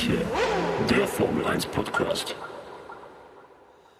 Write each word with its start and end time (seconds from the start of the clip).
manche, 0.00 0.24
der 0.88 1.06
Formel 1.06 1.44
1 1.44 1.66
Podcast. 1.66 2.34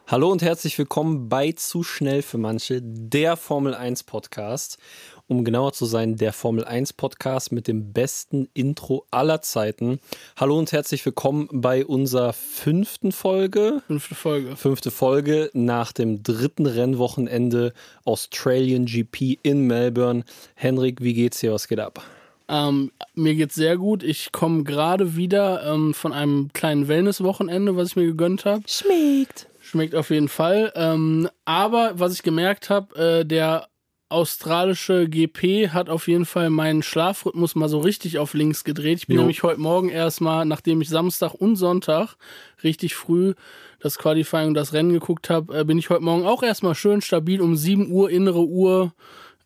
Hallo 0.07 0.31
und 0.31 0.41
herzlich 0.41 0.79
willkommen 0.79 1.29
bei 1.29 1.53
Zu 1.53 1.83
schnell 1.83 2.23
für 2.23 2.39
manche, 2.39 2.81
der 2.83 3.37
Formel 3.37 3.75
1 3.75 4.05
Podcast. 4.05 4.79
Um 5.27 5.45
genauer 5.45 5.73
zu 5.73 5.85
sein, 5.85 6.17
der 6.17 6.33
Formel 6.33 6.65
1 6.65 6.95
Podcast 6.95 7.53
mit 7.53 7.69
dem 7.69 7.93
besten 7.93 8.49
Intro 8.55 9.05
aller 9.11 9.43
Zeiten. 9.43 10.01
Hallo 10.37 10.59
und 10.59 10.73
herzlich 10.73 11.05
willkommen 11.05 11.49
bei 11.53 11.85
unserer 11.85 12.33
fünften 12.33 13.13
Folge. 13.13 13.83
Fünfte 13.87 14.15
Folge. 14.15 14.57
Fünfte 14.57 14.91
Folge 14.91 15.51
nach 15.53 15.93
dem 15.93 16.23
dritten 16.23 16.67
Rennwochenende 16.67 17.75
Australian 18.05 18.87
GP 18.87 19.39
in 19.43 19.67
Melbourne. 19.67 20.25
Henrik, 20.55 21.03
wie 21.03 21.15
geht's 21.15 21.41
dir? 21.41 21.53
Was 21.53 21.69
geht 21.69 21.79
ab? 21.79 22.03
Ähm, 22.51 22.91
mir 23.15 23.37
geht's 23.37 23.55
sehr 23.55 23.77
gut. 23.77 24.03
Ich 24.03 24.33
komme 24.33 24.65
gerade 24.65 25.15
wieder 25.15 25.63
ähm, 25.73 25.95
von 25.95 26.13
einem 26.13 26.51
kleinen 26.53 26.89
Wellness-Wochenende, 26.89 27.77
was 27.77 27.91
ich 27.91 27.97
mir 27.97 28.07
gegönnt 28.07 28.45
habe. 28.45 28.63
Schmeckt. 28.67 29.47
Schmeckt 29.61 29.95
auf 29.95 30.11
jeden 30.11 30.29
Fall. 30.29 30.73
Ähm, 30.75 31.29
aber 31.45 31.93
was 31.95 32.13
ich 32.13 32.25
gemerkt 32.25 32.69
habe, 32.69 33.21
äh, 33.21 33.25
der 33.25 33.69
australische 34.09 35.09
GP 35.09 35.69
hat 35.69 35.89
auf 35.89 36.09
jeden 36.09 36.25
Fall 36.25 36.51
meinen 36.51 36.83
Schlafrhythmus 36.83 37.55
mal 37.55 37.69
so 37.69 37.79
richtig 37.79 38.19
auf 38.19 38.35
links 38.35 38.65
gedreht. 38.65 38.99
Ich 38.99 39.07
bin 39.07 39.15
Jo. 39.15 39.23
nämlich 39.23 39.45
heute 39.45 39.61
Morgen 39.61 39.89
erstmal, 39.89 40.45
nachdem 40.45 40.81
ich 40.81 40.89
Samstag 40.89 41.35
und 41.35 41.55
Sonntag 41.55 42.17
richtig 42.65 42.97
früh 42.97 43.35
das 43.79 43.97
Qualifying 43.99 44.49
und 44.49 44.55
das 44.55 44.73
Rennen 44.73 44.93
geguckt 44.93 45.31
habe, 45.31 45.61
äh, 45.61 45.65
bin 45.65 45.79
ich 45.79 45.89
heute 45.91 46.03
Morgen 46.03 46.27
auch 46.27 46.43
erstmal 46.43 46.75
schön 46.75 47.01
stabil 47.01 47.41
um 47.41 47.55
7 47.55 47.89
Uhr, 47.93 48.11
innere 48.11 48.45
Uhr, 48.45 48.93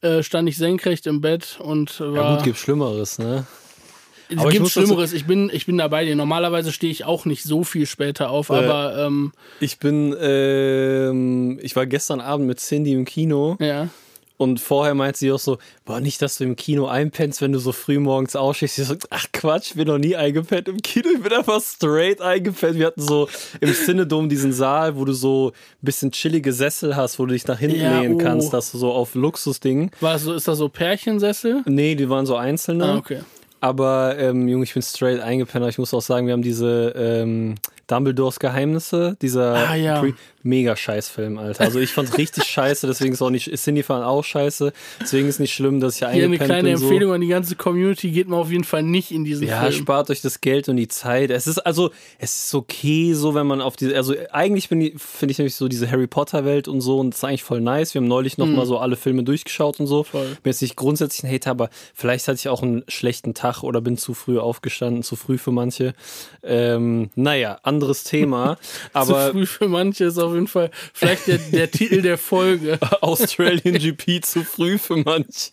äh, 0.05 0.23
stand 0.23 0.49
ich 0.49 0.57
senkrecht 0.59 1.07
im 1.07 1.21
Bett 1.21 1.59
und 1.61 1.99
war. 2.01 2.15
Ja 2.15 2.35
gut, 2.37 2.45
gibt 2.45 2.59
Schlimmeres, 2.59 3.19
ne? 3.19 3.47
Es 4.31 4.39
Aber 4.39 4.49
ich 4.49 4.55
gibt 4.55 4.67
dazu- 4.67 4.81
Schlimmeres. 4.81 5.13
Ich 5.13 5.27
bin, 5.27 5.51
ich 5.53 5.67
bin 5.67 5.77
dabei. 5.77 6.13
Normalerweise 6.15 6.73
stehe 6.73 6.91
ich 6.91 7.05
auch 7.05 7.25
nicht 7.27 7.43
so 7.43 7.63
viel 7.65 7.85
später 7.87 8.31
auf, 8.31 8.51
aber 8.51 8.97
ähm, 9.07 9.33
Ich 9.61 9.79
bin, 9.79 10.15
ähm, 10.19 11.59
ich 11.63 11.77
war 11.77 11.87
gestern 11.87 12.21
Abend 12.21 12.47
mit 12.47 12.59
Cindy 12.61 12.93
im 12.93 13.05
Kino. 13.05 13.57
ja. 13.61 13.89
Und 14.37 14.59
vorher 14.59 14.95
meint 14.95 15.17
sie 15.17 15.31
auch 15.31 15.39
so, 15.39 15.59
boah, 15.85 16.01
nicht, 16.01 16.21
dass 16.21 16.39
du 16.39 16.45
im 16.45 16.57
Kino 16.57 16.87
einpennst, 16.87 17.41
wenn 17.41 17.53
du 17.53 17.61
so 17.61 17.71
früh 17.71 18.01
morgens 18.01 18.35
ausstehst. 18.35 18.79
Ich 18.81 18.87
so, 18.87 18.97
ach 19.11 19.27
Quatsch, 19.33 19.69
ich 19.69 19.75
bin 19.75 19.87
noch 19.87 19.99
nie 19.99 20.17
eingepennt 20.17 20.67
im 20.67 20.79
Kino, 20.83 21.09
ich 21.15 21.23
bin 21.23 21.33
einfach 21.33 21.61
straight 21.63 22.21
eingepennt. 22.21 22.77
Wir 22.77 22.87
hatten 22.87 23.01
so 23.01 23.29
im 23.61 23.73
Cinedom 23.73 24.29
diesen 24.29 24.53
Saal, 24.53 24.97
wo 24.97 25.05
du 25.05 25.13
so 25.13 25.51
ein 25.51 25.85
bisschen 25.85 26.11
chillige 26.11 26.53
Sessel 26.53 26.97
hast, 26.97 27.21
wo 27.21 27.27
du 27.27 27.33
dich 27.33 27.47
nach 27.47 27.61
hinten 27.61 27.81
Ja, 27.81 28.01
lehnen 28.01 28.15
oh. 28.15 28.19
kannst, 28.19 28.53
dass 28.53 28.73
du 28.73 28.79
so 28.79 28.93
auf 28.93 29.15
Luxusding. 29.15 29.93
War 30.01 30.19
so, 30.19 30.35
ist 30.35 30.49
das 30.49 30.59
so 30.59 30.69
Pärchensessel? 30.69 31.63
Nee, 31.67 31.95
die 31.95 32.09
waren 32.11 32.27
so 32.27 32.35
einzelne. 32.35 32.85
Ah, 32.87 32.97
okay. 32.97 33.21
Aber, 33.61 34.19
ähm, 34.19 34.47
Junge, 34.49 34.65
ich 34.65 34.75
bin 34.75 34.83
straight 34.83 35.21
eingepennt. 35.21 35.63
Aber 35.63 35.71
ich 35.71 35.79
muss 35.79 35.95
auch 35.95 36.03
sagen, 36.03 36.27
wir 36.27 36.35
haben 36.35 36.43
diese 36.43 36.93
ähm, 36.97 37.55
Dumbledores 37.87 38.39
Geheimnisse, 38.39 39.17
dieser 39.21 39.55
Ah, 39.71 39.75
ja. 39.75 40.03
Mega 40.43 40.77
Scheißfilm, 40.77 41.39
Alter. 41.39 41.65
Also 41.65 41.79
ich 41.81 41.91
fand's 41.93 42.19
richtig 42.19 42.45
scheiße, 42.51 42.87
deswegen 42.87 43.15
ist 43.15 43.23
auch 43.23 43.31
nicht, 43.31 43.49
ist 43.49 43.65
Cindy 43.65 43.83
fand 43.83 44.05
auch 44.05 44.23
scheiße. 44.23 44.73
Deswegen 45.01 45.27
ist 45.29 45.41
nicht 45.41 45.55
schlimm, 45.55 45.81
dass 45.81 45.95
ich 45.95 46.01
hier 46.01 46.11
Hier 46.11 46.25
eine 46.25 46.39
kleine 46.39 46.69
bin. 46.69 46.77
so. 46.77 46.85
Empfehlung 46.87 47.13
an 47.15 47.21
die 47.23 47.29
ganze 47.29 47.57
Community. 47.57 48.11
Geht 48.11 48.29
mal 48.29 48.37
auf 48.37 48.51
jeden 48.51 48.65
Fall 48.65 48.83
nicht 48.83 49.11
in 49.11 49.25
diesen 49.25 49.47
Ja, 49.47 49.61
Film. 49.63 49.73
spart 49.73 50.11
euch 50.11 50.21
das 50.21 50.43
Geld 50.43 50.69
und 50.69 50.77
die 50.77 50.89
Zeit. 50.89 51.31
Es 51.31 51.47
ist 51.47 51.59
also, 51.59 51.91
es 52.19 52.45
ist 52.45 52.55
okay, 52.55 53.15
so 53.15 53.35
wenn 53.35 53.47
man 53.47 53.63
auf 53.63 53.77
diese, 53.77 53.97
also 53.97 54.15
eigentlich 54.33 54.69
finde 54.69 54.87
ich 55.31 55.39
nämlich 55.39 55.55
so 55.55 55.69
diese 55.69 55.91
Harry 55.91 56.07
Potter 56.07 56.45
Welt 56.45 56.69
und 56.69 56.83
so 56.83 57.01
und 57.01 57.11
das 57.11 57.19
ist 57.19 57.25
eigentlich 57.25 57.43
voll 57.43 57.63
nice. 57.63 57.95
Wir 57.95 58.01
haben 58.03 58.09
neulich 58.09 58.37
noch 58.37 58.47
mal 58.47 58.67
so 58.67 58.77
alle 58.79 58.97
Filme 58.97 59.23
durchgeschaut 59.25 59.81
und 59.81 59.87
so. 59.87 60.05
Voll. 60.05 60.27
Bin 60.43 60.51
jetzt 60.51 60.61
nicht 60.61 60.77
grundsätzlich 60.77 61.25
ein 61.25 61.35
Hater, 61.35 61.53
aber 61.53 61.71
vielleicht 61.95 62.29
hatte 62.29 62.37
ich 62.37 62.49
auch 62.51 62.63
einen 62.63 62.85
schlechten 62.89 63.33
Tag 63.33 63.63
oder 63.63 63.81
bin 63.81 63.97
zu 63.97 64.13
früh 64.13 64.39
aufgestanden, 64.39 65.03
zu 65.03 65.17
früh 65.17 65.39
für 65.39 65.53
manche. 65.53 65.95
Ähm, 66.43 67.09
naja, 67.15 67.59
anderes 67.75 68.05
Thema. 68.05 68.57
Zu 68.93 68.99
aber 68.99 69.31
früh 69.33 69.47
für 69.47 69.69
manche 69.69 70.05
ist 70.05 70.19
auf 70.19 70.33
jeden 70.35 70.49
Fall 70.49 70.71
vielleicht 70.93 71.27
der, 71.27 71.39
der 71.39 71.71
Titel 71.71 72.03
der 72.03 72.19
Folge. 72.19 72.79
Australian 73.01 73.79
GP 73.79 74.25
zu 74.25 74.45
früh 74.45 74.79
für 74.79 74.97
manche. 74.97 75.53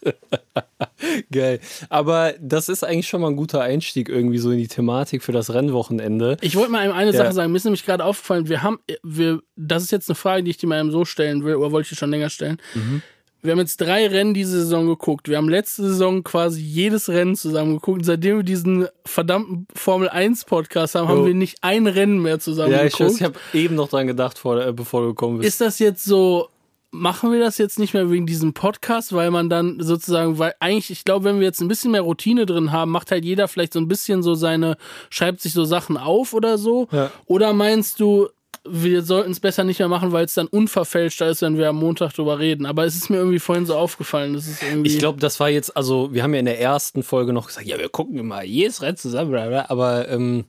Geil. 1.31 1.59
Aber 1.89 2.33
das 2.39 2.69
ist 2.69 2.83
eigentlich 2.83 3.07
schon 3.07 3.21
mal 3.21 3.29
ein 3.29 3.35
guter 3.35 3.61
Einstieg 3.61 4.09
irgendwie 4.09 4.37
so 4.37 4.51
in 4.51 4.57
die 4.57 4.67
Thematik 4.67 5.23
für 5.23 5.31
das 5.31 5.53
Rennwochenende. 5.53 6.37
Ich 6.41 6.55
wollte 6.55 6.71
mal 6.71 6.91
eine 6.91 7.11
Ja. 7.11 7.17
Sache 7.17 7.33
sagen. 7.33 7.51
Mir 7.51 7.57
ist 7.57 7.65
nämlich 7.65 7.85
gerade 7.85 8.03
aufgefallen, 8.05 8.47
wir 8.49 8.63
haben, 8.63 8.79
wir, 9.03 9.41
das 9.55 9.83
ist 9.83 9.91
jetzt 9.91 10.09
eine 10.09 10.15
Frage, 10.15 10.43
die 10.43 10.51
ich 10.51 10.57
dir 10.57 10.67
mal 10.67 10.79
eben 10.79 10.91
so 10.91 11.05
stellen 11.05 11.43
will, 11.43 11.55
oder 11.55 11.71
wollte 11.71 11.85
ich 11.85 11.89
dir 11.89 11.95
schon 11.97 12.11
länger 12.11 12.29
stellen. 12.29 12.57
Mhm. 12.73 13.01
Wir 13.43 13.51
haben 13.53 13.59
jetzt 13.59 13.81
drei 13.81 14.07
Rennen 14.07 14.33
diese 14.33 14.59
Saison 14.61 14.87
geguckt. 14.87 15.27
Wir 15.27 15.37
haben 15.37 15.49
letzte 15.49 15.83
Saison 15.83 16.23
quasi 16.23 16.61
jedes 16.61 17.09
Rennen 17.09 17.35
zusammen 17.35 17.73
geguckt. 17.75 17.99
Und 17.99 18.03
seitdem 18.05 18.37
wir 18.37 18.43
diesen 18.43 18.87
verdammten 19.05 19.67
Formel 19.75 20.09
1 20.09 20.45
Podcast 20.45 20.95
haben, 20.95 21.07
haben 21.07 21.25
wir 21.25 21.33
nicht 21.33 21.57
ein 21.61 21.87
Rennen 21.87 22.21
mehr 22.21 22.39
zusammen 22.39 22.71
Ja, 22.71 22.83
ich, 22.85 22.93
geguckt. 22.93 23.09
weiß, 23.11 23.15
ich 23.17 23.23
habe 23.23 23.39
eben 23.53 23.75
noch 23.75 23.89
dran 23.89 24.05
gedacht, 24.07 24.37
vor, 24.37 24.63
äh, 24.63 24.71
bevor 24.73 25.01
du 25.01 25.07
gekommen 25.07 25.39
bist. 25.39 25.47
ist 25.47 25.61
das 25.61 25.79
jetzt 25.79 26.05
so, 26.05 26.49
machen 26.91 27.31
wir 27.31 27.39
das 27.39 27.57
jetzt 27.57 27.79
nicht 27.79 27.93
mehr 27.93 28.11
wegen 28.11 28.25
diesem 28.27 28.53
Podcast, 28.53 29.13
weil 29.13 29.31
man 29.31 29.49
dann 29.49 29.77
sozusagen, 29.79 30.37
weil 30.37 30.53
eigentlich, 30.59 30.91
ich 30.91 31.03
glaube, 31.03 31.25
wenn 31.25 31.39
wir 31.39 31.47
jetzt 31.47 31.61
ein 31.61 31.67
bisschen 31.67 31.91
mehr 31.91 32.01
Routine 32.01 32.45
drin 32.45 32.71
haben, 32.71 32.91
macht 32.91 33.09
halt 33.11 33.25
jeder 33.25 33.47
vielleicht 33.47 33.73
so 33.73 33.79
ein 33.79 33.87
bisschen 33.87 34.21
so 34.23 34.35
seine, 34.35 34.77
schreibt 35.09 35.41
sich 35.41 35.53
so 35.53 35.63
Sachen 35.65 35.97
auf 35.97 36.33
oder 36.33 36.57
so. 36.57 36.87
Ja. 36.91 37.09
Oder 37.25 37.53
meinst 37.53 37.99
du, 38.01 38.27
wir 38.67 39.01
sollten 39.01 39.31
es 39.31 39.39
besser 39.39 39.63
nicht 39.63 39.79
mehr 39.79 39.87
machen, 39.87 40.11
weil 40.11 40.25
es 40.25 40.33
dann 40.35 40.47
unverfälschter 40.47 41.27
ist, 41.29 41.41
wenn 41.41 41.57
wir 41.57 41.69
am 41.69 41.77
Montag 41.77 42.13
drüber 42.13 42.37
reden. 42.39 42.65
Aber 42.65 42.85
es 42.85 42.95
ist 42.95 43.09
mir 43.09 43.17
irgendwie 43.17 43.39
vorhin 43.39 43.65
so 43.65 43.75
aufgefallen. 43.75 44.33
Das 44.33 44.47
ist 44.47 44.61
irgendwie. 44.61 44.91
ich 44.91 44.99
glaube, 44.99 45.19
das 45.19 45.39
war 45.39 45.49
jetzt, 45.49 45.75
also 45.75 46.13
wir 46.13 46.21
haben 46.23 46.33
ja 46.33 46.39
in 46.39 46.45
der 46.45 46.59
ersten 46.59 47.01
Folge 47.03 47.33
noch 47.33 47.47
gesagt, 47.47 47.65
ja, 47.65 47.79
wir 47.79 47.89
gucken 47.89 48.17
immer 48.19 48.43
jedes 48.43 48.81
Rennen 48.81 48.97
zusammen, 48.97 49.31
bla, 49.31 49.47
bla, 49.47 49.65
aber 49.69 50.07
ähm, 50.09 50.45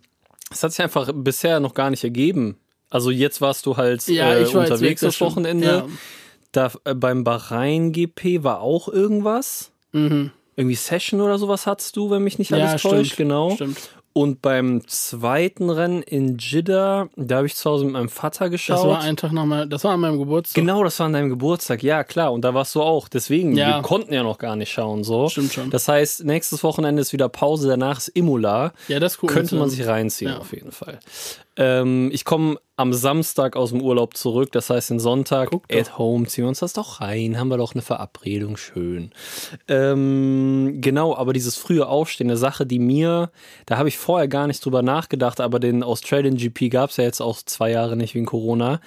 es 0.50 0.62
hat 0.62 0.72
sich 0.72 0.82
einfach 0.82 1.10
bisher 1.14 1.60
noch 1.60 1.74
gar 1.74 1.90
nicht 1.90 2.04
ergeben. 2.04 2.58
Also 2.90 3.10
jetzt 3.10 3.40
warst 3.40 3.64
du 3.64 3.78
halt 3.78 4.06
ja, 4.08 4.36
äh, 4.36 4.44
unterwegs 4.44 5.00
das. 5.00 5.20
Wochenende. 5.22 5.66
Ja. 5.66 5.86
Da, 6.52 6.72
äh, 6.84 6.94
beim 6.94 7.24
Bahrain 7.24 7.92
GP 7.92 8.44
war 8.44 8.60
auch 8.60 8.88
irgendwas. 8.88 9.72
Mhm. 9.92 10.30
Irgendwie 10.56 10.76
Session 10.76 11.22
oder 11.22 11.38
sowas 11.38 11.66
hattest 11.66 11.96
du, 11.96 12.10
wenn 12.10 12.22
mich 12.22 12.38
nicht 12.38 12.50
Ja, 12.50 12.58
alles 12.58 12.82
täuscht, 12.82 13.14
stimmt. 13.14 13.16
genau. 13.16 13.54
Stimmt. 13.54 13.78
Und 14.14 14.42
beim 14.42 14.86
zweiten 14.86 15.70
Rennen 15.70 16.02
in 16.02 16.36
Jeddah, 16.38 17.08
da 17.16 17.36
habe 17.36 17.46
ich 17.46 17.56
zu 17.56 17.70
Hause 17.70 17.84
mit 17.84 17.94
meinem 17.94 18.10
Vater 18.10 18.50
geschaut. 18.50 18.76
Das 18.78 18.84
war 18.86 19.00
ein 19.00 19.16
Tag 19.16 19.32
nach 19.32 19.46
meinem, 19.46 19.70
das 19.70 19.84
war 19.84 19.92
an 19.92 20.00
meinem 20.00 20.18
Geburtstag. 20.18 20.54
Genau, 20.54 20.84
das 20.84 20.98
war 20.98 21.06
an 21.06 21.14
deinem 21.14 21.30
Geburtstag, 21.30 21.82
ja 21.82 22.04
klar. 22.04 22.32
Und 22.32 22.42
da 22.44 22.52
warst 22.52 22.74
du 22.74 22.82
auch. 22.82 23.08
Deswegen, 23.08 23.56
Ja. 23.56 23.76
wir 23.78 23.82
konnten 23.82 24.12
ja 24.12 24.22
noch 24.22 24.36
gar 24.38 24.54
nicht 24.56 24.70
schauen. 24.70 25.02
So. 25.02 25.28
Stimmt 25.30 25.52
schon. 25.54 25.70
Das 25.70 25.88
heißt, 25.88 26.24
nächstes 26.24 26.62
Wochenende 26.62 27.00
ist 27.00 27.12
wieder 27.14 27.30
Pause, 27.30 27.68
danach 27.68 27.98
ist 27.98 28.08
Imola. 28.08 28.72
Ja, 28.88 29.00
das 29.00 29.16
gucken 29.16 29.34
wir 29.34 29.40
Könnte 29.40 29.56
man 29.56 29.70
sich 29.70 29.86
reinziehen, 29.86 30.32
Ja. 30.32 30.38
auf 30.38 30.52
jeden 30.52 30.72
Fall. 30.72 30.98
Ähm, 31.56 32.10
ich 32.12 32.24
komme 32.24 32.58
am 32.76 32.92
Samstag 32.92 33.56
aus 33.56 33.70
dem 33.70 33.82
Urlaub 33.82 34.16
zurück, 34.16 34.50
das 34.52 34.70
heißt, 34.70 34.90
den 34.90 34.98
Sonntag 34.98 35.50
at 35.70 35.98
home 35.98 36.26
ziehen 36.26 36.44
wir 36.44 36.48
uns 36.48 36.60
das 36.60 36.72
doch 36.72 37.00
rein, 37.00 37.38
haben 37.38 37.48
wir 37.48 37.58
doch 37.58 37.74
eine 37.74 37.82
Verabredung, 37.82 38.56
schön. 38.56 39.10
Ähm, 39.68 40.78
genau, 40.80 41.14
aber 41.14 41.32
dieses 41.34 41.56
frühe 41.56 41.86
Aufstehen, 41.86 42.28
eine 42.28 42.38
Sache, 42.38 42.64
die 42.64 42.78
mir, 42.78 43.30
da 43.66 43.76
habe 43.76 43.88
ich 43.88 43.98
vorher 43.98 44.26
gar 44.26 44.46
nicht 44.46 44.64
drüber 44.64 44.82
nachgedacht, 44.82 45.40
aber 45.40 45.60
den 45.60 45.82
Australian 45.82 46.36
GP 46.36 46.70
gab 46.70 46.90
es 46.90 46.96
ja 46.96 47.04
jetzt 47.04 47.20
auch 47.20 47.42
zwei 47.42 47.70
Jahre 47.70 47.96
nicht 47.96 48.14
wegen 48.14 48.26
Corona. 48.26 48.80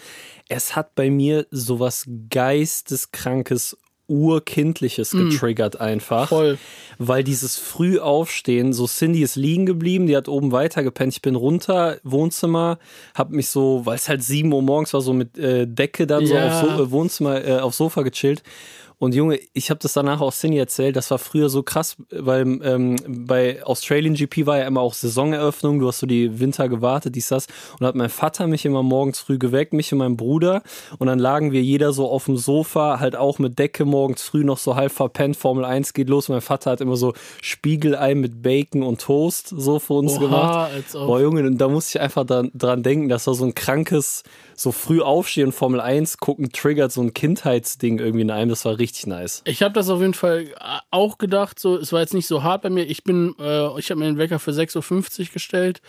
Es 0.49 0.75
hat 0.75 0.95
bei 0.95 1.09
mir 1.09 1.45
sowas 1.51 2.05
geisteskrankes 2.29 3.77
Urkindliches 4.07 5.11
getriggert 5.11 5.79
einfach. 5.79 6.25
Mm. 6.25 6.35
Voll. 6.35 6.57
Weil 6.97 7.23
dieses 7.23 7.57
Frühaufstehen, 7.57 8.73
so 8.73 8.87
Cindy 8.87 9.21
ist 9.21 9.35
liegen 9.35 9.65
geblieben, 9.65 10.07
die 10.07 10.15
hat 10.15 10.27
oben 10.27 10.51
weitergepennt. 10.51 11.13
Ich 11.13 11.21
bin 11.21 11.35
runter, 11.35 11.97
Wohnzimmer, 12.03 12.77
hab 13.13 13.31
mich 13.31 13.49
so, 13.49 13.85
weil 13.85 13.95
es 13.95 14.07
halt 14.07 14.23
7 14.23 14.51
Uhr 14.53 14.61
morgens 14.61 14.93
war, 14.93 15.01
so 15.01 15.13
mit 15.13 15.37
äh, 15.37 15.65
Decke 15.67 16.07
dann 16.07 16.25
Ja. 16.25 16.61
so 16.61 16.67
auf 16.69 16.77
so, 16.77 16.83
äh, 16.83 16.91
Wohnzimmer, 16.91 17.45
äh, 17.45 17.59
aufs 17.59 17.77
Sofa 17.77 18.01
gechillt. 18.03 18.43
Und 18.97 19.13
Junge, 19.13 19.39
ich 19.53 19.69
habe 19.69 19.79
das 19.79 19.93
danach 19.93 20.21
auch 20.21 20.33
Cindy 20.33 20.57
erzählt, 20.57 20.95
das 20.95 21.11
war 21.11 21.19
früher 21.19 21.49
so 21.49 21.63
krass, 21.63 21.97
weil 22.09 22.59
ähm, 22.63 22.95
bei 23.07 23.63
Australian 23.65 24.15
GP 24.15 24.45
war 24.45 24.59
ja 24.59 24.67
immer 24.67 24.81
auch 24.81 24.93
Saisoneröffnung, 24.93 25.79
du 25.79 25.87
hast 25.87 25.99
so 25.99 26.07
die 26.07 26.39
Winter 26.39 26.69
gewartet, 26.69 27.15
dies, 27.15 27.27
das. 27.27 27.47
Und 27.73 27.81
da 27.81 27.87
hat 27.87 27.95
mein 27.95 28.09
Vater 28.09 28.47
mich 28.47 28.65
immer 28.65 28.83
morgens 28.83 29.19
früh 29.19 29.37
geweckt, 29.37 29.73
mich 29.73 29.91
und 29.91 29.99
mein 29.99 30.15
Bruder. 30.15 30.63
Und 30.97 31.07
dann 31.07 31.19
lagen 31.19 31.51
wir 31.51 31.61
jeder 31.61 31.91
so 31.91 32.09
auf 32.09 32.25
dem 32.25 32.37
Sofa, 32.37 32.99
halt 32.99 33.15
auch 33.15 33.37
mit 33.37 33.59
Decke 33.59 33.83
morgens 33.83 34.23
früh 34.23 34.43
noch 34.43 34.57
so 34.57 34.75
halb 34.75 34.91
verpennt, 34.91 35.35
Formel 35.35 35.65
1 35.65 35.93
geht 35.93 36.09
los. 36.09 36.29
Mein 36.29 36.41
Vater 36.41 36.71
hat 36.71 36.81
immer 36.81 36.95
so 36.95 37.13
Spiegelei 37.41 38.15
mit 38.15 38.41
Bacon 38.41 38.81
und 38.81 39.01
Toast 39.01 39.49
so 39.49 39.79
für 39.79 39.93
uns 39.93 40.13
Oha, 40.13 40.19
gemacht. 40.19 40.71
Boah, 40.93 41.19
Junge, 41.19 41.41
und 41.41 41.57
da 41.57 41.67
musste 41.67 41.97
ich 41.97 42.01
einfach 42.01 42.25
dran, 42.25 42.49
dran 42.53 42.81
denken, 42.81 43.09
dass 43.09 43.25
da 43.25 43.33
so 43.33 43.43
ein 43.43 43.55
krankes, 43.55 44.23
so 44.55 44.71
früh 44.71 45.01
aufstehen 45.01 45.47
und 45.47 45.51
Formel 45.51 45.81
1 45.81 46.17
gucken, 46.17 46.51
triggert 46.51 46.93
so 46.93 47.01
ein 47.01 47.13
Kindheitsding 47.13 47.99
irgendwie 47.99 48.21
in 48.21 48.31
einem. 48.31 48.49
Das 48.49 48.63
war 48.63 48.77
richtig 48.77 48.84
nice. 49.05 49.41
Ich 49.45 49.61
habe 49.61 49.73
das 49.73 49.89
auf 49.89 50.01
jeden 50.01 50.13
Fall 50.13 50.53
auch 50.91 51.17
gedacht. 51.17 51.59
So, 51.59 51.77
es 51.77 51.91
war 51.91 52.01
jetzt 52.01 52.13
nicht 52.13 52.27
so 52.27 52.43
hart 52.43 52.61
bei 52.61 52.69
mir. 52.69 52.85
Ich 52.85 53.03
bin, 53.03 53.35
äh, 53.39 53.79
ich 53.79 53.89
habe 53.89 53.99
mir 53.99 54.05
den 54.05 54.17
Wecker 54.17 54.39
für 54.39 54.51
6.50 54.51 55.19
Uhr 55.19 55.33
gestellt. 55.33 55.81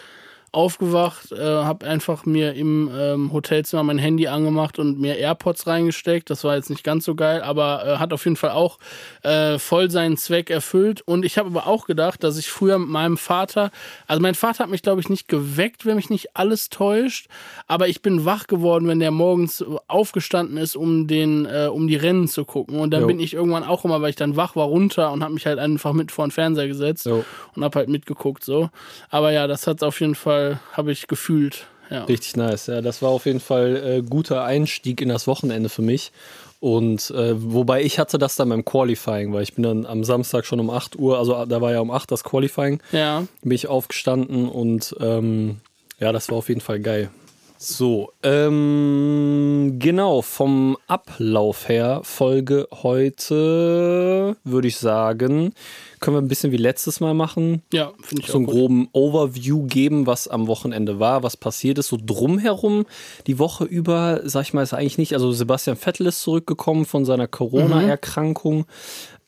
Aufgewacht, 0.52 1.32
äh, 1.32 1.38
habe 1.38 1.86
einfach 1.86 2.24
mir 2.24 2.54
im 2.54 2.90
ähm, 2.94 3.32
Hotelzimmer 3.32 3.82
mein 3.82 3.98
Handy 3.98 4.26
angemacht 4.26 4.78
und 4.78 4.98
mir 5.00 5.16
AirPods 5.18 5.66
reingesteckt. 5.66 6.30
Das 6.30 6.44
war 6.44 6.56
jetzt 6.56 6.70
nicht 6.70 6.84
ganz 6.84 7.04
so 7.04 7.14
geil, 7.14 7.42
aber 7.42 7.84
äh, 7.86 7.96
hat 7.98 8.12
auf 8.12 8.24
jeden 8.24 8.36
Fall 8.36 8.50
auch 8.50 8.78
äh, 9.22 9.58
voll 9.58 9.90
seinen 9.90 10.16
Zweck 10.16 10.50
erfüllt. 10.50 11.02
Und 11.02 11.24
ich 11.24 11.38
habe 11.38 11.48
aber 11.48 11.66
auch 11.66 11.86
gedacht, 11.86 12.24
dass 12.24 12.38
ich 12.38 12.48
früher 12.48 12.78
mit 12.78 12.88
meinem 12.88 13.16
Vater, 13.16 13.70
also 14.06 14.22
mein 14.22 14.34
Vater 14.34 14.64
hat 14.64 14.70
mich, 14.70 14.82
glaube 14.82 15.00
ich, 15.00 15.08
nicht 15.08 15.28
geweckt, 15.28 15.84
wenn 15.84 15.96
mich 15.96 16.10
nicht 16.10 16.36
alles 16.36 16.68
täuscht, 16.70 17.28
aber 17.66 17.88
ich 17.88 18.02
bin 18.02 18.24
wach 18.24 18.46
geworden, 18.46 18.88
wenn 18.88 19.00
der 19.00 19.10
morgens 19.10 19.64
aufgestanden 19.88 20.56
ist, 20.56 20.76
um 20.76 21.06
den, 21.06 21.46
äh, 21.46 21.68
um 21.70 21.88
die 21.88 21.96
Rennen 21.96 22.28
zu 22.28 22.44
gucken. 22.44 22.78
Und 22.78 22.90
dann 22.90 23.02
Jo. 23.02 23.06
bin 23.08 23.20
ich 23.20 23.34
irgendwann 23.34 23.64
auch 23.64 23.84
immer, 23.84 24.00
weil 24.00 24.10
ich 24.10 24.16
dann 24.16 24.36
wach 24.36 24.56
war, 24.56 24.66
runter 24.66 25.12
und 25.12 25.22
habe 25.22 25.34
mich 25.34 25.46
halt 25.46 25.58
einfach 25.58 25.92
mit 25.92 26.12
vor 26.12 26.26
den 26.26 26.30
Fernseher 26.30 26.68
gesetzt 26.68 27.06
Jo. 27.06 27.24
und 27.54 27.64
habe 27.64 27.78
halt 27.78 27.88
mitgeguckt 27.88 28.44
so. 28.44 28.70
Aber 29.10 29.32
ja, 29.32 29.46
das 29.46 29.66
hat 29.66 29.82
auf 29.82 30.00
jeden 30.00 30.14
Fall, 30.14 30.35
habe 30.72 30.92
ich 30.92 31.06
gefühlt. 31.06 31.66
Ja. 31.90 32.04
Richtig 32.04 32.36
nice. 32.36 32.66
Ja, 32.66 32.80
das 32.82 33.00
war 33.02 33.10
auf 33.10 33.26
jeden 33.26 33.40
Fall 33.40 33.76
äh, 33.76 34.02
guter 34.02 34.42
Einstieg 34.44 35.00
in 35.00 35.08
das 35.08 35.26
Wochenende 35.26 35.68
für 35.68 35.82
mich. 35.82 36.10
Und 36.58 37.10
äh, 37.10 37.34
wobei 37.36 37.82
ich 37.82 37.98
hatte 37.98 38.18
das 38.18 38.34
dann 38.36 38.48
beim 38.48 38.64
Qualifying, 38.64 39.32
weil 39.32 39.42
ich 39.42 39.54
bin 39.54 39.62
dann 39.62 39.86
am 39.86 40.02
Samstag 40.04 40.46
schon 40.46 40.58
um 40.58 40.70
8 40.70 40.96
Uhr, 40.98 41.18
also 41.18 41.44
da 41.44 41.60
war 41.60 41.70
ja 41.70 41.80
um 41.80 41.90
8 41.90 42.10
das 42.10 42.24
Qualifying, 42.24 42.80
Ja. 42.92 43.24
bin 43.42 43.52
ich 43.52 43.68
aufgestanden 43.68 44.48
und 44.48 44.96
ähm, 45.00 45.58
ja, 46.00 46.12
das 46.12 46.28
war 46.30 46.38
auf 46.38 46.48
jeden 46.48 46.62
Fall 46.62 46.80
geil. 46.80 47.10
So, 47.58 48.12
ähm, 48.22 49.76
genau, 49.78 50.20
vom 50.20 50.76
Ablauf 50.86 51.68
her, 51.68 52.00
Folge 52.04 52.68
heute, 52.82 54.36
würde 54.44 54.68
ich 54.68 54.76
sagen, 54.76 55.54
können 56.00 56.16
wir 56.16 56.20
ein 56.20 56.28
bisschen 56.28 56.52
wie 56.52 56.58
letztes 56.58 57.00
Mal 57.00 57.14
machen 57.14 57.62
Ja, 57.72 57.92
finde 58.02 58.22
ich 58.22 58.26
so 58.28 58.34
auch 58.34 58.36
einen 58.36 58.46
groben 58.46 58.88
Overview 58.92 59.64
geben, 59.66 60.06
was 60.06 60.28
am 60.28 60.46
Wochenende 60.46 61.00
war, 61.00 61.22
was 61.22 61.36
passiert 61.38 61.78
ist. 61.78 61.88
So 61.88 61.98
drumherum 62.04 62.84
die 63.26 63.38
Woche 63.38 63.64
über, 63.64 64.20
sag 64.24 64.42
ich 64.42 64.52
mal, 64.52 64.62
ist 64.62 64.74
eigentlich 64.74 64.98
nicht. 64.98 65.14
Also 65.14 65.32
Sebastian 65.32 65.76
Vettel 65.76 66.06
ist 66.06 66.20
zurückgekommen 66.20 66.84
von 66.84 67.06
seiner 67.06 67.26
Corona-Erkrankung. 67.26 68.66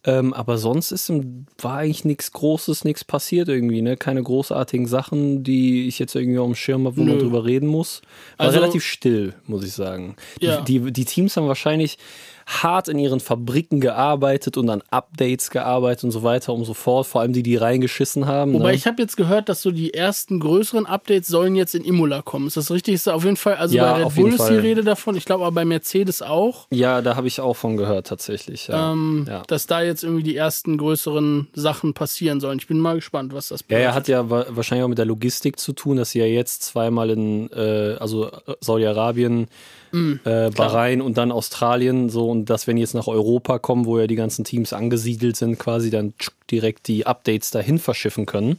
Ähm, 0.05 0.33
aber 0.33 0.59
sonst 0.59 0.93
ist 0.93 1.11
im, 1.11 1.47
war 1.61 1.79
eigentlich 1.79 2.05
nichts 2.05 2.31
Großes, 2.33 2.85
nichts 2.85 3.05
passiert 3.05 3.49
irgendwie, 3.49 3.83
ne? 3.83 3.97
Keine 3.97 4.23
großartigen 4.23 4.87
Sachen, 4.87 5.43
die 5.43 5.89
ich 5.89 5.99
jetzt 5.99 6.15
irgendwie 6.15 6.39
auf 6.39 6.47
dem 6.47 6.55
Schirm 6.55 6.87
habe, 6.87 6.97
wo 6.97 7.03
man 7.03 7.17
Nö. 7.17 7.23
drüber 7.23 7.45
reden 7.45 7.67
muss. 7.67 8.03
War 8.37 8.47
Also- 8.47 8.61
relativ 8.61 8.85
still, 8.85 9.35
muss 9.47 9.65
ich 9.65 9.73
sagen. 9.73 10.15
Ja. 10.41 10.61
Die, 10.61 10.79
die, 10.81 10.93
die 10.93 11.05
Teams 11.05 11.37
haben 11.37 11.49
wahrscheinlich 11.49 11.99
hart 12.51 12.89
in 12.89 12.99
ihren 12.99 13.21
Fabriken 13.21 13.79
gearbeitet 13.79 14.57
und 14.57 14.71
an 14.71 14.83
Updates 14.91 15.51
gearbeitet 15.51 16.05
und 16.05 16.13
so 16.13 16.23
weiter 16.23 16.55
und 16.55 16.65
so 16.65 16.73
fort. 16.73 17.07
Vor 17.07 17.21
allem 17.21 17.35
die, 17.35 17.43
die 17.43 17.57
reingeschissen 17.57 18.27
haben. 18.27 18.55
Wobei 18.55 18.71
ne? 18.71 18.75
ich 18.75 18.87
habe 18.87 19.03
jetzt 19.03 19.19
gehört, 19.19 19.51
dass 19.51 19.61
so 19.61 19.71
die 19.71 19.93
ersten 19.93 20.41
größeren 20.41 20.87
Updates 20.87 21.29
sollen 21.29 21.57
jetzt 21.57 21.75
in 21.75 21.85
Imola 21.85 22.23
kommen. 22.23 22.47
Ist 22.47 22.57
das 22.57 22.71
richtig? 22.71 22.95
Ist 22.95 23.07
da 23.07 23.13
auf 23.13 23.25
jeden 23.25 23.37
Fall, 23.37 23.57
also 23.57 23.77
Ja, 23.77 23.93
bei 23.93 24.05
Red 24.05 24.15
Bull 24.15 24.33
ist 24.33 24.49
die. 24.49 24.55
Rede 24.55 24.83
davon, 24.83 25.15
ich 25.15 25.27
glaube 25.27 25.45
aber 25.45 25.55
bei 25.55 25.67
Mercedes 25.67 26.23
auch, 26.23 26.67
Ja, 26.71 27.03
da 27.03 27.17
habe 27.17 27.27
ich 27.27 27.39
auch 27.43 27.55
von 27.55 27.77
gehört, 27.77 28.07
tatsächlich. 28.07 28.69
Ja, 28.69 28.93
ähm, 28.93 29.27
ja. 29.29 29.43
dass 29.47 29.67
da 29.67 29.83
jetzt 29.83 30.03
irgendwie 30.03 30.23
die 30.23 30.37
ersten 30.37 30.79
größeren 30.79 31.49
Sachen 31.53 31.93
passieren 31.93 32.41
sollen. 32.41 32.59
Ich 32.59 32.67
bin 32.67 32.79
mal 32.79 32.95
gespannt, 32.95 33.35
was 33.35 33.49
das 33.49 33.61
ja, 33.61 33.67
bedeutet. 33.69 33.85
er 33.87 33.95
hat 33.95 34.09
ja 34.09 34.31
wa- 34.31 34.47
wahrscheinlich 34.49 34.85
auch 34.85 34.89
mit 34.89 34.97
der 34.99 35.05
Logistik 35.05 35.59
zu 35.61 35.75
tun, 35.75 35.99
dass 35.99 36.13
sie 36.13 36.21
ja 36.21 36.25
jetzt 36.25 36.63
zweimal 36.63 37.11
in, 37.11 37.51
äh, 37.53 37.97
also 38.01 38.29
äh, 38.29 38.55
Saudi-Arabien, 38.61 39.49
Mm, 39.91 40.15
äh, 40.25 40.51
Bahrain 40.51 41.01
und 41.01 41.19
dann 41.19 41.33
Australien, 41.33 42.09
so 42.09 42.31
und 42.31 42.51
dass 42.51 42.67
wenn 42.67 42.77
jetzt 42.77 42.95
nach 42.95 43.07
Europa 43.07 43.59
kommen, 43.59 43.87
wo 43.87 43.99
ja 43.99 44.07
die 44.07 44.17
ganzen 44.17 44.45
Teams 44.45 44.73
angesiedelt 44.73 45.37
sind, 45.37 45.59
quasi 45.59 45.91
dann 45.91 46.15
direkt 46.51 46.89
die 46.89 47.07
Updates 47.07 47.51
dahin 47.51 47.79
verschiffen 47.79 48.27
können. 48.27 48.59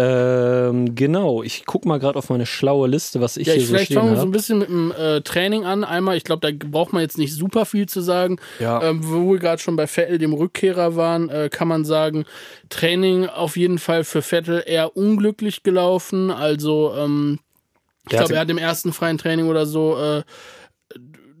Ähm, 0.00 0.94
genau, 0.94 1.42
ich 1.42 1.64
guck 1.66 1.84
mal 1.84 1.98
gerade 1.98 2.16
auf 2.16 2.30
meine 2.30 2.46
schlaue 2.46 2.86
Liste, 2.86 3.20
was 3.20 3.36
ich 3.36 3.48
Ja, 3.48 3.54
hier 3.54 3.62
ich, 3.62 3.68
so 3.68 3.74
vielleicht 3.74 3.92
fangen 3.92 4.10
wir 4.10 4.16
so 4.16 4.26
ein 4.26 4.30
bisschen 4.30 4.58
mit 4.60 4.68
dem 4.68 4.92
äh, 4.92 5.22
Training 5.22 5.64
an. 5.64 5.82
Einmal, 5.82 6.16
ich 6.16 6.22
glaube, 6.22 6.52
da 6.52 6.66
braucht 6.68 6.92
man 6.92 7.02
jetzt 7.02 7.18
nicht 7.18 7.34
super 7.34 7.64
viel 7.64 7.88
zu 7.88 8.00
sagen. 8.00 8.38
Ja. 8.60 8.80
Ähm, 8.80 9.00
wo 9.02 9.32
wir 9.32 9.40
gerade 9.40 9.60
schon 9.60 9.74
bei 9.74 9.88
Vettel, 9.88 10.18
dem 10.18 10.34
Rückkehrer, 10.34 10.94
waren, 10.94 11.30
äh, 11.30 11.48
kann 11.50 11.66
man 11.66 11.84
sagen, 11.84 12.26
Training 12.68 13.26
auf 13.26 13.56
jeden 13.56 13.78
Fall 13.78 14.04
für 14.04 14.22
Vettel 14.22 14.62
eher 14.64 14.96
unglücklich 14.96 15.64
gelaufen. 15.64 16.30
Also, 16.30 16.94
ähm, 16.96 17.40
ich 18.10 18.16
glaube, 18.16 18.34
er 18.34 18.40
hat 18.40 18.50
im 18.50 18.58
ersten 18.58 18.92
freien 18.92 19.18
Training 19.18 19.48
oder 19.48 19.66
so 19.66 19.98
äh, 19.98 20.22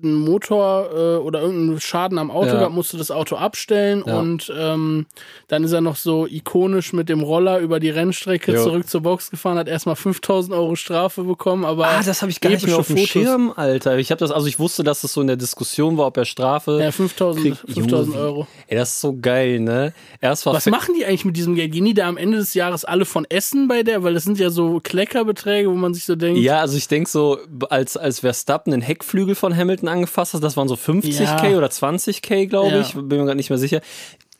einen 0.02 0.14
Motor 0.14 0.88
äh, 0.92 1.16
oder 1.16 1.40
irgendeinen 1.42 1.80
Schaden 1.80 2.18
am 2.18 2.30
Auto 2.30 2.48
Ja. 2.48 2.54
gehabt, 2.58 2.74
musste 2.74 2.96
das 2.96 3.10
Auto 3.10 3.36
abstellen 3.36 4.04
Ja. 4.06 4.18
und 4.18 4.52
ähm, 4.56 5.06
dann 5.48 5.64
ist 5.64 5.72
er 5.72 5.80
noch 5.80 5.96
so 5.96 6.26
ikonisch 6.26 6.92
mit 6.92 7.08
dem 7.08 7.20
Roller 7.22 7.58
über 7.58 7.80
die 7.80 7.90
Rennstrecke 7.90 8.52
Jo. 8.52 8.62
zurück 8.64 8.88
zur 8.88 9.00
Box 9.00 9.30
gefahren, 9.30 9.58
hat 9.58 9.68
erstmal 9.68 9.96
5000 9.96 10.54
Euro 10.54 10.76
Strafe 10.76 11.24
bekommen, 11.24 11.64
aber 11.64 11.86
Ah, 11.88 12.02
das 12.04 12.22
habe 12.22 12.30
ich 12.30 12.40
gar 12.40 12.50
nicht 12.50 12.66
mehr 12.66 12.78
auf 12.78 12.86
dem 12.86 12.96
Fotos. 12.96 13.10
Schirm, 13.10 13.52
Alter. 13.56 13.98
Ich 13.98 14.10
habe 14.10 14.18
das, 14.20 14.30
also 14.30 14.46
ich 14.46 14.58
wusste, 14.58 14.84
dass 14.84 15.02
es 15.04 15.12
so 15.12 15.20
in 15.20 15.26
der 15.26 15.36
Diskussion 15.36 15.96
war, 15.98 16.06
ob 16.06 16.16
er 16.16 16.24
Strafe 16.24 16.78
Ja, 16.82 16.92
5000 16.92 17.44
kriegt. 17.44 17.56
5000 17.58 17.88
Junge, 17.88 18.14
wie- 18.14 18.18
Euro. 18.18 18.46
Ey, 18.68 18.76
das 18.76 18.90
ist 18.90 19.00
so 19.00 19.16
geil, 19.20 19.60
ne? 19.60 19.92
Erst 20.20 20.46
Was 20.46 20.66
machen 20.66 20.94
die 20.98 21.04
eigentlich 21.06 21.24
mit 21.24 21.36
diesem 21.36 21.54
Geld? 21.54 21.72
Gehen 21.72 21.84
die 21.84 21.94
da 21.94 22.08
am 22.08 22.16
Ende 22.16 22.38
des 22.38 22.54
Jahres 22.54 22.84
alle 22.84 23.04
von 23.04 23.26
essen 23.28 23.66
bei 23.68 23.82
der? 23.82 24.02
Weil 24.04 24.14
das 24.14 24.24
sind 24.24 24.38
ja 24.38 24.50
so 24.50 24.80
Kleckerbeträge, 24.82 25.68
wo 25.70 25.74
man 25.74 25.94
sich 25.94 26.04
so 26.04 26.14
denkt, 26.16 26.40
Ja, 26.40 26.60
also 26.60 26.76
ich 26.76 26.88
denke 26.88 27.08
so, 27.10 27.38
als, 27.70 27.96
als 27.96 28.20
Verstappen 28.20 28.70
den 28.70 28.80
Heckflügel 28.82 29.34
von 29.34 29.56
Hamilton 29.56 29.87
angefasst 29.88 30.34
hat, 30.34 30.42
das 30.42 30.56
waren 30.56 30.68
so 30.68 30.74
50k 30.76 31.48
Ja. 31.50 31.56
oder 31.58 31.68
20k, 31.68 32.46
glaube 32.46 32.70
Ja. 32.76 32.80
ich, 32.80 32.92
bin 32.94 33.08
mir 33.08 33.16
gerade 33.24 33.36
nicht 33.36 33.50
mehr 33.50 33.58
sicher. 33.58 33.80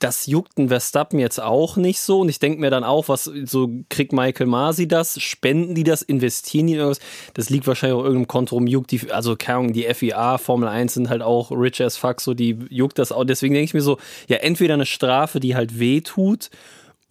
Das 0.00 0.26
juckt 0.26 0.56
ein 0.58 0.68
Verstappen 0.68 1.18
jetzt 1.18 1.42
auch 1.42 1.76
nicht 1.76 2.00
so. 2.00 2.20
Und 2.20 2.28
ich 2.28 2.38
denke 2.38 2.60
mir 2.60 2.70
dann 2.70 2.84
auch, 2.84 3.08
was 3.08 3.24
so 3.24 3.68
kriegt 3.88 4.12
Michael 4.12 4.46
Masi 4.46 4.86
das? 4.86 5.20
Spenden 5.20 5.74
die 5.74 5.82
das? 5.82 6.02
Investieren 6.02 6.68
die 6.68 6.74
in 6.74 6.78
irgendwas? 6.78 7.00
Das 7.34 7.50
liegt 7.50 7.66
wahrscheinlich 7.66 7.96
auch 7.98 8.04
irgendeinem 8.04 8.28
Konto 8.28 8.54
rum. 8.54 8.68
Juckt 8.68 8.92
die, 8.92 9.10
also 9.10 9.34
keine 9.34 9.58
Ahnung, 9.58 9.72
die 9.72 9.92
FIA, 9.92 10.38
Formel 10.38 10.68
1 10.68 10.94
sind 10.94 11.08
halt 11.10 11.20
auch 11.22 11.50
rich 11.50 11.82
as 11.82 11.96
fuck, 11.96 12.20
so 12.20 12.32
die 12.34 12.56
juckt 12.70 12.96
das 13.00 13.10
auch. 13.10 13.24
Deswegen 13.24 13.54
denke 13.54 13.64
ich 13.64 13.74
mir 13.74 13.80
so, 13.82 13.98
ja, 14.28 14.36
entweder 14.36 14.74
eine 14.74 14.86
Strafe, 14.86 15.40
die 15.40 15.56
halt 15.56 15.80
weh 15.80 16.00
tut, 16.00 16.50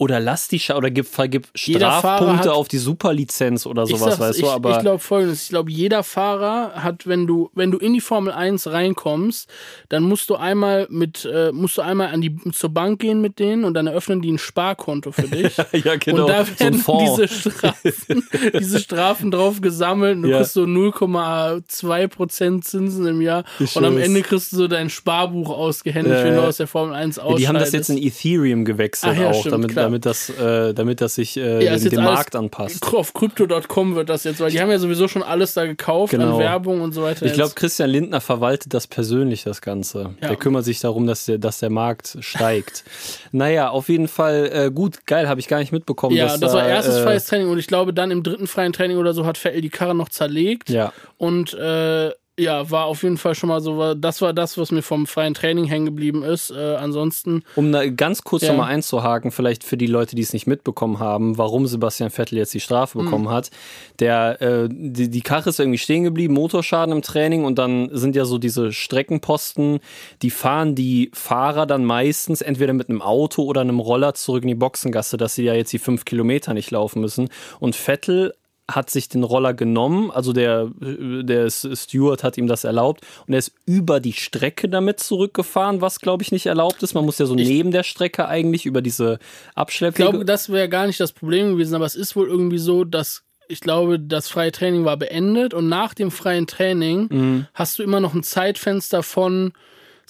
oder 0.00 0.20
lass 0.20 0.46
die 0.46 0.60
Scha 0.60 0.76
oder 0.76 0.90
gib, 0.90 1.06
vergib 1.06 1.48
Strafpunkte 1.54 2.52
auf 2.52 2.68
die 2.68 2.78
Superlizenz 2.78 3.66
oder 3.66 3.84
sowas, 3.84 4.16
sag's, 4.16 4.20
weißt 4.20 4.38
ich, 4.38 4.44
du, 4.44 4.50
aber. 4.50 4.70
ich 4.76 4.80
glaube 4.80 5.00
folgendes, 5.00 5.42
ich 5.42 5.48
glaube, 5.48 5.72
jeder 5.72 6.04
Fahrer 6.04 6.84
hat, 6.84 7.08
wenn 7.08 7.26
du, 7.26 7.50
wenn 7.54 7.72
du 7.72 7.78
in 7.78 7.94
die 7.94 8.00
Formel 8.00 8.32
1 8.32 8.68
reinkommst, 8.68 9.48
dann 9.88 10.04
musst 10.04 10.30
du 10.30 10.36
einmal 10.36 10.86
mit, 10.88 11.28
äh, 11.30 11.50
musst 11.52 11.76
du 11.78 11.82
einmal 11.82 12.08
an 12.08 12.20
die 12.20 12.36
zur 12.52 12.70
Bank 12.70 13.00
gehen 13.00 13.20
mit 13.20 13.40
denen 13.40 13.64
und 13.64 13.74
dann 13.74 13.88
eröffnen 13.88 14.22
die 14.22 14.30
ein 14.32 14.38
Sparkonto 14.38 15.10
für 15.10 15.26
dich. 15.28 15.56
ja, 15.72 15.96
genau. 15.96 16.22
Und 16.26 16.30
da 16.30 16.44
so 16.44 16.52
ein 16.52 16.60
werden 16.60 16.78
Fonds. 16.78 17.16
diese 17.16 17.28
Strafen, 17.50 18.28
diese 18.60 18.78
Strafen 18.78 19.30
drauf 19.32 19.60
gesammelt 19.60 20.14
und 20.16 20.22
du 20.22 20.28
Ja. 20.30 20.36
kriegst 20.38 20.52
so 20.54 20.62
0,2% 20.62 22.60
Zinsen 22.62 23.06
im 23.06 23.20
Jahr 23.20 23.44
Ich 23.58 23.74
und 23.76 23.84
am 23.84 23.94
schwör's. 23.94 24.06
Ende 24.06 24.22
kriegst 24.22 24.52
du 24.52 24.56
so 24.56 24.68
dein 24.68 24.90
Sparbuch 24.90 25.50
ausgehändigt, 25.50 26.16
Ja, 26.18 26.24
wenn 26.24 26.34
du 26.36 26.42
aus 26.42 26.56
der 26.58 26.66
Formel 26.66 26.94
1 26.94 27.16
Ja, 27.16 27.22
ausscheidest. 27.24 27.42
die 27.42 27.48
haben 27.48 27.58
das 27.58 27.72
jetzt 27.72 27.90
in 27.90 27.98
Ethereum 27.98 28.64
gewechselt 28.64 29.14
Ach 29.16 29.20
ja, 29.20 29.30
auch, 29.30 29.40
stimmt, 29.40 29.54
damit, 29.54 29.70
klar. 29.72 29.84
Damit, 29.88 30.06
das, 30.06 30.30
äh, 30.30 30.74
damit 30.74 31.00
das 31.00 31.14
sich 31.14 31.36
äh, 31.36 31.64
Ja, 31.64 31.76
dem, 31.76 31.90
dem 31.90 32.04
Markt 32.04 32.36
anpasst. 32.36 32.86
Auf 32.94 33.12
Crypto.com 33.14 33.94
wird 33.96 34.08
das 34.08 34.24
jetzt, 34.24 34.40
weil 34.40 34.50
die 34.50 34.60
haben 34.60 34.70
ja 34.70 34.78
sowieso 34.78 35.08
schon 35.08 35.22
alles 35.22 35.54
da 35.54 35.66
gekauft 35.66 36.10
Genau. 36.12 36.34
an 36.34 36.38
Werbung 36.38 36.80
und 36.80 36.92
so 36.92 37.02
weiter. 37.02 37.26
Ich 37.26 37.32
glaube, 37.32 37.52
Christian 37.54 37.90
Lindner 37.90 38.20
verwaltet 38.20 38.74
das 38.74 38.86
persönlich, 38.86 39.44
das 39.44 39.60
Ganze. 39.60 40.14
Ja. 40.20 40.28
Der 40.28 40.36
kümmert 40.36 40.64
sich 40.64 40.80
darum, 40.80 41.06
dass 41.06 41.24
der, 41.26 41.38
dass 41.38 41.58
der 41.58 41.70
Markt 41.70 42.16
steigt. 42.20 42.84
naja, 43.32 43.70
auf 43.70 43.88
jeden 43.88 44.08
Fall 44.08 44.50
äh, 44.52 44.70
gut, 44.70 45.06
geil, 45.06 45.28
habe 45.28 45.40
ich 45.40 45.48
gar 45.48 45.58
nicht 45.58 45.72
mitbekommen. 45.72 46.16
ja, 46.16 46.36
das 46.36 46.52
war 46.52 46.62
da, 46.62 46.68
erstes 46.68 46.96
äh, 46.96 47.02
freies 47.02 47.26
Training 47.26 47.48
und 47.48 47.58
ich 47.58 47.66
glaube, 47.66 47.92
dann 47.94 48.10
im 48.10 48.22
dritten 48.22 48.46
freien 48.46 48.72
Training 48.72 48.98
oder 48.98 49.14
so 49.14 49.24
hat 49.26 49.38
Vettel 49.38 49.60
die 49.60 49.70
Karre 49.70 49.94
noch 49.94 50.08
zerlegt. 50.08 50.68
Ja, 50.70 50.92
Und 51.16 51.54
äh, 51.54 52.10
ja, 52.38 52.70
war 52.70 52.84
auf 52.86 53.02
jeden 53.02 53.18
Fall 53.18 53.34
schon 53.34 53.48
mal 53.48 53.60
so, 53.60 53.94
das 53.94 54.22
war 54.22 54.32
das, 54.32 54.56
was 54.56 54.70
mir 54.70 54.82
vom 54.82 55.06
freien 55.06 55.34
Training 55.34 55.64
hängen 55.66 55.86
geblieben 55.86 56.22
ist. 56.22 56.50
Äh, 56.50 56.76
ansonsten, 56.76 57.42
um 57.56 57.72
da 57.72 57.86
ganz 57.88 58.22
kurz 58.22 58.42
Ja. 58.44 58.50
nochmal 58.52 58.70
einzuhaken, 58.72 59.30
vielleicht 59.30 59.64
für 59.64 59.76
die 59.76 59.86
Leute, 59.86 60.16
die 60.16 60.22
es 60.22 60.32
nicht 60.32 60.46
mitbekommen 60.46 60.98
haben, 61.00 61.36
warum 61.36 61.66
Sebastian 61.66 62.10
Vettel 62.10 62.38
jetzt 62.38 62.54
die 62.54 62.60
Strafe 62.60 62.98
Mhm. 62.98 63.04
bekommen 63.04 63.28
hat. 63.30 63.50
Der, 63.98 64.40
äh, 64.40 64.68
die, 64.70 65.10
die 65.10 65.20
Karre 65.20 65.50
ist 65.50 65.58
irgendwie 65.60 65.78
stehen 65.78 66.04
geblieben, 66.04 66.34
Motorschaden 66.34 66.92
im 66.94 67.02
Training 67.02 67.44
und 67.44 67.58
dann 67.58 67.90
sind 67.92 68.14
ja 68.16 68.24
so 68.24 68.38
diese 68.38 68.72
Streckenposten, 68.72 69.80
die 70.22 70.30
fahren 70.30 70.74
die 70.74 71.10
Fahrer 71.14 71.66
dann 71.66 71.84
meistens 71.84 72.40
entweder 72.40 72.72
mit 72.72 72.88
einem 72.88 73.02
Auto 73.02 73.42
oder 73.42 73.60
einem 73.62 73.80
Roller 73.80 74.14
zurück 74.14 74.42
in 74.42 74.48
die 74.48 74.54
Boxengasse, 74.54 75.16
dass 75.16 75.34
sie 75.34 75.44
ja 75.44 75.54
jetzt 75.54 75.72
die 75.72 75.78
fünf 75.78 76.04
Kilometer 76.04 76.54
nicht 76.54 76.70
laufen 76.70 77.00
müssen. 77.00 77.28
Und 77.58 77.74
Vettel 77.74 78.34
hat 78.70 78.90
sich 78.90 79.08
den 79.08 79.24
Roller 79.24 79.54
genommen, 79.54 80.10
also 80.10 80.32
der, 80.34 80.70
der 80.78 81.48
Steward 81.50 82.22
hat 82.22 82.36
ihm 82.36 82.46
das 82.46 82.64
erlaubt 82.64 83.00
und 83.26 83.32
er 83.32 83.38
ist 83.38 83.52
über 83.64 83.98
die 83.98 84.12
Strecke 84.12 84.68
damit 84.68 85.00
zurückgefahren, 85.00 85.80
was 85.80 86.00
glaube 86.00 86.22
ich 86.22 86.32
nicht 86.32 86.46
erlaubt 86.46 86.82
ist. 86.82 86.92
Man 86.94 87.04
muss 87.06 87.18
ja 87.18 87.24
so 87.26 87.34
neben 87.34 87.70
der 87.70 87.82
Strecke 87.82 88.28
eigentlich 88.28 88.66
über 88.66 88.82
diese 88.82 89.18
ich 89.20 89.56
Abschleppwege. 89.56 90.10
glaube, 90.10 90.24
das 90.24 90.50
wäre 90.50 90.68
gar 90.68 90.86
nicht 90.86 91.00
das 91.00 91.12
Problem 91.12 91.52
gewesen, 91.52 91.74
aber 91.74 91.86
es 91.86 91.94
ist 91.94 92.14
wohl 92.14 92.28
irgendwie 92.28 92.58
so, 92.58 92.84
dass 92.84 93.22
ich 93.50 93.60
glaube, 93.60 93.98
das 93.98 94.28
freie 94.28 94.52
Training 94.52 94.84
war 94.84 94.98
beendet 94.98 95.54
und 95.54 95.68
nach 95.70 95.94
dem 95.94 96.10
freien 96.10 96.46
Training 96.46 97.08
Mhm. 97.10 97.46
hast 97.54 97.78
du 97.78 97.82
immer 97.82 98.00
noch 98.00 98.12
ein 98.12 98.22
Zeitfenster 98.22 99.02
von 99.02 99.52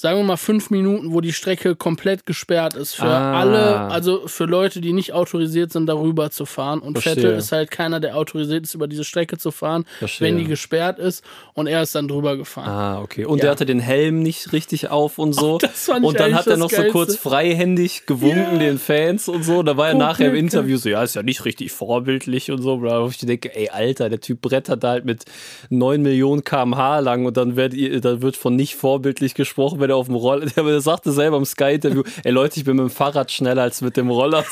sagen 0.00 0.16
wir 0.18 0.22
mal 0.24 0.36
fünf 0.36 0.70
Minuten, 0.70 1.12
wo 1.12 1.20
die 1.20 1.32
Strecke 1.32 1.74
komplett 1.74 2.24
gesperrt 2.24 2.74
ist 2.74 2.94
für 2.94 3.02
Ah. 3.06 3.40
alle, 3.40 3.76
also 3.90 4.28
für 4.28 4.44
Leute, 4.44 4.80
die 4.80 4.92
nicht 4.92 5.12
autorisiert 5.12 5.72
sind, 5.72 5.86
darüber 5.86 6.30
zu 6.30 6.46
fahren. 6.46 6.78
Und 6.78 6.92
Verstehe. 6.94 7.14
Vettel 7.16 7.36
ist 7.36 7.50
halt 7.50 7.72
keiner, 7.72 7.98
der 7.98 8.16
autorisiert 8.16 8.62
ist, 8.64 8.74
über 8.74 8.86
diese 8.86 9.02
Strecke 9.02 9.38
zu 9.38 9.50
fahren, 9.50 9.86
Verstehe. 9.98 10.28
wenn 10.28 10.38
die 10.38 10.44
gesperrt 10.44 11.00
ist. 11.00 11.24
Und 11.54 11.66
er 11.66 11.82
ist 11.82 11.96
dann 11.96 12.06
drüber 12.06 12.36
gefahren. 12.36 12.68
Ah, 12.68 13.00
okay. 13.02 13.24
Und 13.24 13.38
Ja. 13.38 13.42
der 13.42 13.50
hatte 13.50 13.66
den 13.66 13.80
Helm 13.80 14.22
nicht 14.22 14.52
richtig 14.52 14.88
auf 14.88 15.18
und 15.18 15.32
so. 15.32 15.58
ich 15.62 15.92
und 15.92 16.20
dann 16.20 16.34
hat 16.34 16.46
er 16.46 16.56
noch 16.58 16.70
so 16.70 16.76
Geilste. 16.76 16.92
kurz 16.92 17.16
freihändig 17.16 18.06
gewunken 18.06 18.52
Ja. 18.54 18.58
den 18.58 18.78
Fans 18.78 19.28
und 19.28 19.42
so. 19.42 19.64
Da 19.64 19.76
war 19.76 19.86
er 19.88 19.92
Komplett 19.94 20.08
nachher 20.10 20.28
im. 20.30 20.36
Interview 20.36 20.76
so, 20.76 20.88
ja, 20.88 21.02
ist 21.02 21.16
ja 21.16 21.24
nicht 21.24 21.44
richtig 21.44 21.72
vorbildlich 21.72 22.52
und 22.52 22.62
so. 22.62 22.80
Wo 22.82 23.08
ich 23.08 23.18
denke, 23.18 23.54
ey, 23.56 23.68
Alter, 23.70 24.08
der 24.08 24.20
Typ 24.20 24.40
brettert 24.42 24.84
da 24.84 24.90
halt 24.90 25.04
mit 25.04 25.24
9 25.70 26.00
Millionen 26.02 26.44
kmh 26.44 27.00
lang 27.00 27.26
und 27.26 27.36
dann 27.36 27.56
wird, 27.56 27.74
dann 28.04 28.22
wird 28.22 28.36
von 28.36 28.54
nicht 28.54 28.76
vorbildlich 28.76 29.34
gesprochen, 29.34 29.80
wenn 29.80 29.87
er 29.90 29.96
auf 29.96 30.06
dem 30.06 30.16
Roller, 30.16 30.46
der, 30.56 30.64
der 30.64 30.80
sagte 30.80 31.12
selber 31.12 31.36
im 31.36 31.44
Sky-Interview, 31.44 32.02
ey 32.24 32.32
Leute, 32.32 32.58
ich 32.58 32.64
bin 32.64 32.76
mit 32.76 32.84
dem 32.84 32.90
Fahrrad 32.90 33.30
schneller 33.30 33.62
als 33.62 33.80
mit 33.80 33.96
dem 33.96 34.10
Roller. 34.10 34.44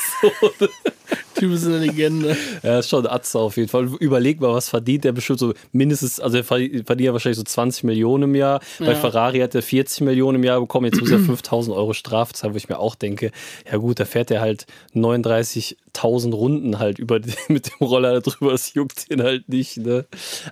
Typ 1.37 1.51
ist 1.51 1.65
eine 1.65 1.79
Legende. 1.79 2.35
Ja, 2.63 2.79
ist 2.79 2.89
schon 2.89 3.05
ein 3.05 3.11
Atze 3.11 3.39
auf 3.39 3.57
jeden 3.57 3.69
Fall. 3.69 3.85
Überleg 3.99 4.39
mal, 4.41 4.53
was 4.53 4.69
verdient 4.69 5.03
der 5.03 5.11
bestimmt 5.11 5.39
so 5.39 5.53
mindestens, 5.71 6.19
also 6.19 6.37
er 6.37 6.43
verdient 6.43 6.85
ja 6.99 7.13
wahrscheinlich 7.13 7.37
so 7.37 7.43
20 7.43 7.83
Millionen 7.83 8.23
im 8.23 8.35
Jahr. 8.35 8.59
Bei 8.79 8.87
Ja. 8.87 8.95
Ferrari 8.95 9.39
hat 9.39 9.55
er 9.55 9.61
40 9.61 10.01
Millionen 10.01 10.37
im 10.37 10.43
Jahr 10.43 10.59
bekommen, 10.59 10.85
jetzt 10.87 10.99
muss 10.99 11.11
er 11.11 11.19
5000 11.19 11.75
Euro 11.75 11.93
Strafe 11.93 12.33
zahlen, 12.33 12.53
wo 12.53 12.57
ich 12.57 12.69
mir 12.69 12.79
auch 12.79 12.95
denke, 12.95 13.31
ja 13.71 13.77
gut, 13.77 13.99
da 13.99 14.05
fährt 14.05 14.31
er 14.31 14.41
halt 14.41 14.65
39.000 14.95 16.33
Runden 16.33 16.79
halt 16.79 16.99
über 16.99 17.19
mit 17.47 17.67
dem 17.67 17.87
Roller 17.87 18.21
drüber, 18.21 18.51
das 18.51 18.73
juckt 18.73 19.09
ihn 19.11 19.21
halt 19.23 19.49
nicht, 19.49 19.77
ne. 19.77 20.05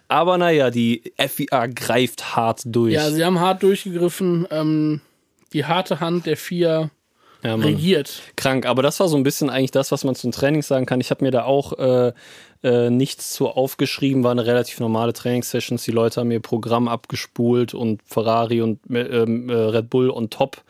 Aber 0.08 0.38
naja, 0.38 0.70
die 0.72 1.14
FIA 1.18 1.68
greift 1.68 2.36
hart 2.36 2.62
durch. 2.66 2.94
Ja, 2.94 3.10
sie 3.12 3.24
haben 3.24 3.40
hart 3.40 3.64
durchgegriffen. 3.64 4.48
Ähm, 4.52 5.02
die 5.54 5.66
harte 5.66 6.00
Hand 6.00 6.26
der 6.26 6.38
vier 6.38 6.90
Ja, 7.46 7.56
regiert. 7.56 8.24
krank. 8.36 8.66
Aber 8.66 8.82
das 8.82 9.00
war 9.00 9.08
so 9.08 9.18
ein 9.18 9.24
bisschen 9.24 9.50
eigentlich 9.50 9.72
das, 9.72 9.92
was 9.92 10.04
man 10.04 10.16
zum 10.16 10.32
Training 10.32 10.64
sagen 10.64 10.86
kann. 10.86 11.00
Ich 11.00 11.12
habe 11.12 11.24
mir 11.24 11.32
da 11.32 11.44
auch 11.44 11.78
äh, 11.78 12.14
äh, 12.64 12.90
nichts 12.90 13.34
zu 13.34 13.48
aufgeschrieben, 13.48 14.24
war 14.24 14.32
eine 14.32 14.46
relativ 14.46 14.80
normale 14.80 15.14
Trainingssessions. 15.14 15.84
Die 15.84 15.92
Leute 15.92 16.22
haben 16.22 16.32
ihr 16.32 16.40
Programm 16.40 16.88
abgespult 16.88 17.76
und 17.76 18.02
Ferrari 18.06 18.62
und 18.62 18.80
ähm, 18.90 19.50
äh, 19.50 19.54
Red 19.54 19.90
Bull 19.92 20.10
on 20.10 20.32
top. 20.32 20.64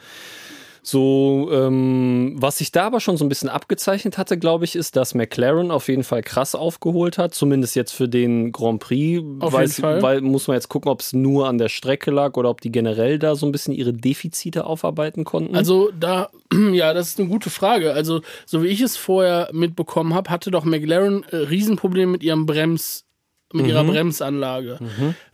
So, 0.88 1.50
ähm, 1.52 2.36
was 2.38 2.60
sich 2.60 2.72
da 2.72 2.86
aber 2.86 3.00
schon 3.00 3.18
so 3.18 3.26
ein 3.26 3.30
bisschen 3.30 3.50
abgezeichnet 3.50 4.20
hatte, 4.20 4.38
glaube 4.38 4.66
ich, 4.66 4.76
ist, 4.76 4.96
dass 4.96 5.16
McLaren 5.16 5.72
auf 5.72 5.88
jeden 5.88 6.04
Fall 6.04 6.22
krass 6.22 6.54
aufgeholt 6.54 7.18
hat. 7.18 7.34
Zumindest 7.34 7.76
jetzt 7.76 7.92
für 7.92 8.08
den 8.08 8.52
Grand 8.52 8.82
Prix. 8.82 9.24
Auf 9.40 9.56
Weiß- 9.56 9.62
jeden 9.62 9.72
Fall. 9.74 10.02
Weil 10.04 10.22
muss 10.22 10.48
man 10.48 10.54
jetzt 10.54 10.70
gucken, 10.70 10.92
ob 10.92 11.00
es 11.00 11.12
nur 11.12 11.48
an 11.48 11.58
der 11.58 11.70
Strecke 11.70 12.12
lag 12.12 12.38
oder 12.38 12.52
ob 12.52 12.62
die 12.62 12.72
generell 12.72 13.18
da 13.18 13.34
so 13.36 13.48
ein 13.48 13.52
bisschen 13.52 13.74
ihre 13.74 13.94
Defizite 13.94 14.68
aufarbeiten 14.68 15.24
konnten. 15.24 15.56
Also 15.56 15.90
da, 16.00 16.30
ja, 16.72 16.94
das 16.94 17.08
ist 17.10 17.20
eine 17.20 17.30
gute 17.30 17.50
Frage. 17.50 17.94
Also 17.94 18.22
so 18.46 18.62
wie 18.62 18.68
ich 18.68 18.82
es 18.82 18.96
vorher 18.96 19.50
mitbekommen 19.54 20.14
habe, 20.14 20.30
hatte 20.30 20.52
doch 20.52 20.66
McLaren 20.66 21.24
äh, 21.32 21.38
Riesenprobleme 21.38 22.12
mit 22.12 22.22
ihrem 22.22 22.46
Brems, 22.46 23.06
mit 23.52 23.66
ihrer 23.66 23.84
Bremsanlage. 23.86 24.78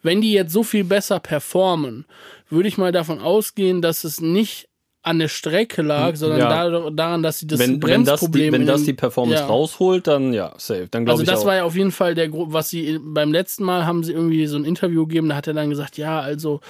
Wenn 0.01 0.21
die 0.21 0.31
jetzt 0.31 0.53
so 0.53 0.63
viel 0.63 0.85
besser 0.85 1.19
performen, 1.19 2.05
würde 2.49 2.69
ich 2.69 2.77
mal 2.77 2.93
davon 2.93 3.19
ausgehen, 3.19 3.81
dass 3.81 4.05
es 4.05 4.21
nicht 4.21 4.69
an 5.03 5.17
der 5.19 5.29
Strecke 5.29 5.81
lag, 5.81 6.15
sondern 6.15 6.39
Ja. 6.39 6.69
da, 6.69 6.89
daran, 6.91 7.23
dass 7.23 7.39
sie 7.39 7.47
das 7.47 7.57
wenn, 7.59 7.81
wenn 7.81 8.05
das, 8.05 8.19
die, 8.19 8.25
Bremsproblem 8.27 8.53
wenn 8.53 8.65
das 8.67 8.83
die 8.83 8.93
Performance 8.93 9.41
ja. 9.41 9.47
rausholt, 9.47 10.05
dann 10.05 10.31
ja, 10.31 10.53
safe. 10.57 10.87
Dann 10.91 11.05
glaube 11.05 11.19
Also 11.21 11.31
das 11.31 11.41
auch. 11.41 11.45
war 11.47 11.55
ja 11.55 11.63
auf 11.63 11.75
jeden 11.75 11.91
Fall 11.91 12.13
der 12.13 12.29
Gro- 12.29 12.53
was 12.53 12.69
sie 12.69 12.99
beim 13.01 13.31
letzten 13.31 13.63
Mal 13.63 13.85
haben 13.87 14.03
sie 14.03 14.13
irgendwie 14.13 14.45
so 14.45 14.57
ein 14.57 14.63
Interview 14.65 15.07
gegeben, 15.07 15.29
da 15.29 15.35
hat 15.35 15.47
er 15.47 15.53
dann 15.55 15.69
gesagt, 15.71 15.97
ja, 15.97 16.19
also 16.19 16.61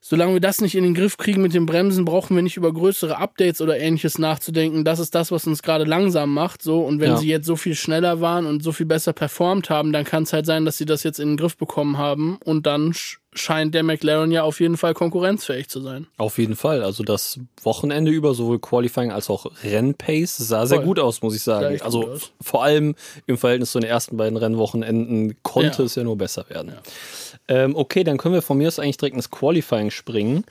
solange 0.00 0.34
wir 0.34 0.40
das 0.40 0.60
nicht 0.60 0.74
in 0.74 0.84
den 0.84 0.94
Griff 0.94 1.16
kriegen 1.16 1.42
mit 1.42 1.54
den 1.54 1.66
Bremsen, 1.66 2.04
brauchen 2.04 2.34
wir 2.36 2.42
nicht 2.42 2.56
über 2.56 2.72
größere 2.72 3.16
Updates 3.18 3.60
oder 3.60 3.78
ähnliches 3.78 4.18
nachzudenken. 4.18 4.84
Das 4.84 4.98
ist 4.98 5.14
das, 5.14 5.30
was 5.30 5.46
uns 5.46 5.62
gerade 5.62 5.84
langsam 5.84 6.32
macht, 6.32 6.62
so 6.62 6.80
und 6.80 7.00
wenn 7.00 7.10
Ja. 7.12 7.16
sie 7.16 7.28
jetzt 7.28 7.46
so 7.46 7.56
viel 7.56 7.74
schneller 7.74 8.20
waren 8.20 8.46
und 8.46 8.62
so 8.62 8.72
viel 8.72 8.86
besser 8.86 9.12
performt 9.12 9.70
haben, 9.70 9.92
dann 9.92 10.04
kann 10.04 10.22
es 10.24 10.32
halt 10.32 10.46
sein, 10.46 10.64
dass 10.64 10.78
sie 10.78 10.86
das 10.86 11.02
jetzt 11.02 11.18
in 11.20 11.28
den 11.28 11.36
Griff 11.36 11.56
bekommen 11.56 11.98
haben 11.98 12.38
und 12.44 12.66
dann 12.66 12.92
sch 12.94 13.18
scheint 13.34 13.72
der 13.74 13.84
McLaren 13.84 14.32
ja 14.32 14.42
auf 14.42 14.58
jeden 14.58 14.76
Fall 14.76 14.94
konkurrenzfähig 14.94 15.68
zu 15.68 15.80
sein. 15.80 16.08
Auf 16.16 16.38
jeden 16.38 16.56
Fall. 16.56 16.82
Also 16.82 17.04
das 17.04 17.38
Wochenende 17.62 18.10
über, 18.10 18.34
sowohl 18.34 18.58
Qualifying 18.58 19.12
als 19.12 19.30
auch 19.30 19.46
Rennpace, 19.62 20.38
sah 20.38 20.66
sehr 20.66 20.78
Voll. 20.78 20.86
gut 20.86 20.98
aus, 20.98 21.22
muss 21.22 21.36
ich 21.36 21.42
sagen. 21.42 21.80
Also 21.82 22.16
vor 22.40 22.64
allem 22.64 22.96
im 23.26 23.38
Verhältnis 23.38 23.70
zu 23.70 23.78
den 23.78 23.88
ersten 23.88 24.16
beiden 24.16 24.36
Rennwochenenden 24.38 25.36
konnte 25.42 25.82
Ja. 25.82 25.84
es 25.84 25.94
ja 25.94 26.02
nur 26.04 26.16
besser 26.18 26.46
werden. 26.48 26.72
Ähm, 27.48 27.74
okay, 27.74 28.04
dann 28.04 28.18
können 28.18 28.34
wir 28.34 28.42
von 28.42 28.58
mir 28.58 28.68
aus 28.68 28.78
eigentlich 28.78 28.98
direkt 28.98 29.16
ins 29.16 29.30
Qualifying 29.30 29.90
springen. 29.90 30.44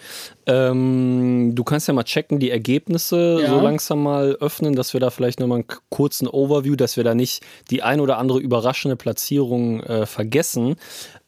Ähm, 0.48 1.52
du 1.54 1.64
kannst 1.64 1.88
ja 1.88 1.94
mal 1.94 2.04
checken, 2.04 2.40
die 2.40 2.50
Ergebnisse 2.50 3.40
Ja. 3.42 3.50
so 3.50 3.60
langsam 3.62 4.02
mal 4.02 4.36
öffnen, 4.40 4.76
dass 4.76 4.94
wir 4.94 5.00
da 5.00 5.10
vielleicht 5.10 5.40
nochmal 5.40 5.60
einen 5.60 5.68
kurzen 5.90 6.28
Overview, 6.28 6.76
dass 6.76 6.98
wir 6.98 7.04
da 7.04 7.14
nicht 7.14 7.44
die 7.70 7.84
ein 7.84 8.00
oder 8.00 8.18
andere 8.18 8.40
überraschende 8.40 8.96
Platzierung 8.96 9.82
äh, 9.84 10.06
vergessen. 10.06 10.76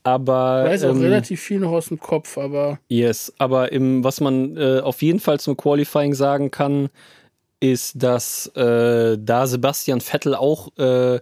Aber 0.03 0.63
Ich 0.65 0.71
weiß 0.71 0.83
auch 0.85 0.89
ähm, 0.95 1.01
relativ 1.01 1.41
viel 1.41 1.59
noch 1.59 1.71
aus 1.71 1.89
dem 1.89 1.99
Kopf, 1.99 2.37
aber 2.37 2.79
Yes, 2.87 3.33
aber 3.37 3.71
im, 3.71 4.03
was 4.03 4.21
man 4.21 4.57
äh, 4.57 4.79
auf 4.79 5.01
jeden 5.01 5.19
Fall 5.19 5.39
zum 5.39 5.55
Qualifying 5.55 6.13
sagen 6.13 6.49
kann, 6.51 6.89
ist, 7.59 8.01
dass 8.01 8.47
äh, 8.55 9.17
da 9.19 9.45
Sebastian 9.45 9.99
Vettel 10.01 10.33
auch 10.33 10.69
äh, 10.77 11.19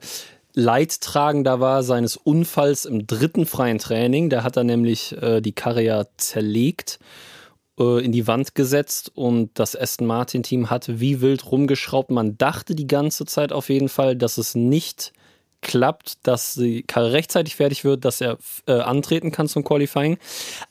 Leidtragender 0.58 1.60
war 1.60 1.84
seines 1.84 2.18
Unfalls 2.18 2.86
im 2.86 3.06
dritten 3.06 3.46
freien 3.46 3.78
Training. 3.78 4.32
Da 4.32 4.42
hat 4.42 4.58
er 4.58 4.64
nämlich 4.64 5.16
äh, 5.22 5.40
die 5.40 5.52
Karre 5.52 5.84
ja 5.84 6.06
zerlegt, 6.18 6.98
äh, 7.80 8.04
in 8.04 8.12
die 8.12 8.26
Wand 8.26 8.56
gesetzt 8.56 9.12
und 9.14 9.52
das 9.54 9.76
Aston 9.80 10.08
Martin 10.08 10.42
Team 10.42 10.72
hat 10.72 11.00
wie 11.00 11.22
wild 11.22 11.52
rumgeschraubt. 11.52 12.10
Man 12.10 12.40
dachte 12.40 12.74
die 12.74 12.88
ganze 12.88 13.26
Zeit 13.26 13.54
auf 13.54 13.70
jeden 13.70 13.88
Fall, 13.88 14.16
dass 14.16 14.40
es 14.40 14.56
nicht 14.56 15.14
klappt, 15.62 16.26
dass 16.28 16.54
die 16.56 16.84
Karre 16.84 17.12
rechtzeitig 17.14 17.56
fertig 17.56 17.84
wird, 17.84 18.06
dass 18.06 18.22
er 18.22 18.38
äh, 18.68 18.74
antreten 18.74 19.32
kann 19.32 19.48
zum 19.48 19.64
Qualifying. 19.64 20.18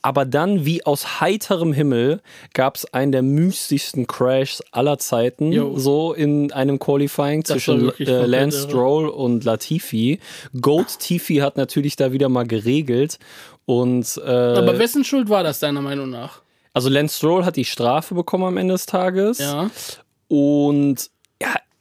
Aber 0.03 0.25
dann, 0.25 0.65
wie 0.65 0.85
aus 0.87 1.21
heiterem 1.21 1.73
Himmel, 1.73 2.21
gab 2.55 2.77
es 2.77 2.93
einen 2.95 3.13
der 3.13 3.23
mystischsten 3.23 4.07
Crashs 4.07 4.63
aller 4.71 4.99
Zeiten, 4.99 5.53
Jo. 5.53 5.77
so 5.79 6.13
in 6.13 6.53
einem 6.53 6.79
Qualifying 6.79 7.43
Das 7.43 7.53
zwischen 7.53 7.93
äh, 7.99 8.27
Lance. 8.27 8.63
Stroll 8.63 9.09
und 9.09 9.45
Latifi. 9.45 10.21
Goat 10.61 10.99
Tifi 10.99 11.37
hat 11.37 11.57
natürlich 11.57 11.97
da 11.97 12.13
wieder 12.13 12.29
mal 12.29 12.47
geregelt. 12.47 13.19
Und 13.65 14.21
äh, 14.25 14.31
aber 14.31 14.79
wessen 14.79 15.05
Schuld 15.05 15.29
war 15.29 15.43
das 15.43 15.59
deiner 15.61 15.83
Meinung 15.83 16.11
nach? 16.11 16.43
also 16.73 16.91
Lance 16.91 17.17
Stroll 17.17 17.45
hat 17.47 17.57
die 17.57 17.65
Strafe 17.65 18.15
bekommen 18.15 18.45
am 18.45 18.57
Ende 18.59 18.75
des 18.75 18.85
Tages. 18.85 19.39
Ja. 19.39 19.71
Und 20.29 21.11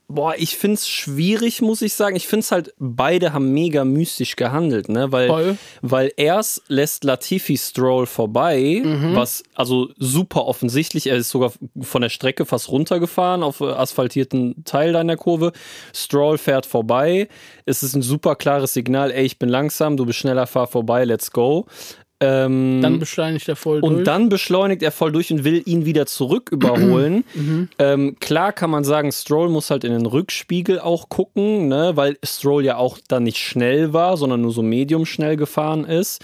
boah, 0.08 0.36
ich 0.38 0.58
find's 0.58 0.88
schwierig, 0.88 1.62
muss 1.62 1.82
ich 1.82 1.94
sagen. 1.94 2.16
Ich 2.16 2.28
find's 2.28 2.52
halt, 2.52 2.74
beide 2.78 3.34
haben 3.34 3.54
mega 3.54 3.84
mystisch 3.86 4.36
gehandelt, 4.36 4.90
ne? 4.90 5.12
Weil, 5.12 5.28
Voll. 5.28 5.58
weil 5.82 6.12
erst 6.18 6.62
lässt 6.68 7.04
Latifi 7.04 7.58
Stroll 7.58 8.06
vorbei, 8.06 8.82
Mhm. 8.84 9.16
was 9.16 9.44
also 9.56 9.90
super 9.98 10.46
offensichtlich, 10.46 11.08
er 11.08 11.18
ist 11.18 11.30
sogar 11.30 11.52
von 11.82 12.02
der 12.02 12.10
Strecke 12.10 12.46
fast 12.46 12.70
runtergefahren 12.70 13.44
auf 13.44 13.62
äh, 13.62 13.66
asphaltierten 13.66 14.64
Teil 14.66 14.94
da 14.94 15.02
in 15.02 15.08
der 15.08 15.18
Kurve. 15.18 15.52
Stroll 15.94 16.38
fährt 16.38 16.66
vorbei. 16.66 17.28
Es 17.66 17.84
ist 17.84 17.96
ein 17.96 18.02
super 18.02 18.36
klares 18.36 18.74
Signal, 18.74 19.12
ey, 19.12 19.26
ich 19.26 19.40
bin 19.40 19.50
langsam, 19.50 19.98
du 19.98 20.06
bist 20.06 20.20
schneller, 20.20 20.48
fahr 20.48 20.68
vorbei, 20.68 21.06
let's 21.06 21.32
go. 21.32 21.66
Ähm, 22.22 22.80
Dann 22.82 23.00
beschleunigt 23.00 23.50
er 23.50 23.58
voll 23.58 23.82
und 23.82 23.96
durch. 23.96 24.06
dann 24.06 24.30
beschleunigt 24.30 24.82
er 24.82 24.92
voll 24.92 25.12
durch 25.12 25.32
und 25.32 25.44
will 25.44 25.62
ihn 25.66 25.86
wieder 25.86 26.06
zurück 26.06 26.50
überholen. 26.52 27.24
Mhm. 27.36 27.70
ähm, 27.80 28.16
klar 28.20 28.54
kann 28.54 28.70
man 28.70 28.86
sagen, 28.86 29.12
Stroll 29.12 29.50
muss 29.50 29.70
halt 29.70 29.84
in 29.84 29.92
den 29.92 30.06
Rückspiegel 30.06 30.80
auch 30.80 31.10
gucken, 31.10 31.68
ne? 31.68 31.92
weil 31.96 32.18
Stroll 32.24 32.64
ja 32.64 32.78
auch 32.78 32.98
dann 33.10 33.24
nicht 33.24 33.40
schnell 33.40 33.92
war, 33.92 34.16
sondern 34.16 34.42
nur 34.42 34.52
so 34.52 34.62
medium 34.62 35.06
schnell 35.06 35.36
gefahren 35.36 35.84
ist. 35.84 36.24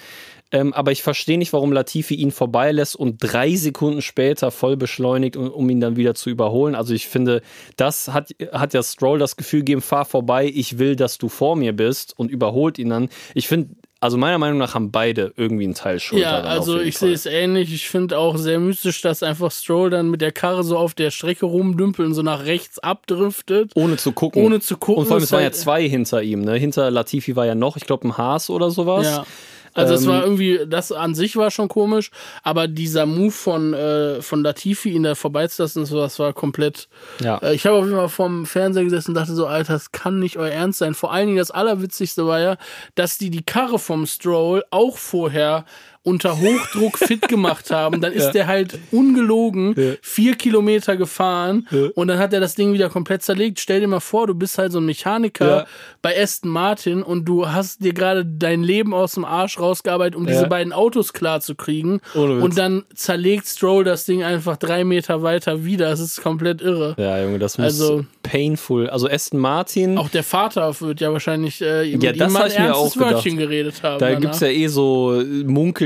Ähm, 0.54 0.74
aber 0.74 0.92
ich 0.92 1.02
verstehe 1.02 1.38
nicht, 1.38 1.54
warum 1.54 1.72
Latifi 1.72 2.16
ihn 2.16 2.32
vorbeilässt 2.32 2.96
und 2.96 3.18
drei 3.20 3.56
Sekunden 3.56 4.02
später 4.02 4.52
voll 4.52 4.76
beschleunigt, 4.78 5.38
um, 5.38 5.50
um 5.50 5.70
ihn 5.70 5.80
dann 5.80 5.96
wieder 5.96 6.14
zu 6.14 6.30
überholen. 6.30 6.76
Also 6.76 6.94
ich 6.94 7.08
finde, 7.08 7.42
das 7.78 8.10
hat, 8.10 8.30
hat 8.52 8.74
ja 8.74 8.84
Stroll 8.84 9.20
das 9.20 9.38
Gefühl 9.38 9.62
gegeben, 9.62 9.82
fahr 9.82 10.06
vorbei, 10.06 10.52
ich 10.54 10.78
will, 10.78 10.96
dass 10.96 11.18
du 11.18 11.30
vor 11.30 11.56
mir 11.56 11.74
bist 11.74 12.18
und 12.18 12.30
überholt 12.30 12.80
ihn 12.80 12.90
dann. 12.90 13.10
Ich 13.34 13.48
finde, 13.48 13.76
also 14.02 14.18
meiner 14.18 14.40
Meinung 14.40 14.58
nach 14.58 14.74
haben 14.74 14.90
beide 14.92 15.32
irgendwie 15.38 15.64
einen 15.64 15.76
Teil 15.76 16.00
Schuld 16.00 16.22
Ja, 16.22 16.42
also 16.42 16.80
ich 16.80 16.98
sehe 16.98 17.14
es 17.14 17.28
ähnlich. 17.28 17.72
Ich 17.72 17.88
finde 17.88 18.18
auch 18.18 18.36
sehr 18.36 18.60
mystisch, 18.60 19.02
dass 19.02 19.22
einfach 19.22 19.52
Stroll 19.52 19.92
dann 19.92 20.10
mit 20.10 20.22
der 20.22 20.32
Karre 20.32 20.64
so 20.64 20.76
auf 20.78 20.96
der 20.96 21.12
Strecke 21.12 21.46
rumdümpelt 21.46 22.08
und 22.08 22.16
so 22.16 22.24
nach 22.24 22.46
rechts 22.46 22.80
abdriftet. 22.80 23.72
Ohne 23.76 23.98
zu 23.98 24.12
gucken. 24.12 24.44
Ohne 24.44 24.60
zu 24.60 24.76
gucken, 24.78 25.02
Und 25.02 25.08
vor 25.08 25.16
allem, 25.18 25.24
es 25.24 25.32
waren 25.32 25.42
ja 25.42 25.46
halt- 25.46 25.56
zwei 25.56 25.88
hinter 25.88 26.24
ihm. 26.24 26.42
Ne? 26.42 26.56
Hinter 26.56 26.90
Latifi 26.90 27.36
war 27.36 27.46
ja 27.46 27.54
noch, 27.56 27.78
ich 27.78 27.86
glaube, 27.86 28.08
ein 28.08 28.18
Haas 28.18 28.50
oder 28.50 28.72
sowas. 28.72 29.06
Ja. 29.06 29.26
Also 29.74 29.94
es 29.94 30.04
Ähm, 30.04 30.08
war 30.10 30.24
irgendwie, 30.24 30.60
das 30.68 30.92
an 30.92 31.16
sich 31.16 31.36
war 31.36 31.52
schon 31.52 31.68
komisch, 31.68 32.12
aber 32.44 32.68
dieser 32.68 33.06
Move 33.06 33.32
von, 33.32 33.74
äh, 33.74 34.22
von 34.22 34.44
Latifi, 34.44 34.90
ihn 34.90 35.04
da 35.04 35.16
vorbeizulassen, 35.16 35.84
das 35.84 35.92
war, 35.92 36.02
das 36.02 36.20
war 36.20 36.34
komplett. 36.34 36.88
Ja. 37.22 37.38
Äh, 37.38 37.56
ich 37.56 37.66
habe 37.66 37.78
auf 37.78 37.86
jeden 37.86 37.98
Fall 37.98 38.10
vorm 38.10 38.46
Fernseher 38.46 38.84
gesessen 38.84 39.12
und 39.12 39.16
dachte 39.16 39.34
so, 39.34 39.48
Alter, 39.48 39.74
das 39.74 39.92
kann 39.92 40.20
nicht 40.20 40.38
euer 40.38 40.52
Ernst 40.52 40.80
sein. 40.80 40.94
Vor 40.94 41.14
allen 41.14 41.28
Dingen 41.28 41.38
das 41.38 41.52
Allerwitzigste 41.52 42.28
war 42.28 42.40
ja, 42.40 42.58
dass 42.96 43.18
die 43.18 43.30
die 43.30 43.44
Karre 43.44 43.80
vom 43.80 44.06
Stroll 44.06 44.64
auch 44.72 44.98
vorher 44.98 45.66
unter 46.04 46.40
Hochdruck 46.42 46.98
fit 46.98 47.28
gemacht 47.28 47.70
haben, 47.70 48.02
dann 48.02 48.12
ist 48.12 48.26
Ja. 48.28 48.32
der 48.32 48.48
halt 48.48 48.80
ungelogen 48.92 49.74
Ja. 49.78 49.94
vier 50.02 50.36
Kilometer 50.36 50.98
gefahren 50.98 51.68
Ja. 51.70 51.88
und 51.96 52.08
dann 52.08 52.18
hat 52.18 52.34
er 52.34 52.40
das 52.40 52.56
Ding 52.56 52.74
wieder 52.74 52.90
komplett 52.90 53.22
zerlegt. 53.24 53.60
Stell 53.60 53.82
dir 53.82 53.88
mal 53.88 54.00
vor, 54.00 54.26
du 54.28 54.34
bist 54.34 54.58
halt 54.58 54.72
so 54.72 54.80
ein 54.80 54.86
Mechaniker 54.86 55.68
bei 56.02 56.20
Aston 56.20 56.50
Martin 56.50 57.04
und 57.04 57.26
du 57.26 57.48
hast 57.50 57.84
dir 57.84 57.94
gerade 57.94 58.26
dein 58.26 58.64
Leben 58.64 58.94
aus 58.94 59.14
dem 59.14 59.26
Arsch 59.26 59.60
rausgearbeitet, 59.60 60.16
um 60.16 60.26
diese 60.26 60.48
beiden 60.48 60.74
Autos 60.74 61.14
klar 61.14 61.42
zu 61.42 61.56
kriegen. 61.56 62.02
Und 62.16 62.58
dann 62.58 62.84
zerlegt 62.96 63.46
Stroll 63.48 63.84
das 63.84 64.06
Ding 64.06 64.24
einfach 64.24 64.58
drei 64.58 64.84
Meter 64.84 65.22
weiter 65.24 65.66
wieder. 65.66 65.90
Das 65.90 66.00
ist 66.00 66.22
komplett 66.22 66.62
irre. 66.62 66.96
Ja, 66.98 67.22
Junge, 67.22 67.38
das 67.40 67.58
muss 67.58 67.66
Also- 67.80 68.06
painful. 68.24 68.90
Also 68.90 69.08
Aston 69.10 69.40
Martin, 69.40 69.98
Auch 69.98 70.10
der 70.10 70.24
Vater 70.24 70.80
wird 70.82 71.02
ja 71.02 71.12
wahrscheinlich 71.12 71.62
äh, 71.62 71.84
Ja, 71.84 72.14
das 72.14 72.28
ihm 72.28 72.34
mal 72.34 72.48
ich 72.48 72.58
mir 72.58 72.76
auch 72.76 72.94
gedacht. 72.94 73.24
Geredet 73.26 73.84
haben. 73.84 74.00
da 74.00 74.08
danach. 74.08 74.22
gibt's 74.22 74.40
ja 74.40 74.48
eh 74.48 74.68
so, 74.68 75.22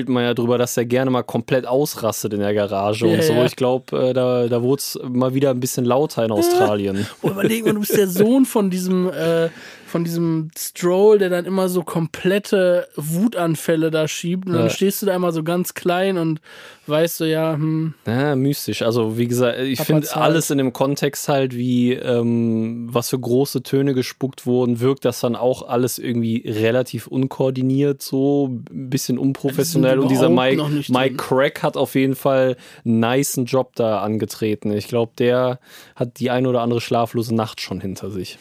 munkelt 0.07 0.13
man 0.13 0.23
ja 0.23 0.33
drüber, 0.33 0.57
dass 0.57 0.77
er 0.77 0.85
gerne 0.85 1.11
mal 1.11 1.23
komplett 1.23 1.65
ausrastet 1.67 2.33
in 2.33 2.39
der 2.39 2.53
Garage 2.53 3.07
Ja, 3.07 3.15
und 3.15 3.23
so. 3.23 3.33
ja. 3.33 3.45
Ich 3.45 3.55
glaube, 3.55 4.09
äh, 4.09 4.13
da, 4.13 4.47
da 4.47 4.61
wurde 4.61 4.79
es 4.79 4.99
mal 5.07 5.33
wieder 5.33 5.49
ein 5.51 5.59
bisschen 5.59 5.85
lauter 5.85 6.23
in 6.25 6.31
Australien. 6.31 7.07
Und 7.21 7.31
überleg 7.31 7.65
mal, 7.65 7.73
du 7.73 7.79
bist 7.79 7.97
der 7.97 8.07
Sohn 8.21 8.45
von 8.45 8.69
diesem, 8.69 9.09
äh, 9.09 9.49
von 9.95 10.03
diesem 10.03 10.49
Stroll, 10.57 11.19
der 11.19 11.29
dann 11.29 11.45
immer 11.45 11.69
so 11.69 11.81
komplette 11.81 12.85
Wutanfälle 12.97 13.91
da 13.91 14.09
schiebt. 14.09 14.45
Und 14.45 14.51
dann 14.51 14.63
Ja. 14.63 14.69
stehst 14.69 15.01
du 15.01 15.05
da 15.05 15.15
immer 15.15 15.31
so 15.31 15.41
ganz 15.41 15.73
klein 15.73 16.17
und 16.17 16.41
weißt 16.87 17.15
so, 17.15 17.23
ja, 17.23 17.53
hm, 17.53 17.93
Ja, 18.05 18.35
mystisch. 18.35 18.81
Also 18.81 19.17
wie 19.17 19.25
gesagt, 19.25 19.57
ich 19.61 19.79
finde 19.79 20.13
alles 20.17 20.49
in 20.49 20.57
dem 20.57 20.73
Kontext 20.73 21.29
halt, 21.29 21.55
wie 21.55 21.93
ähm, 21.93 22.89
was 22.91 23.09
für 23.11 23.17
große 23.19 23.63
Töne 23.63 23.93
gespuckt 23.93 24.45
wurden, 24.45 24.81
wirkt 24.81 25.05
das 25.05 25.21
dann 25.21 25.37
auch 25.37 25.65
alles 25.65 25.97
irgendwie 25.97 26.43
relativ 26.45 27.07
unkoordiniert, 27.07 28.01
so 28.01 28.49
ein 28.69 28.89
bisschen 28.89 29.17
unprofessionell. 29.17 29.99
Und 29.99 30.09
dieser 30.11 30.27
Mike, 30.29 30.61
Mike. 30.89 31.15
Crack 31.15 31.63
hat 31.63 31.77
auf 31.77 31.95
jeden 31.95 32.15
Fall 32.15 32.57
einen 32.83 32.99
niceen 32.99 33.45
Job 33.45 33.71
da 33.75 34.01
angetreten. 34.01 34.73
Ich 34.73 34.89
glaube, 34.89 35.13
der 35.17 35.59
hat 35.95 36.19
die 36.19 36.31
ein 36.31 36.47
oder 36.47 36.63
andere 36.63 36.81
schlaflose 36.81 37.33
Nacht 37.33 37.61
schon 37.61 37.79
hinter 37.79 38.11
sich. 38.11 38.37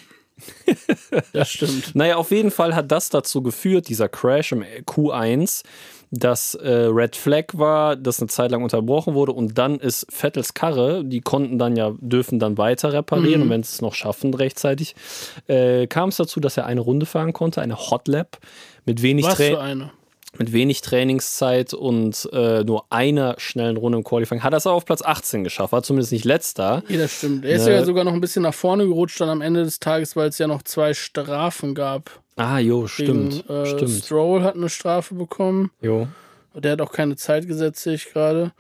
Das 1.33 1.51
stimmt. 1.51 1.95
Naja, 1.95 2.17
auf 2.17 2.31
jeden 2.31 2.51
Fall 2.51 2.75
hat 2.75 2.91
das 2.91 3.09
dazu 3.11 3.43
geführt, 3.43 3.89
dieser 3.89 4.09
Crash 4.09 4.53
im 4.53 4.63
Q1, 4.87 5.63
dass 6.11 6.55
äh, 6.55 6.69
Red 6.69 7.17
Flag 7.17 7.47
war, 7.55 7.97
das 7.97 8.21
eine 8.21 8.29
Zeit 8.29 8.51
lang 8.51 8.63
unterbrochen 8.63 9.15
wurde 9.15 9.33
und 9.33 9.59
dann 9.59 9.79
ist 9.81 10.07
Vettels 10.11 10.55
Karre, 10.55 11.05
die 11.05 11.21
konnten 11.21 11.59
dann 11.59 11.77
ja, 11.77 11.93
dürfen 11.99 12.39
dann 12.39 12.57
weiter 12.59 12.93
reparieren 12.93 13.41
Mhm. 13.41 13.43
und 13.47 13.51
wenn 13.51 13.63
sie 13.63 13.75
es 13.75 13.81
noch 13.83 13.95
schaffen 13.95 14.33
rechtzeitig, 14.35 14.95
äh, 15.49 15.87
kam 15.87 16.11
es 16.11 16.17
dazu, 16.17 16.41
dass 16.41 16.57
er 16.57 16.67
eine 16.67 16.81
Runde 16.81 17.07
fahren 17.07 17.33
konnte, 17.33 17.61
eine 17.63 17.77
Hot 17.91 18.07
Lap 18.09 18.39
mit 18.85 19.03
wenig, 19.03 19.25
Was 19.25 19.41
eine. 19.41 19.91
Mit 20.39 20.53
wenig 20.53 20.81
Trainingszeit 20.81 21.75
und 21.75 22.29
äh, 22.33 22.65
nur 22.65 22.85
einer 22.91 23.35
schnellen 23.39 23.77
Runde 23.77 23.99
im 23.99 24.05
Qualifying. 24.05 24.43
Hat 24.43 24.53
er 24.53 24.57
es 24.59 24.67
auch 24.67 24.75
auf 24.75 24.85
Platz 24.85 25.03
18 25.03 25.45
geschafft, 25.45 25.73
war 25.73 25.83
zumindest 25.83 26.13
nicht 26.13 26.25
letzter. 26.25 26.83
Ja, 26.89 26.99
das 26.99 27.19
stimmt. 27.19 27.45
Er 27.45 27.57
ist 27.57 27.67
Ne. 27.67 27.73
ja 27.73 27.85
sogar 27.85 28.05
noch 28.05 28.13
ein 28.13 28.21
bisschen 28.21 28.43
nach 28.43 28.55
vorne 28.55 28.87
gerutscht 28.87 29.21
dann 29.21 29.29
am 29.29 29.41
Ende 29.41 29.65
des 29.65 29.79
Tages, 29.81 30.17
weil 30.17 30.29
es 30.29 30.39
ja 30.39 30.47
noch 30.47 30.63
zwei 30.63 30.95
Strafen 30.95 31.75
gab. 31.75 32.11
Ah, 32.37 32.59
jo, 32.59 32.87
stimmt, 32.89 33.47
Gegen, 33.47 33.55
äh, 33.55 33.67
stimmt. 33.67 33.91
Stroll 33.91 34.43
hat 34.43 34.57
eine 34.57 34.69
Strafe 34.69 35.15
bekommen. 35.15 35.71
Jo. 35.81 36.09
Der 36.55 36.73
hat 36.73 36.81
auch 36.81 36.93
keine 36.93 37.17
Zeit 37.17 37.47
gesetzt, 37.47 37.83
sehe 37.83 37.95
ich 37.95 38.13
gerade. 38.13 38.53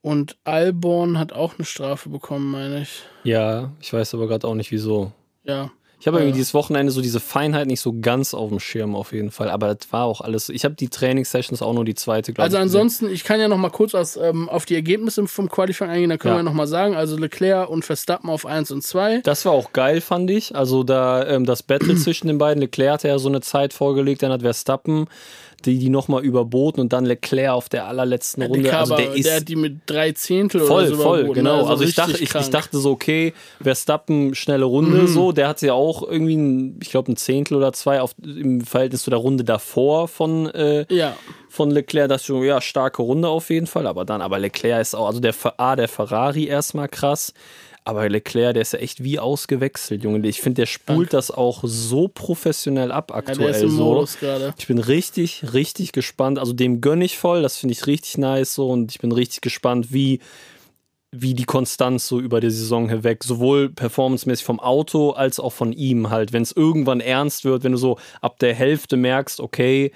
Und 0.00 0.36
Alborn 0.44 1.18
hat 1.18 1.32
auch 1.32 1.54
eine 1.58 1.64
Strafe 1.66 2.08
bekommen, 2.08 2.50
meine 2.50 2.82
ich. 2.82 3.02
Ja, 3.24 3.72
ich 3.80 3.92
weiß 3.92 4.14
aber 4.14 4.28
gerade 4.28 4.46
auch 4.46 4.54
nicht 4.54 4.70
wieso. 4.70 5.12
Ja. 5.44 5.70
Ich 6.00 6.06
habe 6.06 6.18
irgendwie 6.18 6.30
Ja. 6.30 6.36
dieses 6.36 6.54
Wochenende 6.54 6.92
so 6.92 7.00
diese 7.00 7.18
Feinheit 7.18 7.66
nicht 7.66 7.80
so 7.80 7.92
ganz 8.00 8.32
auf 8.32 8.50
dem 8.50 8.60
Schirm 8.60 8.94
auf 8.94 9.12
jeden 9.12 9.32
Fall, 9.32 9.50
aber 9.50 9.74
das 9.74 9.92
war 9.92 10.04
auch 10.04 10.20
alles. 10.20 10.48
Ich 10.48 10.64
habe 10.64 10.76
die 10.76 10.88
Trainingssessions 10.88 11.60
auch 11.60 11.72
nur 11.74 11.84
die 11.84 11.96
zweite, 11.96 12.32
glaube 12.32 12.44
Also 12.44 12.56
ich. 12.56 12.62
ansonsten, 12.62 13.10
ich 13.10 13.24
kann 13.24 13.40
ja 13.40 13.48
noch 13.48 13.56
mal 13.56 13.70
kurz 13.70 13.94
aus, 13.96 14.16
ähm, 14.16 14.48
auf 14.48 14.64
die 14.64 14.74
Ergebnisse 14.76 15.26
vom 15.26 15.48
Qualifying 15.48 15.90
eingehen, 15.90 16.10
da 16.10 16.16
können 16.16 16.34
Ja. 16.34 16.38
wir 16.40 16.44
noch 16.44 16.52
mal 16.52 16.68
sagen. 16.68 16.94
Also 16.94 17.16
Leclerc 17.16 17.68
und 17.68 17.84
Verstappen 17.84 18.30
auf 18.30 18.46
1 18.46 18.70
und 18.70 18.82
2. 18.82 19.22
Das 19.24 19.44
war 19.44 19.52
auch 19.52 19.72
geil, 19.72 20.00
fand 20.00 20.30
ich. 20.30 20.54
Also 20.54 20.84
da 20.84 21.26
ähm, 21.26 21.44
das 21.44 21.64
Battle 21.64 21.96
zwischen 21.96 22.28
den 22.28 22.38
beiden. 22.38 22.60
Leclerc 22.60 22.92
hat 22.92 23.02
ja 23.02 23.18
so 23.18 23.28
eine 23.28 23.40
Zeit 23.40 23.72
vorgelegt, 23.72 24.22
dann 24.22 24.30
hat 24.30 24.42
Verstappen 24.42 25.06
die 25.64 25.78
die 25.78 25.88
nochmal 25.90 26.24
überboten 26.24 26.80
und 26.80 26.92
dann 26.92 27.04
Leclerc 27.04 27.50
auf 27.52 27.68
der 27.68 27.86
allerletzten 27.86 28.42
Runde. 28.44 28.62
Der, 28.62 28.78
Also 28.78 28.96
der 28.96 29.12
ist 29.12 29.26
der 29.26 29.36
hat 29.36 29.48
die 29.48 29.56
mit 29.56 29.80
drei 29.86 30.12
Zehntel 30.12 30.60
voll, 30.60 30.86
oder 30.86 30.94
so 30.96 31.02
voll, 31.02 31.18
überboten, 31.20 31.44
genau. 31.44 31.62
ne? 31.64 31.68
Also, 31.68 31.84
ich, 31.84 31.94
dachte, 31.94 32.12
ich, 32.12 32.34
ich 32.34 32.50
dachte 32.50 32.78
so, 32.78 32.90
okay, 32.90 33.34
Verstappen 33.60 34.34
schnelle 34.34 34.64
Runde, 34.64 35.02
Mhm. 35.02 35.06
so. 35.08 35.32
Der 35.32 35.48
hatte 35.48 35.66
ja 35.66 35.72
auch 35.72 36.02
irgendwie, 36.02 36.36
ein, 36.36 36.78
ich 36.82 36.90
glaube, 36.90 37.12
ein 37.12 37.16
Zehntel 37.16 37.56
oder 37.56 37.72
zwei 37.72 38.00
auf, 38.00 38.14
im 38.22 38.60
Verhältnis 38.60 39.02
zu 39.02 39.10
der 39.10 39.18
Runde 39.18 39.44
davor 39.44 40.08
von 40.08 40.46
äh, 40.50 40.86
Ja, 40.90 41.16
von 41.48 41.70
Leclerc, 41.70 42.08
das 42.08 42.24
schon, 42.24 42.44
ja, 42.44 42.60
starke 42.60 43.02
Runde 43.02 43.28
auf 43.28 43.50
jeden 43.50 43.66
Fall, 43.66 43.86
aber 43.86 44.04
dann, 44.04 44.20
aber 44.20 44.38
Leclerc 44.38 44.80
ist 44.80 44.94
auch, 44.94 45.06
also 45.06 45.18
der 45.18 45.34
A, 45.56 45.76
der 45.76 45.88
Ferrari 45.88 46.44
erstmal 46.46 46.88
krass, 46.88 47.32
aber 47.88 48.06
Leclerc, 48.10 48.52
der 48.52 48.60
ist 48.60 48.74
ja 48.74 48.80
echt 48.80 49.02
wie 49.02 49.18
ausgewechselt, 49.18 50.04
Junge. 50.04 50.28
Ich 50.28 50.42
finde, 50.42 50.60
der 50.60 50.66
spult 50.66 51.14
das 51.14 51.30
auch 51.30 51.60
so 51.64 52.06
professionell 52.06 52.92
ab 52.92 53.10
ja, 53.10 53.16
aktuell 53.16 53.50
ist 53.50 53.62
im 53.62 53.70
so. 53.70 54.06
Ich 54.58 54.66
bin 54.66 54.78
richtig, 54.78 55.54
richtig 55.54 55.92
gespannt. 55.92 56.38
Also 56.38 56.52
dem 56.52 56.82
gönne 56.82 57.06
ich 57.06 57.16
voll, 57.16 57.40
das 57.40 57.56
finde 57.56 57.72
ich 57.72 57.86
richtig 57.86 58.18
nice 58.18 58.54
so 58.54 58.68
und 58.68 58.92
ich 58.92 58.98
bin 58.98 59.10
richtig 59.10 59.40
gespannt, 59.40 59.90
wie 59.90 60.20
wie 61.10 61.32
die 61.32 61.44
Konstanz 61.44 62.06
so 62.06 62.20
über 62.20 62.42
die 62.42 62.50
Saison 62.50 62.90
hinweg, 62.90 63.24
sowohl 63.24 63.70
performancemäßig 63.70 64.44
vom 64.44 64.60
Auto 64.60 65.12
als 65.12 65.40
auch 65.40 65.54
von 65.54 65.72
ihm 65.72 66.10
halt, 66.10 66.34
wenn 66.34 66.42
es 66.42 66.52
irgendwann 66.52 67.00
ernst 67.00 67.46
wird, 67.46 67.64
wenn 67.64 67.72
du 67.72 67.78
so 67.78 67.98
ab 68.20 68.38
der 68.38 68.54
Hälfte 68.54 68.98
merkst, 68.98 69.40
okay, 69.40 69.92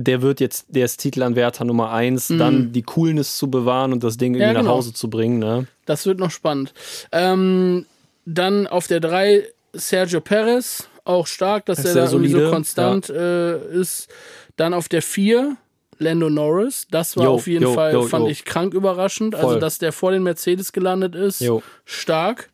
der 0.00 0.22
wird 0.22 0.38
jetzt, 0.38 0.66
der 0.68 0.84
ist 0.84 0.98
Titelanwärter 0.98 1.64
Nummer 1.64 1.90
eins, 1.90 2.28
dann 2.28 2.72
die 2.72 2.82
Coolness 2.82 3.36
zu 3.36 3.50
bewahren 3.50 3.92
und 3.92 4.04
das 4.04 4.16
Ding 4.16 4.34
irgendwie 4.34 4.44
Mhm. 4.44 4.48
Ja, 4.48 4.52
nach 4.54 4.60
genau. 4.60 4.74
Hause 4.76 4.92
zu 4.92 5.10
bringen, 5.10 5.40
ne? 5.40 5.66
Das 5.86 6.06
wird 6.06 6.20
noch 6.20 6.30
spannend. 6.30 6.72
Ähm, 7.10 7.84
dann 8.24 8.68
auf 8.68 8.86
der 8.86 9.00
3 9.00 9.44
Sergio 9.72 10.20
Perez, 10.20 10.88
auch 11.04 11.26
stark, 11.26 11.66
dass 11.66 11.84
er 11.84 11.94
da 11.94 12.04
irgendwie 12.10 12.28
so 12.28 12.36
solide, 12.38 12.50
konstant 12.50 13.08
äh, 13.10 13.58
ist. 13.72 14.08
Dann 14.56 14.72
auf 14.72 14.88
der 14.88 15.02
4 15.02 15.56
Lando 15.98 16.30
Norris, 16.30 16.86
das 16.92 17.16
war 17.16 17.24
Jo, 17.24 17.32
auf 17.32 17.48
jeden 17.48 17.64
jo, 17.64 17.74
Fall, 17.74 17.92
jo, 17.92 18.02
fand 18.02 18.28
ich 18.28 18.44
krank 18.44 18.74
überraschend. 18.74 19.34
Also, 19.34 19.48
Voll. 19.48 19.58
dass 19.58 19.78
der 19.78 19.90
vor 19.92 20.12
den 20.12 20.22
Mercedes 20.22 20.72
gelandet 20.72 21.16
ist, 21.16 21.42
stark. 21.84 22.50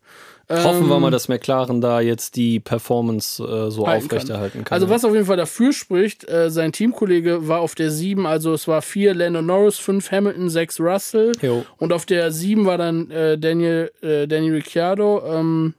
Hoffen 0.48 0.88
wir 0.88 0.96
Ähm, 0.96 1.02
mal, 1.02 1.10
dass 1.10 1.28
McLaren 1.28 1.80
da 1.80 2.00
jetzt 2.00 2.36
die 2.36 2.60
Performance 2.60 3.42
äh, 3.42 3.70
so 3.70 3.86
halten 3.86 4.06
aufrechterhalten 4.06 4.64
kann. 4.64 4.74
Also 4.76 4.90
was 4.90 5.04
auf 5.04 5.12
jeden 5.14 5.26
Fall 5.26 5.36
dafür 5.36 5.72
spricht, 5.72 6.28
äh, 6.28 6.50
sein 6.50 6.72
Teamkollege 6.72 7.48
war 7.48 7.60
auf 7.60 7.74
der 7.74 7.90
7, 7.90 8.26
also 8.26 8.52
es 8.52 8.68
war 8.68 8.82
4 8.82 9.14
Lando 9.14 9.40
Norris, 9.42 9.78
5 9.78 10.10
Hamilton, 10.12 10.50
6 10.50 10.80
Russell 10.80 11.32
Jo. 11.40 11.64
und 11.78 11.92
auf 11.92 12.04
der 12.06 12.30
7 12.30 12.66
war 12.66 12.78
dann 12.78 13.10
äh, 13.10 13.38
Daniel, 13.38 13.90
äh, 14.02 14.26
Danny 14.26 14.50
Ricciardo. 14.50 15.22
Ähm, 15.26 15.74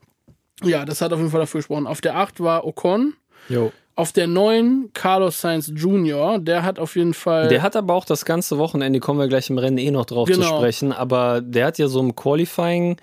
ja, 0.64 0.84
das 0.84 1.00
hat 1.00 1.12
auf 1.12 1.18
jeden 1.18 1.30
Fall 1.30 1.40
dafür 1.40 1.58
gesprochen. 1.58 1.86
Auf 1.86 2.00
der 2.00 2.16
8 2.16 2.40
war 2.40 2.66
Ocon. 2.66 3.14
Jo. 3.48 3.70
Auf 3.94 4.12
der 4.12 4.26
9 4.26 4.90
Carlos 4.92 5.40
Sainz 5.40 5.72
Jr., 5.74 6.38
der 6.38 6.62
hat 6.64 6.78
auf 6.78 6.96
jeden 6.96 7.14
Fall. 7.14 7.48
Der 7.48 7.62
hat 7.62 7.76
aber 7.76 7.94
auch 7.94 8.04
das 8.04 8.26
ganze 8.26 8.58
Wochenende, 8.58 9.00
kommen 9.00 9.18
wir 9.18 9.26
gleich 9.28 9.48
im 9.48 9.56
Rennen 9.56 9.78
eh 9.78 9.90
noch 9.90 10.04
drauf 10.04 10.28
zu 10.28 10.34
Genau. 10.38 10.58
sprechen, 10.58 10.92
aber 10.92 11.40
der 11.40 11.66
hat 11.66 11.78
ja 11.78 11.88
so 11.88 12.00
im 12.00 12.14
Qualifying, 12.14 12.96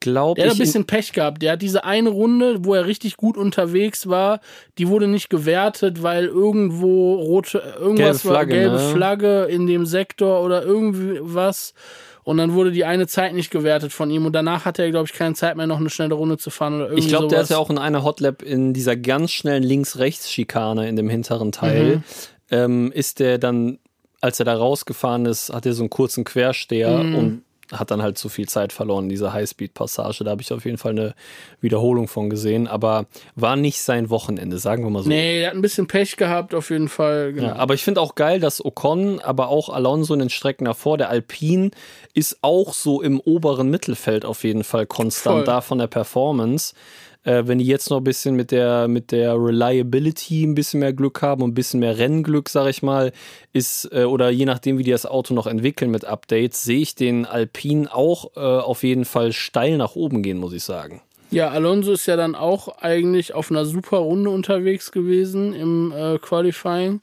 glaube 0.00 0.40
Der 0.40 0.48
hat 0.50 0.54
ich, 0.54 0.60
ein 0.60 0.64
bisschen 0.64 0.84
Pech 0.86 1.12
gehabt. 1.12 1.42
Der 1.42 1.52
hat 1.52 1.62
diese 1.62 1.84
eine 1.84 2.08
Runde, 2.10 2.64
wo 2.64 2.74
er 2.74 2.86
richtig 2.86 3.16
gut 3.16 3.36
unterwegs 3.36 4.08
war, 4.08 4.40
die 4.78 4.88
wurde 4.88 5.06
nicht 5.06 5.30
gewertet, 5.30 6.02
weil 6.02 6.24
irgendwo 6.26 7.14
rote, 7.16 7.62
irgendwas 7.78 8.22
Gelbe 8.22 8.34
Flagge, 8.34 8.54
war, 8.54 8.60
gelbe 8.60 8.76
ne? 8.76 8.92
Flagge 8.94 9.42
in 9.44 9.66
dem 9.66 9.86
Sektor 9.86 10.42
oder 10.44 10.62
irgendwie 10.64 11.18
was. 11.20 11.74
Und 12.22 12.36
dann 12.36 12.52
wurde 12.52 12.70
die 12.70 12.84
eine 12.84 13.06
Zeit 13.06 13.32
nicht 13.34 13.50
gewertet 13.50 13.92
von 13.92 14.10
ihm 14.10 14.26
und 14.26 14.32
danach 14.34 14.64
hatte 14.66 14.82
er, 14.82 14.90
glaube 14.90 15.06
ich, 15.06 15.14
keine 15.14 15.34
Zeit 15.34 15.56
mehr, 15.56 15.66
noch 15.66 15.78
eine 15.80 15.88
schnelle 15.90 16.14
Runde 16.14 16.36
zu 16.36 16.50
fahren 16.50 16.74
oder 16.74 16.84
irgendwie 16.86 17.00
ich 17.02 17.08
glaube, 17.08 17.28
der 17.28 17.40
hat 17.40 17.48
ja 17.48 17.56
auch 17.58 17.70
in 17.70 17.78
einer 17.78 18.04
Hotlap 18.04 18.42
in 18.42 18.72
dieser 18.74 18.94
ganz 18.94 19.30
schnellen 19.32 19.62
Links-Rechts-Schikane 19.62 20.88
in 20.88 20.96
dem 20.96 21.08
hinteren 21.08 21.50
Teil, 21.50 21.96
Mhm. 21.96 22.02
ähm, 22.50 22.92
ist 22.92 23.20
der 23.20 23.38
dann, 23.38 23.78
als 24.20 24.38
er 24.38 24.44
da 24.44 24.54
rausgefahren 24.54 25.24
ist, 25.26 25.50
hat 25.52 25.64
er 25.66 25.72
so 25.72 25.82
einen 25.82 25.90
kurzen 25.90 26.24
Quersteher 26.24 26.98
Mhm. 27.02 27.14
und 27.14 27.42
hat 27.72 27.90
dann 27.90 28.02
halt 28.02 28.18
zu 28.18 28.28
viel 28.28 28.48
Zeit 28.48 28.72
verloren, 28.72 29.08
diese 29.08 29.32
Highspeed-Passage. 29.32 30.24
Da 30.24 30.30
habe 30.30 30.42
ich 30.42 30.52
auf 30.52 30.64
jeden 30.64 30.78
Fall 30.78 30.92
eine 30.92 31.14
Wiederholung 31.60 32.08
von 32.08 32.30
gesehen, 32.30 32.66
aber 32.66 33.06
war 33.36 33.56
nicht 33.56 33.80
sein 33.80 34.10
Wochenende, 34.10 34.58
sagen 34.58 34.84
wir 34.84 34.90
mal 34.90 35.02
so. 35.02 35.08
Nee, 35.08 35.40
der 35.40 35.48
hat 35.48 35.54
ein 35.54 35.62
bisschen 35.62 35.86
Pech 35.86 36.16
gehabt, 36.16 36.54
auf 36.54 36.70
jeden 36.70 36.88
Fall. 36.88 37.32
Genau. 37.32 37.48
Ja, 37.48 37.56
aber 37.56 37.74
ich 37.74 37.84
finde 37.84 38.00
auch 38.00 38.14
geil, 38.14 38.40
dass 38.40 38.64
Ocon, 38.64 39.20
aber 39.20 39.48
auch 39.48 39.68
Alonso 39.68 40.14
in 40.14 40.20
den 40.20 40.30
Strecken 40.30 40.64
davor, 40.64 40.98
der 40.98 41.10
Alpine, 41.10 41.70
ist 42.14 42.38
auch 42.42 42.74
so 42.74 43.02
im 43.02 43.20
oberen 43.20 43.70
Mittelfeld 43.70 44.24
auf 44.24 44.44
jeden 44.44 44.64
Fall 44.64 44.86
konstant 44.86 45.38
Voll. 45.38 45.44
da 45.44 45.60
von 45.60 45.78
der 45.78 45.86
Performance. 45.86 46.74
Äh, 47.22 47.42
wenn 47.46 47.58
die 47.58 47.66
jetzt 47.66 47.90
noch 47.90 47.98
ein 47.98 48.04
bisschen 48.04 48.34
mit 48.34 48.50
der, 48.50 48.88
mit 48.88 49.12
der 49.12 49.34
Reliability 49.34 50.44
ein 50.44 50.54
bisschen 50.54 50.80
mehr 50.80 50.92
Glück 50.94 51.20
haben 51.20 51.42
und 51.42 51.50
ein 51.50 51.54
bisschen 51.54 51.80
mehr 51.80 51.98
Rennglück, 51.98 52.48
sag 52.48 52.68
ich 52.68 52.82
mal, 52.82 53.12
ist, 53.52 53.88
äh, 53.92 54.04
oder 54.04 54.30
je 54.30 54.46
nachdem, 54.46 54.78
wie 54.78 54.84
die 54.84 54.90
das 54.90 55.04
Auto 55.06 55.34
noch 55.34 55.46
entwickeln 55.46 55.90
mit 55.90 56.04
Updates, 56.06 56.62
sehe 56.62 56.80
ich 56.80 56.94
den 56.94 57.26
Alpine 57.26 57.94
auch 57.94 58.36
äh, 58.36 58.40
auf 58.40 58.82
jeden 58.82 59.04
Fall 59.04 59.32
steil 59.32 59.76
nach 59.76 59.96
oben 59.96 60.22
gehen, 60.22 60.38
muss 60.38 60.54
ich 60.54 60.64
sagen. 60.64 61.02
Ja, 61.30 61.50
Alonso 61.50 61.92
ist 61.92 62.06
ja 62.06 62.16
dann 62.16 62.34
auch 62.34 62.68
eigentlich 62.80 63.34
auf 63.34 63.50
einer 63.50 63.64
super 63.64 63.98
Runde 63.98 64.30
unterwegs 64.30 64.90
gewesen 64.90 65.52
im 65.54 65.92
äh, 65.92 66.18
Qualifying. 66.18 67.02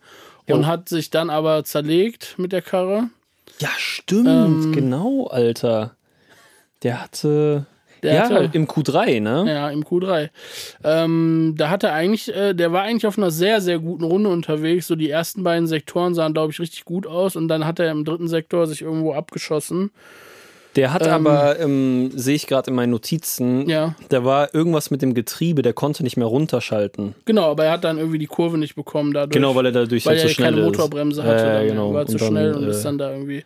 und 0.50 0.62
Jo. 0.62 0.66
hat 0.66 0.90
sich 0.90 1.12
dann 1.12 1.30
aber 1.30 1.64
zerlegt 1.64 2.36
mit 2.38 2.52
der 2.52 2.62
Karre. 2.62 3.10
Ja, 3.60 3.70
stimmt, 3.78 4.28
Ähm, 4.28 4.72
genau, 4.74 5.28
Alter. 5.28 5.96
Der 6.84 7.02
hatte. 7.02 7.66
Der 8.04 8.14
ja, 8.14 8.22
hatte- 8.30 8.50
im 8.54 8.68
Q3, 8.68 9.20
ne? 9.22 9.46
Ja, 9.48 9.70
im 9.70 9.84
Q3. 9.84 10.30
Ähm, 10.84 11.56
da 11.58 11.70
hat 11.70 11.84
er 11.84 11.94
eigentlich, 11.94 12.34
äh, 12.36 12.54
der 12.54 12.72
war 12.72 12.84
eigentlich 12.84 13.08
auf 13.08 13.18
einer 13.18 13.32
sehr, 13.32 13.62
sehr 13.62 13.80
guten 13.80 14.04
Runde 14.04 14.30
unterwegs. 14.30 14.88
So 14.88 14.96
die 14.96 15.10
ersten 15.10 15.44
beiden 15.44 15.68
Sektoren 15.68 16.14
sahen, 16.14 16.34
glaube 16.34 16.52
ich, 16.52 16.60
richtig 16.60 16.86
gut 16.86 17.08
aus 17.08 17.36
und 17.36 17.48
dann 17.48 17.66
hat 17.66 17.80
er 17.80 17.92
im 17.92 18.06
dritten 18.06 18.28
Sektor 18.28 18.68
sich 18.68 18.82
irgendwo 18.82 19.14
abgeschossen. 19.14 19.92
Der 20.76 20.94
hat 20.94 21.02
Ähm, 21.08 21.26
aber, 21.26 21.60
ähm, 21.60 22.12
sehe 22.14 22.36
ich 22.36 22.46
gerade 22.46 22.70
in 22.70 22.76
meinen 22.76 22.92
Notizen, 22.92 23.68
Ja. 23.68 23.96
da 24.10 24.24
war 24.24 24.54
irgendwas 24.54 24.92
mit 24.92 25.02
dem 25.02 25.16
Getriebe, 25.16 25.64
der 25.64 25.74
konnte 25.74 26.04
nicht 26.04 26.18
mehr 26.18 26.28
runterschalten. 26.28 27.16
Genau, 27.26 27.50
aber 27.50 27.66
er 27.66 27.72
hat 27.72 27.84
dann 27.84 27.98
irgendwie 27.98 28.20
die 28.20 28.28
Kurve 28.28 28.60
nicht 28.60 28.76
bekommen 28.76 29.12
dadurch. 29.12 29.34
Genau, 29.34 29.56
weil 29.56 29.66
er 29.66 29.72
dadurch 29.72 30.06
weil 30.06 30.14
halt 30.18 30.24
er 30.24 30.28
so 30.28 30.34
schnell 30.36 30.50
keine 30.52 30.62
ist. 30.62 30.66
Motorbremse 30.68 31.24
hatte. 31.24 31.44
Ja, 31.48 31.54
dann 31.60 31.68
genau. 31.68 31.94
war 31.96 32.06
zu 32.06 32.12
Und 32.14 32.22
dann, 32.22 32.28
schnell 32.30 32.54
und 32.54 32.64
äh, 32.66 32.70
ist 32.70 32.84
dann 32.86 33.00
da 33.00 33.12
irgendwie 33.12 33.44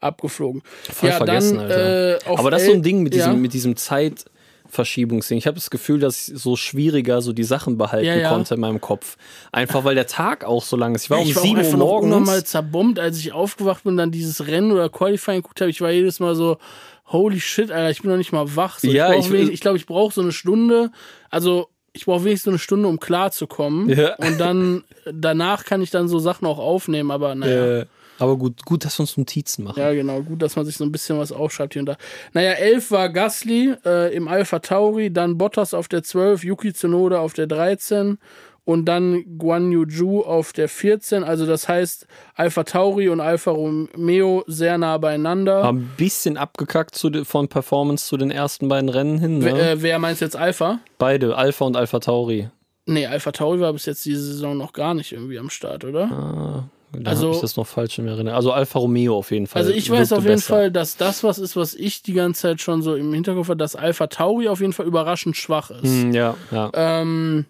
abgeflogen. 0.00 0.62
Voll 0.92 1.10
ja, 1.10 1.16
vergessen, 1.16 1.56
dann, 1.58 1.70
Alter. 1.70 2.16
Äh, 2.26 2.36
Aber 2.36 2.50
das 2.50 2.62
ist 2.62 2.68
so 2.68 2.74
ein 2.74 2.82
Ding 2.82 3.02
mit 3.02 3.14
diesem, 3.14 3.32
ja. 3.32 3.38
mit 3.38 3.52
diesem 3.52 3.76
Zeitverschiebungsding. 3.76 5.38
Ich 5.38 5.46
habe 5.46 5.56
das 5.56 5.70
Gefühl, 5.70 5.98
dass 6.00 6.28
ich 6.28 6.38
so 6.38 6.56
schwieriger 6.56 7.22
so 7.22 7.32
die 7.32 7.44
Sachen 7.44 7.76
behalten 7.78 8.06
Ja, 8.06 8.16
ja. 8.16 8.28
konnte 8.30 8.54
in 8.54 8.60
meinem 8.60 8.80
Kopf. 8.80 9.16
Einfach 9.52 9.84
weil 9.84 9.94
der 9.94 10.06
Tag 10.06 10.44
auch 10.44 10.62
so 10.64 10.76
lang 10.76 10.94
ist. 10.94 11.04
Ich 11.04 11.10
war 11.10 11.20
um 11.20 11.26
ich 11.28 11.36
war 11.36 11.42
7 11.42 11.52
auch 11.54 11.58
Uhr 11.58 11.64
einfach 11.64 11.78
noch 11.78 11.86
morgens. 11.86 12.04
unnormal 12.06 12.44
zerbombt, 12.44 12.98
als 12.98 13.18
ich 13.18 13.32
aufgewacht 13.32 13.84
bin 13.84 13.92
und 13.92 13.96
dann 13.98 14.10
dieses 14.10 14.46
Rennen 14.46 14.72
oder 14.72 14.88
Qualifying 14.88 15.38
geguckt 15.42 15.60
habe. 15.60 15.70
Ich 15.70 15.80
war 15.80 15.90
jedes 15.90 16.20
Mal 16.20 16.34
so, 16.34 16.58
holy 17.06 17.40
shit, 17.40 17.70
Alter, 17.70 17.90
ich 17.90 18.02
bin 18.02 18.10
noch 18.10 18.18
nicht 18.18 18.32
mal 18.32 18.54
wach. 18.56 18.78
So, 18.78 18.88
Ja, 18.88 19.12
ich 19.14 19.28
glaube, 19.28 19.38
ich, 19.38 19.60
glaub, 19.60 19.76
ich 19.76 19.86
brauche 19.86 20.14
so 20.14 20.20
eine 20.20 20.32
Stunde. 20.32 20.90
Also 21.30 21.68
ich 21.92 22.06
brauche 22.06 22.24
wenigstens 22.24 22.44
so 22.44 22.50
eine 22.50 22.58
Stunde, 22.60 22.88
um 22.88 23.00
klar 23.00 23.32
zu 23.32 23.46
kommen. 23.48 23.88
Ja. 23.88 24.14
Und 24.16 24.38
dann 24.38 24.84
danach 25.12 25.64
kann 25.64 25.82
ich 25.82 25.90
dann 25.90 26.06
so 26.08 26.20
Sachen 26.20 26.46
auch 26.46 26.58
aufnehmen, 26.58 27.10
aber 27.10 27.34
naja. 27.34 27.84
Aber 28.20 28.36
gut, 28.36 28.64
gut, 28.64 28.84
dass 28.84 28.98
wir 28.98 29.02
uns 29.02 29.16
Notizen 29.16 29.64
machen. 29.64 29.80
Ja, 29.80 29.92
genau. 29.92 30.20
Gut, 30.22 30.40
dass 30.42 30.54
man 30.56 30.64
sich 30.66 30.76
so 30.76 30.84
ein 30.84 30.92
bisschen 30.92 31.18
was 31.18 31.32
aufschreibt 31.32 31.72
hier 31.72 31.80
und 31.80 31.86
da. 31.86 31.96
Naja, 32.32 32.52
11 32.52 32.90
war 32.90 33.08
Gasly 33.08 33.74
äh, 33.84 34.14
im 34.14 34.28
Alpha 34.28 34.58
Tauri, 34.60 35.12
dann 35.12 35.36
Bottas 35.38 35.74
auf 35.74 35.88
der 35.88 36.02
12, 36.02 36.44
Yuki 36.44 36.72
Tsunoda 36.72 37.18
auf 37.20 37.32
der 37.32 37.46
13 37.46 38.18
und 38.64 38.84
dann 38.84 39.24
Guan 39.38 39.72
Yu 39.72 39.84
Zhu 39.86 40.20
auf 40.20 40.52
der 40.52 40.68
14. 40.68 41.24
Also 41.24 41.46
das 41.46 41.66
heißt, 41.68 42.06
Alpha 42.34 42.62
Tauri 42.62 43.08
und 43.08 43.20
Alfa 43.20 43.50
Romeo 43.50 44.44
sehr 44.46 44.78
nah 44.78 44.96
beieinander. 44.98 45.64
Haben 45.64 45.78
ein 45.78 45.90
bisschen 45.96 46.36
abgekackt 46.36 46.94
zu, 46.94 47.24
von 47.24 47.48
Performance 47.48 48.06
zu 48.06 48.16
den 48.16 48.30
ersten 48.30 48.68
beiden 48.68 48.88
Rennen 48.90 49.18
hin. 49.18 49.38
Ne? 49.38 49.46
Wer- 49.46 49.72
äh, 49.72 49.82
wer 49.82 49.98
meinst 49.98 50.20
jetzt 50.20 50.36
Alpha? 50.36 50.78
Beide, 50.98 51.36
Alpha 51.36 51.64
und 51.64 51.76
Alpha 51.76 51.98
Tauri. 51.98 52.48
Nee, 52.86 53.06
Alpha 53.06 53.32
Tauri 53.32 53.60
war 53.60 53.72
bis 53.72 53.86
jetzt 53.86 54.04
diese 54.04 54.22
Saison 54.22 54.56
noch 54.56 54.72
gar 54.72 54.94
nicht 54.94 55.12
irgendwie 55.12 55.38
am 55.38 55.50
Start, 55.50 55.84
oder? 55.84 56.68
Da 56.92 57.10
Also- 57.10 57.26
habe 57.26 57.34
ich 57.36 57.40
das 57.40 57.56
noch 57.56 57.66
falsch 57.66 57.98
in 57.98 58.08
erinnert. 58.08 58.34
Also 58.34 58.52
Alfa 58.52 58.78
Romeo 58.78 59.16
auf 59.16 59.30
jeden 59.30 59.46
Fall. 59.46 59.62
Also 59.62 59.72
ich 59.72 59.88
weiß 59.90 60.12
auf 60.12 60.24
jeden 60.24 60.34
besser. 60.36 60.54
Fall, 60.54 60.70
dass 60.72 60.96
das 60.96 61.22
was 61.22 61.38
ist, 61.38 61.54
was 61.56 61.74
ich 61.74 62.02
die 62.02 62.14
ganze 62.14 62.42
Zeit 62.42 62.60
schon 62.60 62.82
so 62.82 62.94
im 62.96 63.12
Hinterkopf 63.14 63.48
hatte, 63.48 63.58
dass 63.58 63.76
Alpha 63.76 64.08
Tauri 64.08 64.48
auf 64.48 64.60
jeden 64.60 64.72
Fall 64.72 64.86
überraschend 64.86 65.36
schwach 65.36 65.70
ist. 65.70 65.84
Hm, 65.84 66.12
ja, 66.12 66.36
ja. 66.50 66.70
Ähm, 66.74 67.44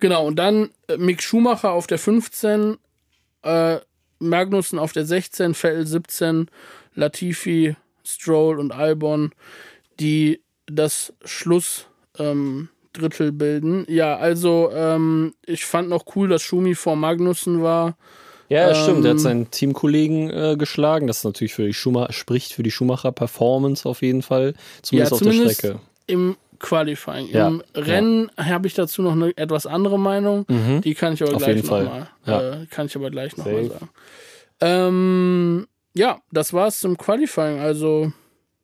genau, 0.00 0.26
und 0.26 0.36
dann 0.36 0.70
äh, 0.88 0.96
Mick 0.96 1.22
Schumacher 1.22 1.72
auf 1.72 1.86
der 1.86 1.98
15, 1.98 2.76
äh, 3.42 3.78
Magnussen 4.18 4.78
auf 4.78 4.92
der 4.92 5.04
16, 5.06 5.54
Vettel 5.54 5.86
17, 5.86 6.50
Latifi, 6.94 7.76
Stroll 8.04 8.58
und 8.58 8.72
Albon, 8.72 9.32
die 10.00 10.40
das 10.66 11.12
Schluss 11.24 11.86
ähm, 12.18 12.68
Drittel 12.94 13.32
bilden. 13.32 13.84
Ja, 13.88 14.16
also 14.16 14.70
ähm, 14.74 15.34
ich 15.44 15.66
fand 15.66 15.88
noch 15.90 16.04
cool, 16.16 16.28
dass 16.28 16.40
Schumi 16.42 16.74
vor 16.74 16.96
Magnussen 16.96 17.62
war. 17.62 17.96
Ja, 18.48 18.68
das 18.68 18.82
stimmt. 18.82 19.04
Ähm, 19.04 19.10
hat 19.12 19.20
seinen 19.20 19.50
Teamkollegen 19.50 20.30
äh, 20.30 20.56
geschlagen. 20.58 21.06
Das 21.06 21.18
ist 21.18 21.24
natürlich 21.24 21.54
für 21.54 21.66
die 21.66 21.74
Schumacher, 21.74 22.12
spricht 22.12 22.52
für 22.52 22.62
die 22.62 22.70
Schumacher 22.70 23.12
Performance 23.12 23.88
auf 23.88 24.00
jeden 24.02 24.22
Fall. 24.22 24.54
Zumindest 24.82 25.12
ja, 25.12 25.16
auf 25.16 25.22
der 25.36 25.50
Strecke. 25.50 25.80
im 26.06 26.36
Qualifying. 26.60 27.28
Ja, 27.30 27.48
Im 27.48 27.62
Rennen 27.74 28.30
habe 28.38 28.66
ich 28.66 28.74
dazu 28.74 29.02
noch 29.02 29.12
eine 29.12 29.36
etwas 29.36 29.66
andere 29.66 29.98
Meinung. 29.98 30.46
Die 30.82 30.94
kann 30.94 31.12
ich 31.14 31.22
aber 31.22 31.32
Mhm. 31.32 31.36
Auf 31.36 31.42
gleich 31.44 31.62
nochmal. 31.62 32.08
Ja. 32.26 32.52
Äh, 32.62 32.66
kann 32.70 32.86
ich 32.86 32.96
aber 32.96 33.10
gleich 33.10 33.36
nochmal 33.36 33.64
sagen. 33.66 33.88
Ähm, 34.60 35.66
ja, 35.94 36.20
das 36.32 36.52
war's 36.52 36.80
zum 36.80 36.96
Qualifying. 36.96 37.60
Also 37.60 38.12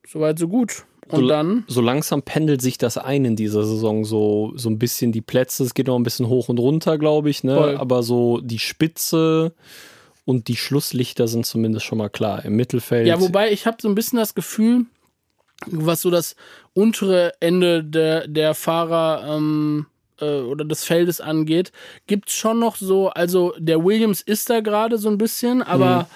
soweit 0.07 0.38
so 0.38 0.49
gut. 0.49 0.85
Und 1.12 1.20
So- 1.23 1.29
dann 1.29 1.64
So 1.66 1.81
langsam 1.81 2.23
pendelt 2.23 2.62
sich 2.62 2.79
das 2.79 2.96
ein 2.99 3.25
in 3.25 3.37
dieser 3.37 3.64
Saison. 3.64 4.05
So, 4.05 4.53
so 4.57 4.68
ein 4.70 4.79
bisschen 4.79 5.12
die 5.12 5.20
Plätze. 5.20 5.64
Es 5.64 5.75
geht 5.75 5.87
noch 5.87 5.96
ein 5.96 6.03
bisschen 6.03 6.29
hoch 6.29 6.49
und 6.49 6.59
runter, 6.59 6.99
glaube 6.99 7.31
ich. 7.31 7.44
Ne? 7.44 7.55
Voll. 7.57 7.77
Aber 7.77 8.03
so 8.03 8.40
die 8.40 8.59
Spitze 8.59 9.53
und 10.25 10.49
die 10.49 10.57
Schlusslichter 10.57 11.27
sind 11.29 11.46
zumindest 11.46 11.85
schon 11.87 11.99
mal 11.99 12.09
klar. 12.11 12.44
Im 12.44 12.55
Mittelfeld. 12.57 13.07
Ja, 13.07 13.20
wobei 13.20 13.51
ich 13.53 13.66
habe 13.66 13.79
so 13.81 13.88
ein 13.88 13.94
bisschen 13.94 14.18
das 14.18 14.35
Gefühl, 14.35 14.85
was 15.66 16.03
so 16.03 16.11
das 16.11 16.37
untere 16.75 17.33
Ende 17.40 17.83
der, 17.85 18.27
der 18.29 18.55
Fahrer 18.55 19.37
ähm, 19.37 19.87
äh, 20.20 20.40
oder 20.40 20.64
des 20.64 20.85
Feldes 20.85 21.20
angeht, 21.20 21.73
gibt's 22.07 22.33
schon 22.35 22.59
noch 22.61 22.77
so, 22.77 23.09
also 23.09 23.53
der 23.59 23.85
Williams 23.85 24.20
ist 24.20 24.49
da 24.51 24.61
gerade 24.61 24.96
so 24.99 25.09
ein 25.09 25.18
bisschen, 25.18 25.62
aber 25.62 26.09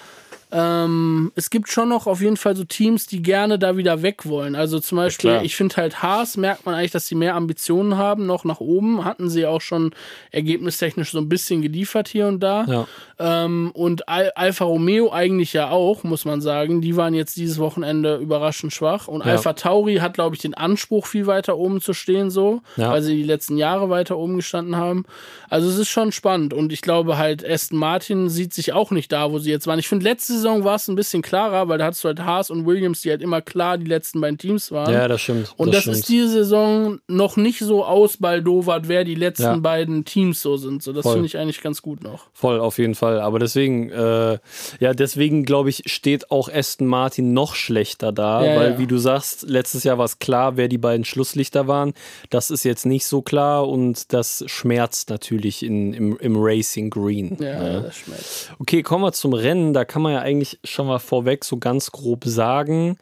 ähm, 0.56 1.32
es 1.34 1.50
gibt 1.50 1.68
schon 1.68 1.88
noch 1.88 2.06
auf 2.06 2.20
jeden 2.20 2.36
Fall 2.36 2.54
so 2.54 2.62
Teams, 2.62 3.06
die 3.06 3.22
gerne 3.22 3.58
da 3.58 3.76
wieder 3.76 4.02
weg 4.02 4.24
wollen. 4.24 4.54
Also 4.54 4.78
zum 4.78 4.96
Beispiel, 4.96 5.30
klar. 5.30 5.44
ich 5.44 5.56
finde 5.56 5.74
halt 5.76 6.00
Haas, 6.00 6.36
merkt 6.36 6.64
man 6.64 6.76
eigentlich, 6.76 6.92
dass 6.92 7.08
sie 7.08 7.16
mehr 7.16 7.34
Ambitionen 7.34 7.96
haben, 7.96 8.26
noch 8.26 8.44
nach 8.44 8.60
oben. 8.60 9.04
Hatten 9.04 9.28
sie 9.28 9.46
auch 9.46 9.60
schon 9.60 9.92
ergebnistechnisch 10.30 11.10
so 11.10 11.18
ein 11.18 11.28
bisschen 11.28 11.60
geliefert 11.60 12.06
hier 12.06 12.28
und 12.28 12.38
da. 12.38 12.64
Ja. 12.68 12.86
Ähm, 13.18 13.70
und 13.74 14.08
Al 14.08 14.32
Alfa 14.34 14.64
Romeo 14.64 15.12
eigentlich 15.12 15.52
ja 15.52 15.70
auch, 15.70 16.02
muss 16.04 16.24
man 16.24 16.40
sagen. 16.40 16.80
Die 16.80 16.96
waren 16.96 17.14
jetzt 17.14 17.36
dieses 17.36 17.58
Wochenende 17.58 18.16
überraschend 18.16 18.72
schwach. 18.72 19.08
Und 19.08 19.24
Ja. 19.24 19.32
Alpha 19.32 19.52
Tauri 19.52 19.96
hat, 19.96 20.14
glaube 20.14 20.34
ich, 20.36 20.42
den 20.42 20.54
Anspruch, 20.54 21.06
viel 21.06 21.26
weiter 21.26 21.56
oben 21.56 21.80
zu 21.80 21.92
stehen, 21.92 22.30
so, 22.30 22.60
Ja. 22.76 22.90
weil 22.90 23.02
sie 23.02 23.14
die 23.16 23.22
letzten 23.22 23.56
Jahre 23.56 23.90
weiter 23.90 24.16
oben 24.18 24.36
gestanden 24.36 24.76
haben. 24.76 25.04
Also 25.48 25.68
es 25.68 25.78
ist 25.78 25.88
schon 25.88 26.12
spannend. 26.12 26.52
Und 26.54 26.72
ich 26.72 26.80
glaube 26.80 27.16
halt, 27.18 27.48
Aston 27.48 27.78
Martin 27.78 28.28
sieht 28.28 28.52
sich 28.52 28.72
auch 28.72 28.90
nicht 28.90 29.12
da, 29.12 29.30
wo 29.30 29.38
sie 29.38 29.50
jetzt 29.50 29.66
waren. 29.66 29.78
Ich 29.78 29.88
finde, 29.88 30.04
letzte 30.04 30.32
Saison 30.32 30.64
war 30.64 30.74
es 30.76 30.88
ein 30.88 30.96
bisschen 30.96 31.22
klarer, 31.22 31.68
weil 31.68 31.78
da 31.78 31.86
hattest 31.86 32.02
du 32.04 32.08
halt 32.08 32.20
Haas 32.24 32.50
und 32.50 32.66
Williams, 32.66 33.02
die 33.02 33.10
halt 33.10 33.22
immer 33.22 33.40
klar 33.40 33.78
die 33.78 33.86
letzten 33.86 34.20
beiden 34.20 34.38
Teams 34.38 34.72
waren. 34.72 34.92
ja, 34.92 35.06
das 35.08 35.20
stimmt. 35.20 35.52
Und 35.56 35.72
das, 35.72 35.82
stimmt. 35.82 35.96
ist 35.98 36.08
diese 36.08 36.28
Saison 36.28 36.98
noch 37.06 37.36
nicht 37.36 37.60
so 37.60 37.84
ausbaldowert, 37.84 38.88
wer 38.88 39.04
die 39.04 39.14
letzten 39.14 39.42
Ja. 39.42 39.56
beiden 39.56 40.04
Teams 40.04 40.40
so 40.40 40.56
sind. 40.56 40.82
So, 40.82 40.92
das 40.92 41.06
finde 41.08 41.26
ich 41.26 41.36
eigentlich 41.38 41.60
ganz 41.62 41.82
gut 41.82 42.02
noch. 42.02 42.26
Voll, 42.32 42.58
auf 42.60 42.78
jeden 42.78 42.94
Fall. 42.94 43.03
Aber 43.04 43.38
deswegen, 43.38 43.90
äh, 43.90 44.38
ja, 44.80 44.94
deswegen 44.94 45.44
glaube 45.44 45.70
ich, 45.70 45.82
steht 45.86 46.30
auch 46.30 46.48
Aston 46.52 46.86
Martin 46.86 47.32
noch 47.32 47.54
schlechter 47.54 48.12
da, 48.12 48.44
Ja, 48.44 48.56
weil, 48.56 48.70
ja. 48.72 48.78
wie 48.78 48.86
du 48.86 48.98
sagst, 48.98 49.42
letztes 49.48 49.84
Jahr 49.84 49.98
war 49.98 50.04
es 50.04 50.18
klar, 50.18 50.56
wer 50.56 50.68
die 50.68 50.78
beiden 50.78 51.04
Schlusslichter 51.04 51.66
waren. 51.66 51.92
Das 52.30 52.50
ist 52.50 52.64
jetzt 52.64 52.86
nicht 52.86 53.06
so 53.06 53.22
klar 53.22 53.68
und 53.68 54.12
das 54.12 54.44
schmerzt 54.46 55.10
natürlich 55.10 55.62
in, 55.62 55.92
im, 55.92 56.18
im 56.18 56.36
Racing 56.36 56.90
Green. 56.90 57.36
Ja, 57.40 57.62
ne? 57.62 57.82
das 57.82 57.96
schmeckt. 57.96 58.54
Okay, 58.58 58.82
kommen 58.82 59.04
wir 59.04 59.12
zum 59.12 59.32
Rennen. 59.32 59.72
Da 59.72 59.84
kann 59.84 60.02
man 60.02 60.12
ja 60.12 60.20
eigentlich 60.20 60.58
schon 60.64 60.86
mal 60.86 60.98
vorweg 60.98 61.44
so 61.44 61.58
ganz 61.58 61.92
grob 61.92 62.24
sagen, 62.24 62.98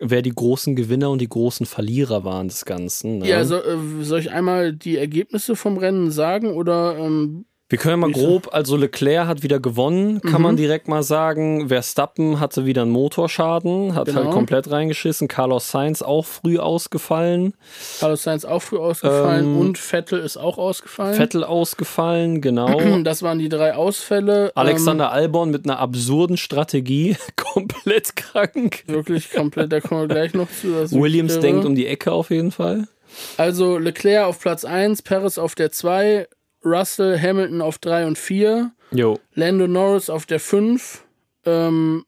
wer 0.00 0.22
die 0.22 0.34
großen 0.34 0.74
Gewinner 0.74 1.10
und 1.10 1.20
die 1.20 1.28
großen 1.28 1.66
Verlierer 1.66 2.24
waren 2.24 2.48
des 2.48 2.64
Ganzen. 2.64 3.18
Ne? 3.18 3.28
Ja, 3.28 3.44
so, 3.44 3.56
äh, 3.56 3.76
soll 4.02 4.20
ich 4.20 4.30
einmal 4.30 4.72
die 4.72 4.96
Ergebnisse 4.96 5.54
vom 5.54 5.76
Rennen 5.76 6.10
sagen 6.10 6.52
oder 6.54 6.96
ähm, 6.98 7.44
Wir 7.70 7.78
können 7.78 8.00
mal 8.00 8.10
grob, 8.10 8.48
also 8.52 8.76
Leclerc 8.76 9.28
hat 9.28 9.44
wieder 9.44 9.60
gewonnen, 9.60 10.20
kann 10.20 10.40
Mhm. 10.40 10.42
man 10.42 10.56
direkt 10.56 10.88
mal 10.88 11.04
sagen. 11.04 11.68
Verstappen 11.68 12.40
hatte 12.40 12.66
wieder 12.66 12.82
einen 12.82 12.90
Motorschaden, 12.90 13.94
hat 13.94 14.06
Genau. 14.08 14.24
halt 14.24 14.30
komplett 14.32 14.70
reingeschissen. 14.72 15.28
Carlos 15.28 15.70
Sainz 15.70 16.02
auch 16.02 16.26
früh 16.26 16.58
ausgefallen. 16.58 17.54
Carlos 18.00 18.24
Sainz 18.24 18.44
auch 18.44 18.60
früh 18.60 18.76
ausgefallen 18.78 19.44
Ähm, 19.44 19.58
und 19.60 19.78
Vettel 19.78 20.18
ist 20.18 20.36
auch 20.36 20.58
ausgefallen. 20.58 21.14
Vettel 21.14 21.44
ausgefallen, 21.44 22.40
genau. 22.40 22.76
Das 23.04 23.22
waren 23.22 23.38
die 23.38 23.48
drei 23.48 23.74
Ausfälle. 23.76 24.50
Alexander 24.56 25.12
Albon 25.12 25.50
mit 25.52 25.64
einer 25.64 25.78
absurden 25.78 26.36
Strategie, 26.36 27.16
komplett 27.36 28.16
krank. 28.16 28.82
Ähm, 28.88 28.94
wirklich 28.96 29.30
komplett, 29.30 29.70
da 29.72 29.80
kommen 29.80 30.02
wir 30.02 30.08
gleich 30.08 30.34
noch 30.34 30.48
zu. 30.50 30.90
Williams 31.00 31.38
denkt 31.38 31.64
um 31.64 31.76
die 31.76 31.86
Ecke 31.86 32.10
auf 32.10 32.30
jeden 32.30 32.50
Fall. 32.50 32.88
Also 33.36 33.78
Leclerc 33.78 34.26
auf 34.26 34.40
Platz 34.40 34.64
1, 34.64 35.02
Perez 35.02 35.38
auf 35.38 35.54
der 35.54 35.70
2, 35.70 36.26
Russell, 36.64 37.18
Hamilton 37.20 37.60
auf 37.62 37.78
3 37.78 38.06
und 38.06 38.18
4, 38.18 38.72
Jo, 38.92 39.18
Lando 39.34 39.66
Norris 39.66 40.10
auf 40.10 40.26
der 40.26 40.40
5, 40.40 41.04
ähm, 41.46 42.04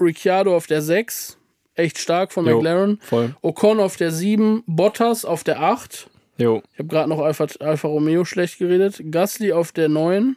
Ricciardo 0.00 0.56
auf 0.56 0.66
der 0.66 0.82
6, 0.82 1.38
echt 1.74 1.98
stark 1.98 2.32
von 2.32 2.46
Jo. 2.46 2.56
McLaren, 2.56 2.98
voll. 3.00 3.34
Ocon 3.42 3.80
auf 3.80 3.96
der 3.96 4.10
7, 4.10 4.62
Bottas 4.66 5.24
auf 5.24 5.44
der 5.44 5.60
8, 5.60 6.08
Jo, 6.38 6.62
ich 6.72 6.78
habe 6.78 6.88
gerade 6.88 7.08
noch 7.08 7.20
Alfa, 7.20 7.46
Alfa 7.60 7.88
Romeo 7.88 8.24
schlecht 8.24 8.58
geredet, 8.58 9.00
Gasly 9.10 9.52
auf 9.52 9.72
der 9.72 9.88
9, 9.88 10.36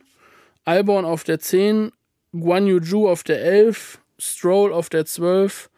Albon 0.65 1.05
auf 1.05 1.23
der 1.23 1.39
10, 1.39 1.91
Guan 2.33 2.67
Yu 2.67 2.79
Zhu 2.81 3.07
auf 3.07 3.23
der 3.23 3.41
11, 3.41 3.99
Stroll 4.17 4.73
auf 4.73 4.89
der 4.89 5.05
12, 5.05 5.69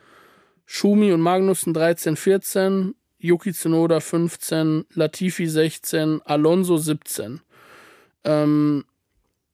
Schumi 0.65 1.11
und 1.11 1.21
Magnussen 1.21 1.73
13, 1.73 2.15
14, 2.15 2.95
Yuki 3.19 3.51
Tsunoda 3.53 3.99
15, 3.99 4.85
Latifi 4.93 5.47
16, 5.47 6.21
Alonso 6.23 6.77
17. 6.77 7.41
Ähm, 8.23 8.85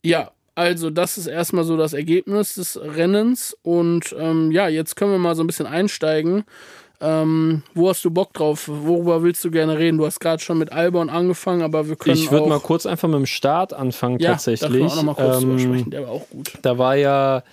ja, 0.04 0.32
also 0.56 0.89
das 0.89 1.17
ist 1.17 1.28
erstmal 1.28 1.63
so 1.63 1.78
das 1.78 1.93
Ergebnis 1.93 2.56
des 2.56 2.80
Rennens. 2.80 3.58
Und 3.63 4.15
ähm, 4.17 4.52
ja, 4.52 4.67
jetzt 4.67 4.95
können 4.95 5.12
wir 5.12 5.19
mal 5.19 5.36
so 5.36 5.43
ein 5.43 5.47
bisschen 5.47 5.65
einsteigen. 5.65 6.43
Ähm, 7.02 7.63
wo 7.73 7.89
hast 7.89 8.06
du 8.06 8.12
Bock 8.12 8.34
drauf? 8.34 8.67
Worüber 8.67 9.23
willst 9.23 9.43
du 9.43 9.52
gerne 9.52 9.78
reden? 9.78 9.97
Du 9.97 10.06
hast 10.06 10.19
gerade 10.19 10.41
schon 10.41 10.58
mit 10.58 10.71
Albon 10.71 11.10
angefangen, 11.10 11.62
aber 11.62 11.89
wir 11.89 11.97
können 11.97 12.15
Ich 12.15 12.32
würde 12.32 12.47
mal 12.47 12.60
kurz 12.62 12.86
einfach 12.86 13.10
mit 13.10 13.17
dem 13.17 13.26
Start 13.26 13.73
anfangen, 13.73 14.19
ja, 14.19 14.32
tatsächlich. 14.32 14.80
Da 14.80 14.88
auch 14.88 14.95
noch 14.95 15.04
mal 15.04 15.15
kurz 15.15 15.43
Ähm, 15.43 15.60
sprechen. 15.60 15.91
Der 15.91 16.04
war 16.04 16.10
auch 16.12 16.30
gut. 16.30 16.54
Da 16.62 16.78
war 16.78 16.95
ja 16.95 17.43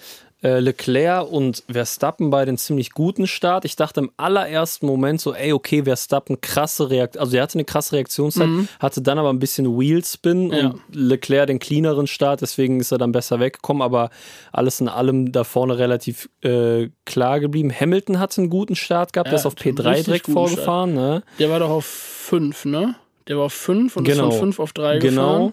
Leclerc 0.49 1.31
und 1.31 1.63
Verstappen 1.71 2.31
bei 2.31 2.45
den 2.45 2.57
ziemlich 2.57 2.93
guten 2.93 3.27
Start. 3.27 3.65
Ich 3.65 3.77
dachte 3.77 4.01
im 4.01 4.11
allerersten 4.17 4.87
Moment 4.87 5.21
so, 5.21 5.35
ey, 5.35 5.53
okay, 5.53 5.85
Verstappen 5.85 6.41
krasse 6.41 6.89
Reaktion, 6.91 7.21
also 7.23 7.37
er 7.37 7.43
hatte 7.43 7.55
eine 7.55 7.65
krasse 7.65 7.97
Reaktionszeit, 7.97 8.49
hatte 8.79 9.03
dann 9.03 9.19
aber 9.19 9.31
ein 9.31 9.39
bisschen 9.39 9.79
Wheelspin 9.79 10.47
Mhm. 10.49 10.53
Ja. 10.53 10.67
und 10.69 10.81
Leclerc 10.95 11.47
den 11.49 11.59
cleaneren 11.59 12.07
Start, 12.07 12.41
deswegen 12.41 12.81
ist 12.81 12.91
er 12.93 12.99
dann 12.99 13.13
besser 13.13 13.39
weggekommen, 13.41 13.83
aber 13.83 14.11
alles 14.53 14.81
in 14.81 14.89
allem 14.89 15.33
da 15.33 15.45
vorne 15.45 15.77
relativ 15.79 16.29
äh, 16.43 16.89
klar 17.05 17.41
geblieben. 17.41 17.71
Hamilton 17.73 18.19
hatte 18.19 18.41
einen 18.41 18.51
guten 18.51 18.77
Start 18.77 19.13
gehabt, 19.13 19.27
Ja, 19.29 19.33
der 19.33 19.39
ist 19.41 19.47
auf 19.47 19.55
hat 19.55 19.67
einen 19.67 19.77
P3 19.77 19.89
richtig 19.91 20.05
direkt 20.07 20.27
vorgefahren, 20.31 20.95
ne? 20.95 21.23
Der 21.39 21.51
war 21.51 21.59
doch 21.59 21.71
auf 21.71 21.85
5, 21.85 22.65
ne? 22.65 22.95
Der 23.31 23.39
war 23.39 23.45
auf 23.47 23.53
5 23.55 23.97
und 23.97 24.07
ist 24.09 24.17
Genau. 24.17 24.31
von 24.33 24.41
5 24.41 24.59
auf 24.59 24.73
3 24.75 24.99
Genau, 24.99 25.53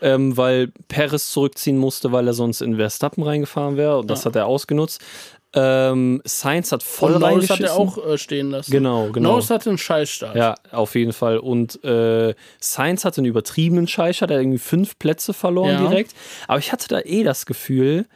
ähm, 0.00 0.36
weil 0.36 0.68
Perez 0.88 1.30
zurückziehen 1.32 1.76
musste, 1.76 2.12
weil 2.12 2.26
er 2.28 2.32
sonst 2.34 2.60
in 2.62 2.76
Verstappen 2.76 3.22
reingefahren 3.24 3.76
wäre 3.76 3.98
und 3.98 4.08
das 4.10 4.20
Ja. 4.20 4.26
hat 4.26 4.36
er 4.36 4.46
ausgenutzt. 4.46 5.00
Ähm, 5.52 6.20
Sainz 6.24 6.70
hat 6.70 6.82
voll 6.82 7.14
Und 7.14 7.20
Norris 7.20 7.48
hat 7.50 7.60
er 7.60 7.74
auch 7.74 7.96
äh, 8.06 8.18
stehen 8.18 8.50
lassen. 8.50 8.70
Genau, 8.70 9.10
genau. 9.10 9.30
Norris 9.30 9.48
hatte 9.50 9.70
einen 9.70 9.78
Scheißstart. 9.78 10.36
Ja, 10.36 10.54
auf 10.70 10.94
jeden 10.94 11.12
Fall. 11.14 11.38
Und 11.38 11.82
äh, 11.82 12.34
Sainz 12.60 13.04
hatte 13.04 13.18
einen 13.22 13.26
übertriebenen 13.26 13.88
Scheißer, 13.88 14.26
der 14.26 14.36
hat 14.36 14.42
irgendwie 14.42 14.58
fünf 14.58 14.98
Plätze 14.98 15.32
verloren 15.32 15.70
Ja. 15.70 15.88
direkt. 15.88 16.12
Aber 16.46 16.58
ich 16.58 16.72
hatte 16.72 16.88
da 16.88 17.00
eh 17.00 17.22
das 17.24 17.46
Gefühl, 17.46 18.06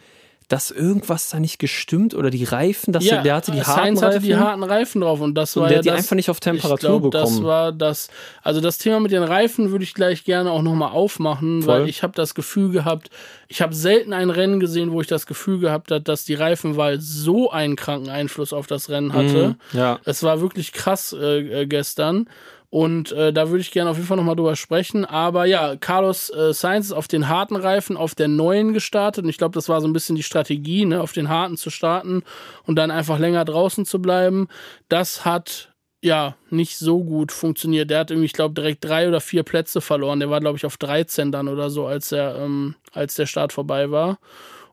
dass 0.50 0.72
irgendwas 0.72 1.30
da 1.30 1.38
nicht 1.38 1.60
gestimmt 1.60 2.12
oder 2.12 2.28
die 2.28 2.42
Reifen, 2.42 2.92
dass 2.92 3.04
der, 3.04 3.22
der 3.22 3.36
hatte 3.36 3.52
die 3.52 3.62
harten 3.62 3.96
Sainz 3.96 4.02
hatte 4.02 4.16
Reifen 4.16 4.26
die 4.26 4.34
harten 4.34 4.62
Reifen 4.64 5.00
drauf 5.00 5.20
und 5.20 5.36
das 5.36 5.56
war 5.56 5.68
der 5.68 5.74
ja 5.74 5.78
hat 5.78 5.84
die 5.84 5.88
das, 5.90 5.98
einfach 5.98 6.16
nicht 6.16 6.28
auf 6.28 6.40
Temperatur 6.40 6.96
ich 6.96 7.00
glaub, 7.00 7.12
Das 7.12 7.30
bekommen. 7.30 7.44
war 7.46 7.72
das, 7.72 8.08
also 8.42 8.60
das 8.60 8.76
Thema 8.78 8.98
mit 8.98 9.12
den 9.12 9.22
Reifen 9.22 9.70
würde 9.70 9.84
ich 9.84 9.94
gleich 9.94 10.24
gerne 10.24 10.50
auch 10.50 10.62
nochmal 10.62 10.90
aufmachen, 10.90 11.62
Voll. 11.62 11.82
weil 11.82 11.88
ich 11.88 12.02
habe 12.02 12.14
das 12.16 12.34
Gefühl 12.34 12.72
gehabt, 12.72 13.10
ich 13.46 13.62
habe 13.62 13.76
selten 13.76 14.12
ein 14.12 14.28
Rennen 14.28 14.58
gesehen, 14.58 14.90
wo 14.90 15.00
ich 15.00 15.06
das 15.06 15.26
Gefühl 15.26 15.60
gehabt 15.60 15.92
habe, 15.92 16.02
dass 16.02 16.24
die 16.24 16.34
Reifenwahl 16.34 17.00
so 17.00 17.52
einen 17.52 17.76
kranken 17.76 18.10
Einfluss 18.10 18.52
auf 18.52 18.66
das 18.66 18.90
Rennen 18.90 19.12
hatte. 19.12 19.56
Mhm, 19.72 19.78
ja. 19.78 20.00
Es 20.04 20.24
war 20.24 20.40
wirklich 20.40 20.72
krass 20.72 21.14
äh, 21.16 21.62
äh, 21.62 21.66
gestern. 21.66 22.28
Und 22.70 23.11
äh, 23.11 23.33
da 23.33 23.48
würde 23.48 23.61
ich 23.61 23.72
gerne 23.72 23.90
auf 23.90 23.96
jeden 23.96 24.06
Fall 24.06 24.16
nochmal 24.16 24.37
drüber 24.37 24.54
sprechen. 24.54 25.04
Aber 25.04 25.44
ja, 25.44 25.74
Carlos 25.74 26.30
äh, 26.30 26.54
Sainz 26.54 26.87
ist 26.87 26.92
auf 26.92 27.09
den 27.09 27.28
harten 27.28 27.56
Reifen 27.56 27.96
auf 27.96 28.14
der 28.14 28.28
neuen 28.28 28.72
gestartet. 28.72 29.24
Und 29.24 29.30
ich 29.30 29.38
glaube, 29.38 29.54
das 29.54 29.68
war 29.68 29.80
so 29.80 29.88
ein 29.88 29.92
bisschen 29.92 30.14
die 30.14 30.22
Strategie, 30.22 30.85
ne, 30.85 31.00
auf 31.00 31.12
den 31.12 31.28
harten 31.28 31.56
zu 31.56 31.70
starten 31.70 32.22
und 32.64 32.76
dann 32.76 32.92
einfach 32.92 33.18
länger 33.18 33.44
draußen 33.44 33.85
zu 33.87 34.00
bleiben. 34.00 34.46
Das 34.88 35.24
hat 35.24 35.74
ja 36.00 36.37
nicht 36.48 36.78
so 36.78 37.02
gut 37.02 37.33
funktioniert. 37.33 37.90
Der 37.90 37.98
hat 37.98 38.12
irgendwie, 38.12 38.26
ich 38.26 38.33
glaube, 38.33 38.54
direkt 38.54 38.85
drei 38.85 39.09
oder 39.09 39.20
vier 39.20 39.42
Plätze 39.42 39.80
verloren. 39.80 40.20
Der 40.20 40.30
war, 40.30 40.40
glaube 40.40 40.56
ich, 40.56 40.64
auf 40.64 40.76
13 40.76 41.33
dann 41.33 41.48
oder 41.48 41.70
so, 41.70 41.87
als 41.87 42.11
der, 42.11 42.37
ähm, 42.37 42.76
als 42.92 43.14
der 43.14 43.26
Start 43.26 43.52
vorbei 43.52 43.90
war. 43.90 44.18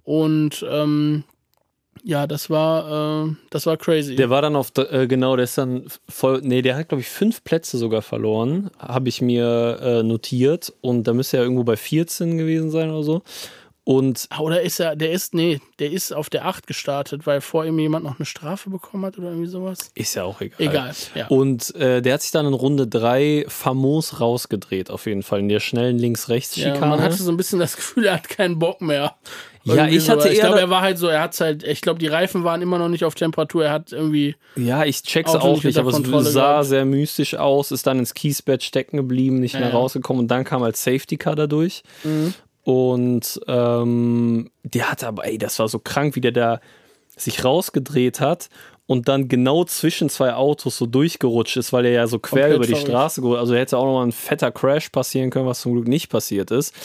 Und 0.04 0.64
ähm, 0.70 1.24
ja, 2.04 2.28
das 2.28 2.50
war, 2.50 3.28
äh, 3.28 3.36
das 3.50 3.66
war 3.66 3.78
crazy. 3.78 4.16
Der 4.16 4.30
war 4.30 4.42
dann 4.42 4.56
auf, 4.56 4.72
äh, 4.78 5.08
genau, 5.08 5.36
der 5.36 5.44
ist 5.44 5.58
dann 5.58 5.86
voll, 6.10 6.42
nee, 6.44 6.62
der 6.62 6.76
hat, 6.76 6.90
glaube 6.90 7.02
ich, 7.02 7.10
fünf 7.10 7.44
Plätze 7.44 7.78
sogar 7.78 8.02
verloren, 8.02 8.70
habe 8.80 9.10
ich 9.10 9.22
mir 9.22 9.80
äh, 9.82 10.04
notiert. 10.04 10.74
Und 10.82 11.06
da 11.08 11.14
müsste 11.14 11.38
er 11.38 11.44
irgendwo 11.44 11.64
bei 11.64 11.78
14 11.78 12.38
gewesen 12.38 12.70
sein 12.70 12.90
oder 12.90 13.04
so. 13.04 13.22
Und 13.90 14.28
Ah, 14.32 14.40
Oder 14.42 14.64
ist 14.64 14.82
er, 14.82 14.98
der 14.98 15.12
ist, 15.14 15.34
nee, 15.34 15.62
der 15.80 15.90
ist 15.94 16.12
auf 16.14 16.30
der 16.30 16.46
8 16.46 16.68
gestartet, 16.68 17.26
weil 17.26 17.40
vor 17.40 17.64
ihm 17.66 17.80
jemand 17.80 18.04
noch 18.04 18.20
eine 18.20 18.26
Strafe 18.26 18.70
bekommen 18.70 19.06
hat 19.06 19.18
oder 19.18 19.30
irgendwie 19.30 19.48
sowas. 19.48 19.92
ist 19.96 20.14
ja 20.16 20.26
auch 20.26 20.42
egal. 20.42 20.58
Egal, 20.60 20.94
ja. 21.16 21.28
Und 21.28 21.74
äh, 21.76 22.02
der 22.02 22.16
hat 22.16 22.22
sich 22.22 22.32
dann 22.32 22.46
in 22.46 22.54
Runde 22.54 22.86
3 22.86 23.46
famos 23.48 24.20
rausgedreht, 24.20 24.92
auf 24.92 25.06
jeden 25.06 25.24
Fall, 25.24 25.40
in 25.40 25.48
der 25.48 25.62
schnellen 25.62 25.96
Ja, 26.00 26.02
Links-Rechts-Schikane. 26.02 26.80
man 26.86 27.02
hatte 27.02 27.16
so 27.16 27.32
ein 27.32 27.38
bisschen 27.38 27.60
das 27.60 27.78
Gefühl, 27.78 28.08
er 28.08 28.16
hat 28.16 28.28
keinen 28.28 28.60
Bock 28.60 28.82
mehr. 28.82 29.16
Ja, 29.64 29.88
ich 29.88 30.10
hatte 30.10 30.24
so. 30.24 30.28
Ich 30.30 30.36
eher 30.36 30.42
glaube, 30.42 30.56
da- 30.56 30.62
er 30.62 30.70
war 30.70 30.82
halt 30.82 30.98
so, 30.98 31.08
er 31.08 31.22
hat 31.22 31.40
halt, 31.40 31.64
ich 31.64 31.80
glaube, 31.82 32.00
die 32.00 32.08
Reifen 32.08 32.44
waren 32.44 32.62
immer 32.62 32.78
noch 32.80 32.88
nicht 32.90 33.06
auf 33.06 33.16
Temperatur. 33.16 33.66
Er 33.66 33.72
hat 33.72 33.94
irgendwie, 33.94 34.36
Ja, 34.58 34.84
ich 34.84 35.04
check's 35.04 35.32
Auto 35.34 35.40
auch 35.48 35.64
nicht 35.64 35.78
aber 35.78 35.90
es 35.92 36.34
sah 36.34 36.64
sehr 36.64 36.84
mystisch 36.84 37.36
aus, 37.36 37.72
ist 37.72 37.88
dann 37.88 38.00
ins 38.00 38.14
Kiesbett 38.14 38.64
stecken 38.64 38.98
geblieben, 38.98 39.40
nicht 39.40 39.54
Ja, 39.54 39.60
mehr 39.62 39.70
ja. 39.70 39.76
rausgekommen 39.76 40.22
und 40.24 40.28
dann 40.28 40.44
kam 40.44 40.62
als 40.64 40.84
Safety 40.84 41.16
Car 41.18 41.36
dadurch. 41.38 41.84
Mhm. 42.04 42.34
Und 42.68 43.40
ähm, 43.48 44.50
der 44.64 44.92
hatte 44.92 45.08
aber, 45.08 45.26
ey, 45.26 45.38
das 45.38 45.58
war 45.58 45.70
so 45.70 45.80
krank, 45.80 46.18
wie 46.18 46.22
der 46.22 46.34
da 46.34 46.60
sich 47.16 47.46
rausgedreht 47.46 48.20
hat 48.20 48.50
und 48.88 49.08
dann 49.08 49.30
genau 49.30 49.64
zwischen 49.64 50.10
zwei 50.10 50.34
Autos 50.34 50.78
so 50.78 50.86
durchgerutscht 50.86 51.56
ist, 51.56 51.72
weil 51.72 51.86
er 51.86 51.92
ja 51.94 52.08
so 52.08 52.20
quer 52.20 52.42
Komplett 52.50 52.56
über 52.58 52.66
die 52.66 52.74
verrückt. 52.74 52.90
Straße 52.90 53.22
geholt. 53.22 53.40
Also 53.40 53.56
hätte 53.56 53.78
auch 53.78 53.86
noch 53.86 53.94
mal 53.94 54.06
ein 54.06 54.12
fetter 54.12 54.52
Crash 54.52 54.90
passieren 54.90 55.30
können, 55.30 55.46
was 55.46 55.62
zum 55.62 55.76
Glück 55.76 55.88
nicht 55.88 56.10
passiert 56.10 56.52
ist. 56.52 56.76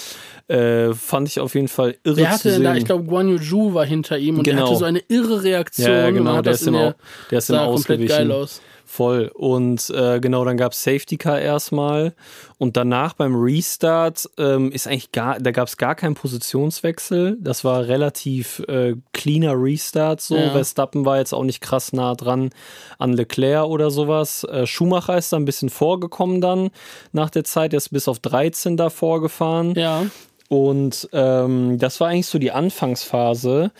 Äh, 0.47 0.95
fand 0.95 1.27
ich 1.27 1.41
auf 1.41 1.57
jeden 1.57 1.67
Fall 1.69 1.97
irre 2.05 2.15
der 2.15 2.27
zu 2.27 2.31
hatte, 2.33 2.51
sehen. 2.53 2.63
da, 2.63 2.77
ich 2.77 2.85
glaube, 2.85 3.03
Guan 3.03 3.29
Yu 3.29 3.39
Zhu 3.41 3.75
war 3.75 3.85
hinter 3.85 4.19
ihm 4.19 4.39
und 4.39 4.47
der 4.47 4.55
Genau. 4.55 4.67
hatte 4.69 4.77
so 4.79 4.85
eine 4.85 5.03
irre 5.09 5.43
Reaktion. 5.43 5.91
ja, 5.91 6.11
genau, 6.11 6.35
hat 6.35 6.47
der 6.47 6.53
das 6.53 6.63
ist, 6.63 6.73
der, 6.73 6.95
der 7.33 7.39
ist 7.39 7.51
im 7.51 7.57
sah 7.57 7.65
komplett 7.65 7.99
Ausgewichen. 7.99 8.09
geil 8.29 8.31
aus. 8.33 8.63
Voll. 8.93 9.31
Und 9.33 9.89
äh, 9.89 10.21
genau, 10.21 10.45
dann 10.45 10.59
gab 10.59 10.73
es 10.73 10.83
Safety 10.85 11.17
Car 11.17 11.41
erstmal. 11.41 12.13
Und 12.59 12.77
danach 12.77 13.15
beim 13.15 13.35
Restart 13.35 14.29
ähm, 14.37 14.71
ist 14.71 14.87
eigentlich 14.87 15.13
gar, 15.13 15.41
da 15.41 15.51
gab 15.51 15.67
es 15.67 15.79
gar 15.79 15.95
keinen 15.95 16.15
Positionswechsel. 16.15 17.39
Das 17.41 17.65
war 17.65 17.89
relativ 17.89 18.59
äh, 18.69 18.97
cleaner 19.15 19.55
Restart 19.57 20.21
so. 20.21 20.37
Ja. 20.37 20.51
Verstappen 20.51 21.07
war 21.07 21.17
jetzt 21.17 21.33
auch 21.33 21.45
nicht 21.45 21.63
krass 21.63 21.95
nah 21.95 22.15
dran 22.15 22.51
an 22.99 23.15
Leclerc 23.15 23.65
oder 23.65 23.91
sowas. 23.91 24.45
Äh, 24.45 24.67
Schumacher 24.67 25.17
ist 25.17 25.33
da 25.33 25.39
ein 25.39 25.47
bisschen 25.47 25.71
vorgekommen 25.71 26.43
dann 26.43 26.69
nach 27.13 27.31
der 27.31 27.45
Zeit. 27.45 27.73
Er 27.73 27.79
ist 27.79 27.93
bis 27.93 28.09
auf 28.09 28.19
13 28.19 28.77
da 28.77 28.91
vorgefahren. 28.91 29.73
Ja. 29.75 30.05
Und 30.51 31.09
ähm, 31.15 31.79
das 31.79 31.99
war 31.99 32.09
eigentlich 32.09 32.27
so 32.27 32.39
die 32.39 32.53
Anfangsphase. 32.53 33.73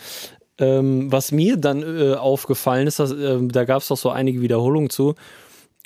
Ähm, 0.63 1.11
was 1.11 1.31
mir 1.31 1.57
dann 1.57 1.83
äh, 1.83 2.13
aufgefallen 2.13 2.87
ist, 2.87 2.99
dass, 2.99 3.11
äh, 3.11 3.39
da 3.41 3.65
gab 3.65 3.81
es 3.81 3.91
auch 3.91 3.97
so 3.97 4.09
einige 4.09 4.41
Wiederholungen 4.41 4.89
zu. 4.89 5.15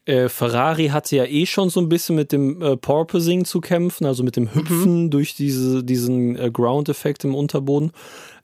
Äh, 0.05 0.29
Ferrari 0.29 0.87
hatte 0.89 1.15
ja 1.15 1.25
eh 1.25 1.45
schon 1.45 1.69
so 1.69 1.79
ein 1.79 1.89
bisschen 1.89 2.15
mit 2.15 2.31
dem 2.31 2.61
äh, 2.61 2.77
Porpoising 2.77 3.43
zu 3.43 3.59
kämpfen, 3.59 4.05
also 4.05 4.23
mit 4.23 4.35
dem 4.35 4.53
Hüpfen 4.53 5.09
durch 5.09 5.35
diese, 5.35 5.83
diesen 5.83 6.37
äh, 6.37 6.51
Ground-Effekt 6.51 7.23
im 7.23 7.33
Unterboden. 7.33 7.91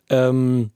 Ähm, 0.09 0.71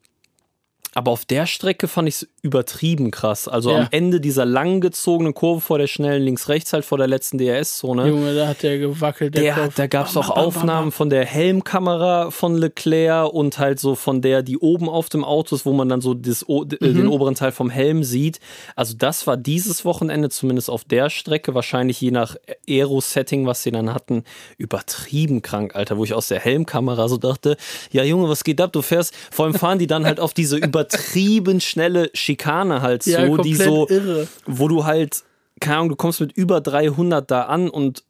aber 0.97 1.11
auf 1.11 1.25
der 1.25 1.45
Strecke 1.45 1.87
fand 1.87 2.07
ich 2.07 2.15
es 2.15 2.27
übertrieben 2.41 3.11
krass. 3.11 3.47
Also 3.47 3.69
Ja. 3.71 3.77
am 3.81 3.87
Ende 3.91 4.19
dieser 4.19 4.45
langgezogenen 4.45 5.33
Kurve 5.35 5.61
vor 5.61 5.77
der 5.77 5.85
schnellen 5.87 6.23
links-rechts, 6.23 6.73
halt 6.73 6.85
vor 6.85 6.97
der 6.97 7.05
letzten 7.07 7.37
DRS-Zone. 7.37 8.07
Junge, 8.07 8.33
da 8.35 8.47
hat 8.47 8.63
der 8.63 8.79
gewackelt. 8.79 9.35
Der 9.35 9.41
Der, 9.43 9.53
Kopf. 9.55 9.75
da 9.75 9.85
gab 9.87 10.07
es 10.07 10.13
Bam, 10.15 10.23
auch 10.23 10.27
bam, 10.29 10.35
bam, 10.35 10.45
Aufnahmen 10.47 10.91
von 10.91 11.09
der 11.11 11.23
Helmkamera 11.25 12.31
von 12.31 12.55
Leclerc 12.55 13.31
und 13.31 13.59
halt 13.59 13.79
so 13.79 13.93
von 13.95 14.21
der, 14.21 14.41
die 14.41 14.57
oben 14.57 14.89
auf 14.89 15.09
dem 15.09 15.23
Auto 15.23 15.55
ist, 15.55 15.65
wo 15.67 15.73
man 15.73 15.87
dann 15.87 16.01
so 16.01 16.15
das, 16.15 16.41
äh, 16.43 16.45
Mhm. 16.45 16.77
den 16.79 17.07
oberen 17.07 17.35
Teil 17.35 17.51
vom 17.51 17.69
Helm 17.69 18.03
sieht. 18.03 18.39
Also 18.75 18.95
das 18.97 19.27
war 19.27 19.37
dieses 19.37 19.85
Wochenende 19.85 20.29
zumindest 20.29 20.69
auf 20.69 20.83
der 20.83 21.11
Strecke, 21.11 21.53
wahrscheinlich 21.53 22.01
je 22.01 22.09
nach 22.11 22.35
Aero-Setting, 22.67 23.45
was 23.45 23.61
sie 23.61 23.71
dann 23.71 23.93
hatten, 23.93 24.23
übertrieben 24.57 25.41
krank, 25.41 25.75
Alter, 25.75 25.97
wo 25.97 26.03
ich 26.03 26.13
aus 26.13 26.27
der 26.27 26.39
Helmkamera 26.39 27.07
so 27.07 27.17
dachte, 27.17 27.55
ja 27.91 28.03
Junge, 28.03 28.27
was 28.29 28.43
geht 28.43 28.59
ab? 28.59 28.73
Du 28.73 28.81
fährst, 28.81 29.13
vor 29.31 29.45
allem 29.45 29.53
fahren 29.53 29.79
die 29.79 29.87
dann 29.87 30.05
halt 30.05 30.19
auf 30.19 30.33
diese 30.33 30.59
übertrieben 30.93 31.61
schnelle 31.61 32.09
Schikane 32.13 32.81
halt 32.81 33.03
so, 33.03 33.11
Ja, 33.11 33.37
die 33.37 33.55
so, 33.55 33.87
irre. 33.87 34.27
wo 34.45 34.67
du 34.67 34.85
halt, 34.85 35.23
keine 35.59 35.77
Ahnung, 35.77 35.89
du 35.89 35.95
kommst 35.95 36.19
mit 36.21 36.31
über 36.33 36.61
300 36.61 37.29
da 37.29 37.43
an 37.43 37.69
und 37.69 38.03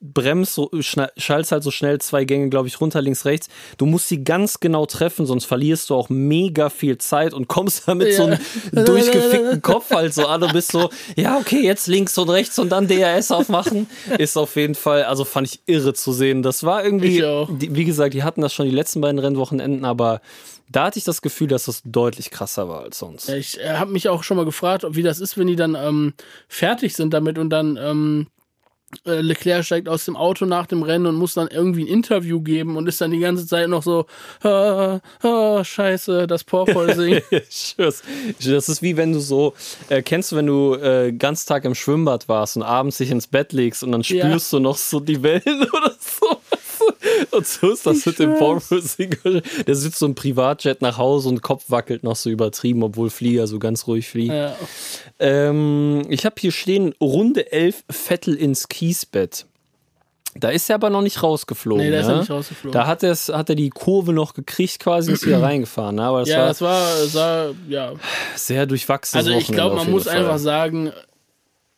bremst 0.00 0.54
so, 0.54 0.70
schallst 0.80 1.50
halt 1.50 1.64
so 1.64 1.72
schnell 1.72 2.00
zwei 2.00 2.24
Gänge, 2.24 2.50
glaube 2.50 2.68
ich, 2.68 2.80
runter, 2.80 3.02
links, 3.02 3.24
rechts. 3.24 3.48
Du 3.78 3.86
musst 3.86 4.06
sie 4.06 4.22
ganz 4.22 4.60
genau 4.60 4.86
treffen, 4.86 5.26
sonst 5.26 5.44
verlierst 5.44 5.90
du 5.90 5.96
auch 5.96 6.08
mega 6.08 6.70
viel 6.70 6.98
Zeit 6.98 7.34
und 7.34 7.48
kommst 7.48 7.88
da 7.88 7.96
mit 7.96 8.14
so 8.14 8.26
einem 8.26 8.38
durchgefickten 8.72 9.60
Kopf 9.60 9.90
halt 9.90 10.14
so 10.14 10.26
an 10.26 10.42
und 10.44 10.52
bist 10.52 10.70
so, 10.70 10.90
ja, 11.16 11.36
okay, 11.38 11.62
jetzt 11.64 11.88
links 11.88 12.16
und 12.16 12.30
rechts 12.30 12.58
und 12.60 12.70
dann 12.70 12.86
DRS 12.86 13.32
aufmachen. 13.32 13.88
Ist 14.18 14.36
auf 14.36 14.54
jeden 14.54 14.76
Fall, 14.76 15.02
also 15.02 15.24
fand 15.24 15.48
ich 15.48 15.60
irre 15.66 15.94
zu 15.94 16.12
sehen. 16.12 16.44
Das 16.44 16.62
war 16.62 16.84
irgendwie, 16.84 17.20
die, 17.56 17.74
wie 17.74 17.84
gesagt, 17.84 18.14
die 18.14 18.22
hatten 18.22 18.40
das 18.40 18.54
schon 18.54 18.66
die 18.66 18.74
letzten 18.74 19.00
beiden 19.00 19.18
Rennwochenenden, 19.18 19.84
aber 19.84 20.20
da 20.70 20.84
hatte 20.84 20.98
ich 20.98 21.04
das 21.04 21.22
Gefühl, 21.22 21.48
dass 21.48 21.64
das 21.66 21.82
deutlich 21.84 22.30
krasser 22.30 22.68
war 22.68 22.80
als 22.82 22.98
sonst. 22.98 23.28
Ja, 23.28 23.36
Ich 23.36 23.58
äh, 23.60 23.74
habe 23.74 23.90
mich 23.92 24.08
auch 24.08 24.22
schon 24.22 24.36
mal 24.36 24.44
gefragt, 24.44 24.84
wie 24.90 25.02
das 25.02 25.20
ist, 25.20 25.36
wenn 25.38 25.46
die 25.46 25.56
dann 25.56 25.74
ähm, 25.74 26.14
fertig 26.48 26.94
sind 26.94 27.14
damit 27.14 27.38
und 27.38 27.50
dann 27.50 27.76
ähm, 27.80 28.26
äh, 29.04 29.20
Leclerc 29.20 29.64
steigt 29.66 29.86
aus 29.86 30.06
dem 30.06 30.16
Auto 30.16 30.46
nach 30.46 30.66
dem 30.66 30.82
Rennen 30.82 31.04
und 31.06 31.16
muss 31.16 31.34
dann 31.34 31.48
irgendwie 31.48 31.82
ein 31.82 31.88
Interview 31.88 32.40
geben 32.40 32.76
und 32.78 32.86
ist 32.88 33.00
dann 33.02 33.10
die 33.10 33.18
ganze 33.18 33.46
Zeit 33.46 33.68
noch 33.68 33.82
so, 33.82 34.06
ah, 34.42 35.00
ah, 35.22 35.62
scheiße, 35.62 36.26
das 36.26 36.42
Porpoising. 36.44 37.20
Das 37.76 38.02
ist 38.68 38.82
wie 38.82 38.96
wenn 38.96 39.12
du 39.12 39.20
so, 39.20 39.54
äh, 39.90 40.00
kennst 40.02 40.32
du, 40.32 40.36
wenn 40.36 40.46
du 40.46 40.74
äh, 40.74 41.12
ganz 41.12 41.44
Tag 41.44 41.64
im 41.66 41.74
Schwimmbad 41.74 42.28
warst 42.30 42.56
und 42.56 42.62
abends 42.62 42.96
dich 42.98 43.10
ins 43.10 43.26
Bett 43.26 43.52
legst 43.52 43.82
und 43.82 43.92
dann 43.92 44.00
Ja. 44.02 44.24
spürst 44.26 44.52
du 44.54 44.58
noch 44.58 44.76
so 44.78 45.00
die 45.00 45.22
Wellen 45.22 45.42
oder. 45.72 45.94
Und 47.30 47.46
so 47.46 47.70
ist 47.70 47.86
das 47.86 48.04
mit 48.06 48.18
dem 48.18 48.36
Formel-Sieg. 48.36 49.20
Der 49.66 49.74
sitzt 49.74 49.98
so 49.98 50.06
im 50.06 50.14
Privatjet 50.14 50.82
nach 50.82 50.98
Hause 50.98 51.28
und 51.28 51.42
Kopf 51.42 51.64
wackelt 51.68 52.02
noch 52.02 52.16
so 52.16 52.30
übertrieben, 52.30 52.82
obwohl 52.82 53.10
Flieger 53.10 53.46
so 53.46 53.58
ganz 53.58 53.86
ruhig 53.86 54.08
fliegen. 54.08 54.34
Ja. 54.34 54.56
Ähm, 55.18 56.02
ich 56.08 56.24
habe 56.24 56.36
hier 56.38 56.52
stehen, 56.52 56.94
Runde 57.00 57.52
11, 57.52 57.84
Vettel 57.90 58.34
ins 58.34 58.68
Kiesbett. 58.68 59.46
Da 60.34 60.50
ist 60.50 60.68
er 60.68 60.76
aber 60.76 60.90
noch 60.90 61.02
nicht 61.02 61.22
rausgeflogen. 61.22 61.84
Nee, 61.84 61.90
da 61.90 62.00
ist 62.00 62.06
ne? 62.06 62.12
er 62.12 62.18
nicht 62.20 62.30
rausgeflogen. 62.30 62.72
Da 62.72 62.86
hat, 62.86 63.02
er's, 63.02 63.28
hat 63.28 63.48
er 63.48 63.56
die 63.56 63.70
Kurve 63.70 64.12
noch 64.12 64.34
gekriegt 64.34 64.78
quasi 64.78 65.10
und 65.10 65.14
ist 65.14 65.26
wieder 65.26 65.42
reingefahren. 65.42 65.96
Ne? 65.96 66.02
Aber 66.02 66.20
das 66.20 66.28
ja, 66.28 66.38
war 66.38 66.48
das 66.48 66.60
war, 66.60 66.80
das 67.02 67.14
war 67.14 67.54
ja. 67.68 67.94
sehr 68.36 68.66
durchwachsenes 68.66 69.26
Also 69.26 69.38
ich 69.38 69.48
glaube, 69.48 69.76
man 69.76 69.90
muss 69.90 70.04
Fall. 70.04 70.18
einfach 70.18 70.38
sagen, 70.38 70.92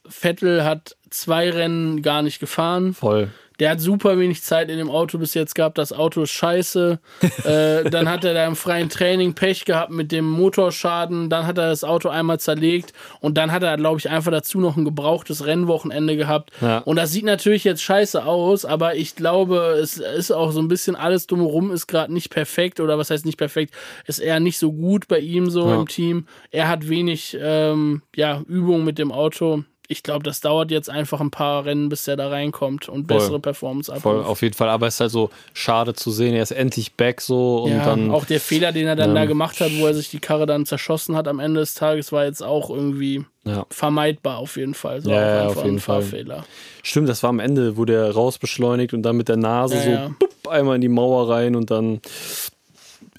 Vettel 0.06 0.64
hat 0.64 0.96
zwei 1.10 1.50
Rennen 1.50 2.02
gar 2.02 2.22
nicht 2.22 2.40
gefahren. 2.40 2.92
Voll. 2.92 3.30
Der 3.60 3.70
hat 3.70 3.80
super 3.80 4.18
wenig 4.18 4.42
Zeit 4.42 4.70
in 4.70 4.78
dem 4.78 4.90
Auto 4.90 5.18
bis 5.18 5.34
jetzt 5.34 5.54
gehabt. 5.54 5.78
Das 5.78 5.92
Auto 5.92 6.22
ist 6.22 6.30
scheiße. 6.30 6.98
äh, 7.44 7.84
dann 7.90 8.08
hat 8.08 8.24
er 8.24 8.34
da 8.34 8.46
im 8.46 8.56
freien 8.56 8.88
Training 8.88 9.34
Pech 9.34 9.64
gehabt 9.66 9.90
mit 9.92 10.10
dem 10.12 10.28
Motorschaden. 10.28 11.28
Dann 11.30 11.46
hat 11.46 11.58
er 11.58 11.68
das 11.68 11.84
Auto 11.84 12.08
einmal 12.08 12.40
zerlegt. 12.40 12.92
Und 13.20 13.36
dann 13.36 13.52
hat 13.52 13.62
er, 13.62 13.76
glaube 13.76 13.98
ich, 14.00 14.08
einfach 14.08 14.32
dazu 14.32 14.60
noch 14.60 14.76
ein 14.76 14.84
gebrauchtes 14.84 15.44
Rennwochenende 15.46 16.16
gehabt. 16.16 16.50
Ja. 16.62 16.78
Und 16.78 16.96
das 16.96 17.12
sieht 17.12 17.24
natürlich 17.24 17.64
jetzt 17.64 17.82
scheiße 17.82 18.24
aus. 18.24 18.64
Aber 18.64 18.96
ich 18.96 19.14
glaube, 19.14 19.78
es 19.80 19.98
ist 19.98 20.30
auch 20.32 20.50
so 20.52 20.60
ein 20.60 20.68
bisschen 20.68 20.96
alles 20.96 21.26
drumherum 21.26 21.70
ist 21.70 21.86
gerade 21.86 22.12
nicht 22.12 22.30
perfekt. 22.30 22.80
Oder 22.80 22.96
was 22.98 23.10
heißt 23.10 23.26
nicht 23.26 23.38
perfekt? 23.38 23.74
Ist 24.06 24.18
eher 24.20 24.40
nicht 24.40 24.58
so 24.58 24.72
gut 24.72 25.06
bei 25.06 25.18
ihm 25.18 25.50
so 25.50 25.68
Ja. 25.68 25.74
im 25.74 25.86
Team. 25.86 26.26
Er 26.50 26.68
hat 26.68 26.88
wenig 26.88 27.36
ähm, 27.38 28.00
ja, 28.16 28.40
Übung 28.48 28.84
mit 28.84 28.98
dem 28.98 29.12
Auto. 29.12 29.64
Ich 29.92 30.04
glaube, 30.04 30.22
das 30.22 30.40
dauert 30.40 30.70
jetzt 30.70 30.88
einfach 30.88 31.20
ein 31.20 31.32
paar 31.32 31.64
Rennen, 31.64 31.88
bis 31.88 32.06
er 32.06 32.16
da 32.16 32.28
reinkommt 32.28 32.88
und 32.88 33.08
Voll. 33.08 33.18
bessere 33.18 33.40
Performance 33.40 33.90
abruft. 33.90 34.02
Voll, 34.04 34.22
auf 34.22 34.40
jeden 34.40 34.54
Fall. 34.54 34.68
Aber 34.68 34.86
es 34.86 34.94
ist 34.94 35.00
halt 35.00 35.10
so 35.10 35.30
schade 35.52 35.94
zu 35.94 36.12
sehen. 36.12 36.32
Er 36.34 36.44
ist 36.44 36.52
endlich 36.52 36.92
back 36.94 37.20
so 37.20 37.64
und 37.64 37.72
ja, 37.72 37.84
dann. 37.84 38.12
auch 38.12 38.24
der 38.24 38.38
Fehler, 38.38 38.70
den 38.70 38.86
er 38.86 38.94
dann 38.94 39.10
Ja. 39.16 39.22
da 39.22 39.24
gemacht 39.24 39.60
hat, 39.60 39.72
wo 39.78 39.86
er 39.88 39.94
sich 39.94 40.08
die 40.08 40.20
Karre 40.20 40.46
dann 40.46 40.64
zerschossen 40.64 41.16
hat 41.16 41.26
am 41.26 41.40
Ende 41.40 41.58
des 41.58 41.74
Tages, 41.74 42.12
war 42.12 42.24
jetzt 42.24 42.40
auch 42.40 42.70
irgendwie 42.70 43.24
ja. 43.44 43.66
vermeidbar 43.70 44.38
auf 44.38 44.56
jeden 44.56 44.74
Fall. 44.74 45.00
So 45.00 45.10
Ja, 45.10 45.16
auch 45.16 45.20
ja, 45.20 45.40
einfach 45.42 45.56
auf 45.56 45.64
jeden 45.64 45.76
ein 45.76 45.80
Fall. 45.80 46.02
Fahrfehler. 46.02 46.44
Stimmt, 46.84 47.08
das 47.08 47.22
war 47.24 47.30
am 47.30 47.40
Ende, 47.40 47.76
wo 47.76 47.84
der 47.84 48.12
rausbeschleunigt 48.12 48.94
und 48.94 49.02
dann 49.02 49.16
mit 49.16 49.28
der 49.28 49.38
Nase 49.38 49.80
so 49.82 50.14
bupp, 50.20 50.48
einmal 50.48 50.76
in 50.76 50.82
die 50.82 50.88
Mauer 50.88 51.28
rein 51.28 51.56
und 51.56 51.70
dann. 51.72 52.00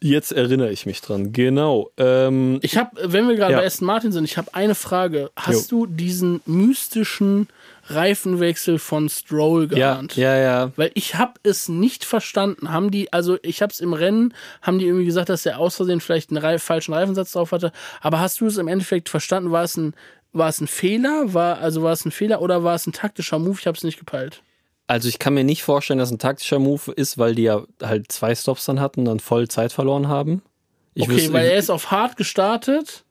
Jetzt 0.04 0.32
erinnere 0.32 0.72
ich 0.72 0.88
mich 0.88 1.00
dran. 1.02 1.32
Genau. 1.32 1.92
Ähm, 1.98 2.60
Ich 2.64 2.76
habe, 2.76 2.90
wenn 3.12 3.28
wir 3.28 3.36
gerade 3.36 3.54
Ja. 3.54 3.60
bei 3.60 3.66
Aston 3.66 3.86
Martin 3.86 4.12
sind, 4.12 4.24
ich 4.26 4.38
habe 4.38 4.54
eine 4.56 4.74
Frage. 4.74 5.30
Hast 5.36 5.72
du 5.72 5.86
diesen 5.86 6.42
mystischen 6.48 7.48
Reifenwechsel 7.86 8.80
von 8.80 9.10
Stroll 9.10 9.64
ja, 9.76 9.94
geahnt? 9.94 10.16
ja, 10.16 10.36
ja. 10.36 10.72
Weil 10.76 10.92
ich 10.96 11.16
habe 11.16 11.34
es 11.44 11.70
nicht 11.70 12.04
verstanden. 12.06 12.72
Haben 12.72 12.90
die, 12.90 13.14
also 13.14 13.38
ich 13.44 13.62
habe 13.62 13.72
es 13.72 13.80
im 13.80 13.94
Rennen, 13.94 14.34
haben 14.64 14.80
die 14.80 14.86
irgendwie 14.88 15.06
gesagt, 15.06 15.30
dass 15.30 15.44
der 15.44 15.60
aus 15.60 15.76
Versehen 15.76 16.02
vielleicht 16.02 16.32
einen 16.32 16.38
Reif, 16.38 16.64
falschen 16.64 16.94
Reifensatz 16.94 17.34
drauf 17.34 17.52
hatte. 17.52 17.72
Aber 18.02 18.20
hast 18.20 18.42
du 18.42 18.48
es 18.48 18.58
im 18.58 18.68
Endeffekt 18.68 19.08
verstanden? 19.10 19.52
War 19.52 19.64
es 19.64 19.78
ein, 19.78 19.94
war 20.34 20.50
es 20.50 20.60
ein 20.62 20.68
Fehler? 20.68 21.34
War, 21.34 21.60
also 21.60 21.84
war 21.84 21.94
es 21.94 22.06
ein 22.06 22.12
Fehler 22.12 22.42
oder 22.42 22.64
war 22.64 22.74
es 22.76 22.88
ein 22.88 22.94
taktischer 22.94 23.38
Move? 23.38 23.58
Ich 23.60 23.68
habe 23.68 23.78
es 23.78 23.84
nicht 23.84 24.00
gepeilt. 24.00 24.42
Also 24.92 25.08
ich 25.08 25.20
kann 25.20 25.34
mir 25.34 25.46
nicht 25.46 25.64
vorstellen, 25.64 26.00
dass 26.00 26.12
ein 26.12 26.20
taktischer 26.20 26.60
Move 26.60 26.92
ist, 26.92 27.18
weil 27.18 27.34
die 27.34 27.44
ja 27.44 27.64
halt 27.82 28.12
zwei 28.12 28.36
Stops 28.36 28.66
dann 28.66 28.82
hatten 28.82 29.00
und 29.02 29.06
dann 29.06 29.20
voll 29.22 29.48
Zeit 29.48 29.72
verloren 29.72 30.10
haben. 30.10 30.42
Ich 30.96 31.04
Okay, 31.04 31.14
wüsste- 31.16 31.32
weil 31.32 31.46
er 31.48 31.56
ist 31.56 31.70
auf 31.70 31.92
hart 31.92 32.18
gestartet. 32.18 33.06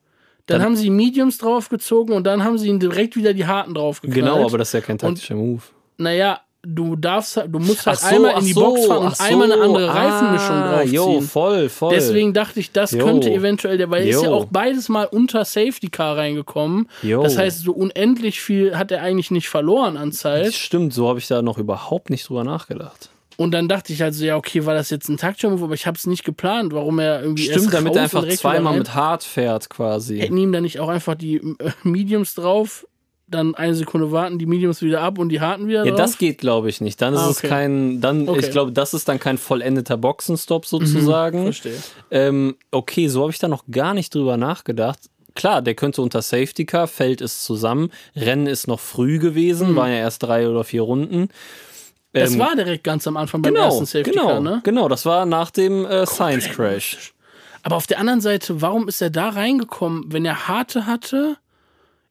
Dann, 0.45 0.59
Dann- 0.59 0.65
haben 0.67 0.75
sie 0.75 0.91
Mediums 0.91 1.39
draufgezogen 1.39 2.13
und 2.15 2.23
dann 2.25 2.43
haben 2.43 2.59
sie 2.59 2.67
ihn 2.67 2.79
direkt 2.79 3.15
wieder 3.15 3.33
die 3.33 3.47
harten 3.47 3.73
draufgeknallt. 3.73 4.23
Genau, 4.35 4.45
aber 4.45 4.59
das 4.59 4.67
ist 4.69 4.73
ja 4.73 4.81
kein 4.81 4.99
taktischer 4.99 5.33
Move. 5.33 5.63
Naja, 5.97 6.41
du 6.63 6.95
darfst, 6.95 7.37
halt- 7.37 7.53
du 7.53 7.59
musst 7.59 7.85
halt 7.87 7.99
so, 7.99 8.05
einmal 8.07 8.37
in 8.39 8.45
die 8.45 8.53
so, 8.53 8.61
Box 8.61 8.85
fahren 8.85 9.05
und 9.05 9.15
so. 9.17 9.23
einmal 9.23 9.51
eine 9.51 9.61
andere 9.61 9.89
Ah, 9.89 9.93
Reifenmischung 9.93 10.55
draufziehen. 10.61 10.93
Jo, 10.93 11.21
voll, 11.21 11.69
voll. 11.69 11.93
Deswegen 11.95 12.33
dachte 12.33 12.59
ich, 12.59 12.71
das 12.71 12.91
Jo. 12.91 13.03
könnte 13.05 13.31
eventuell 13.31 13.77
der, 13.77 13.89
weil 13.89 14.03
er 14.03 14.09
ist 14.09 14.21
ja 14.23 14.29
auch 14.29 14.45
beides 14.45 14.87
mal 14.89 15.05
unter 15.05 15.43
Safety 15.43 15.89
Car 15.89 16.17
reingekommen. 16.17 16.87
Jo. 17.01 17.23
Das 17.23 17.37
heißt, 17.37 17.61
so 17.61 17.71
unendlich 17.71 18.41
viel 18.41 18.77
hat 18.77 18.91
er 18.91 19.01
eigentlich 19.01 19.31
nicht 19.31 19.49
verloren 19.49 19.97
an 19.97 20.09
Das 20.11 20.19
Zeit. 20.19 20.53
stimmt, 20.53 20.93
so 20.93 21.07
habe 21.09 21.19
ich 21.19 21.27
da 21.27 21.41
noch 21.41 21.57
überhaupt 21.57 22.09
nicht 22.09 22.29
drüber 22.29 22.43
nachgedacht. 22.43 23.09
Und 23.37 23.51
dann 23.55 23.67
dachte 23.67 23.91
ich 23.91 24.01
halt 24.03 24.13
so, 24.13 24.23
ja, 24.23 24.35
okay, 24.37 24.65
war 24.67 24.75
das 24.75 24.91
jetzt 24.91 25.09
ein 25.09 25.17
taktischer 25.17 25.49
Move, 25.49 25.63
aber 25.63 25.73
ich 25.73 25.87
habe 25.87 25.97
es 25.97 26.05
nicht 26.05 26.23
geplant, 26.23 26.73
warum 26.73 26.99
er 26.99 27.23
irgendwie 27.23 27.47
erst 27.47 27.59
Stimmt, 27.59 27.73
damit 27.73 27.95
er 27.95 28.03
einfach 28.03 28.27
zweimal 28.27 28.77
mit 28.77 28.93
hart 28.93 29.23
fährt 29.23 29.67
quasi. 29.71 30.19
Hätten 30.19 30.37
ihm 30.37 30.51
dann 30.51 30.61
nicht 30.61 30.79
auch 30.79 30.89
einfach 30.89 31.15
die 31.15 31.37
äh, 31.37 31.71
Mediums 31.83 32.35
drauf, 32.35 32.85
dann 33.31 33.55
eine 33.55 33.73
Sekunde 33.75 34.11
warten, 34.11 34.37
die 34.39 34.45
Mediums 34.45 34.81
wieder 34.81 35.01
ab 35.01 35.17
und 35.17 35.29
die 35.29 35.39
harten 35.41 35.67
wieder 35.67 35.83
Ja, 35.85 35.91
drauf? 35.91 35.97
das 35.99 36.17
geht, 36.17 36.37
glaube 36.37 36.69
ich, 36.69 36.81
nicht. 36.81 37.01
Dann 37.01 37.13
ist 37.13 37.19
Ah, 37.21 37.29
es 37.31 37.37
okay. 37.39 37.47
kein, 37.47 38.01
dann, 38.01 38.27
Okay. 38.27 38.39
Mhm. 38.39 38.43
ich 38.45 38.51
glaube, 38.51 38.71
das 38.71 38.93
ist 38.93 39.07
dann 39.07 39.19
kein 39.19 39.37
vollendeter 39.37 39.97
Boxenstopp 39.97 40.65
sozusagen. 40.65 41.43
Verstehe. 41.43 41.75
Ähm, 42.11 42.55
okay, 42.71 43.07
so 43.07 43.21
habe 43.21 43.31
ich 43.31 43.39
da 43.39 43.47
noch 43.47 43.63
gar 43.71 43.93
nicht 43.93 44.13
drüber 44.13 44.37
nachgedacht. 44.37 44.99
Klar, 45.33 45.61
der 45.61 45.75
könnte 45.75 46.01
unter 46.01 46.21
Safety 46.21 46.65
Car, 46.65 46.87
fällt 46.87 47.21
es 47.21 47.43
zusammen. 47.43 47.89
Rennen 48.15 48.47
ist 48.47 48.67
noch 48.67 48.81
früh 48.81 49.17
gewesen, 49.17 49.75
waren 49.77 49.89
ja 49.91 49.97
erst 49.97 50.23
drei 50.23 50.47
oder 50.49 50.63
vier 50.65 50.81
Runden. 50.81 51.21
Mhm. 51.21 51.29
Das 52.13 52.33
Ähm, 52.33 52.39
war 52.39 52.55
direkt 52.57 52.83
ganz 52.83 53.07
am 53.07 53.15
Anfang 53.15 53.41
beim 53.41 53.53
genau, 53.53 53.65
ersten 53.67 53.85
Safety 53.85 54.11
genau, 54.11 54.27
Car, 54.27 54.39
ne? 54.41 54.59
genau, 54.65 54.89
das 54.89 55.05
war 55.05 55.25
nach 55.25 55.49
dem 55.49 55.85
äh, 55.85 56.05
Science 56.05 56.49
Crash. 56.49 57.13
Aber 57.63 57.77
auf 57.77 57.87
der 57.87 57.99
anderen 57.99 58.19
Seite, 58.19 58.61
warum 58.61 58.89
ist 58.89 59.01
er 59.01 59.09
da 59.11 59.29
reingekommen, 59.29 60.05
wenn 60.07 60.25
er 60.25 60.49
harte 60.49 60.85
hatte? 60.87 61.37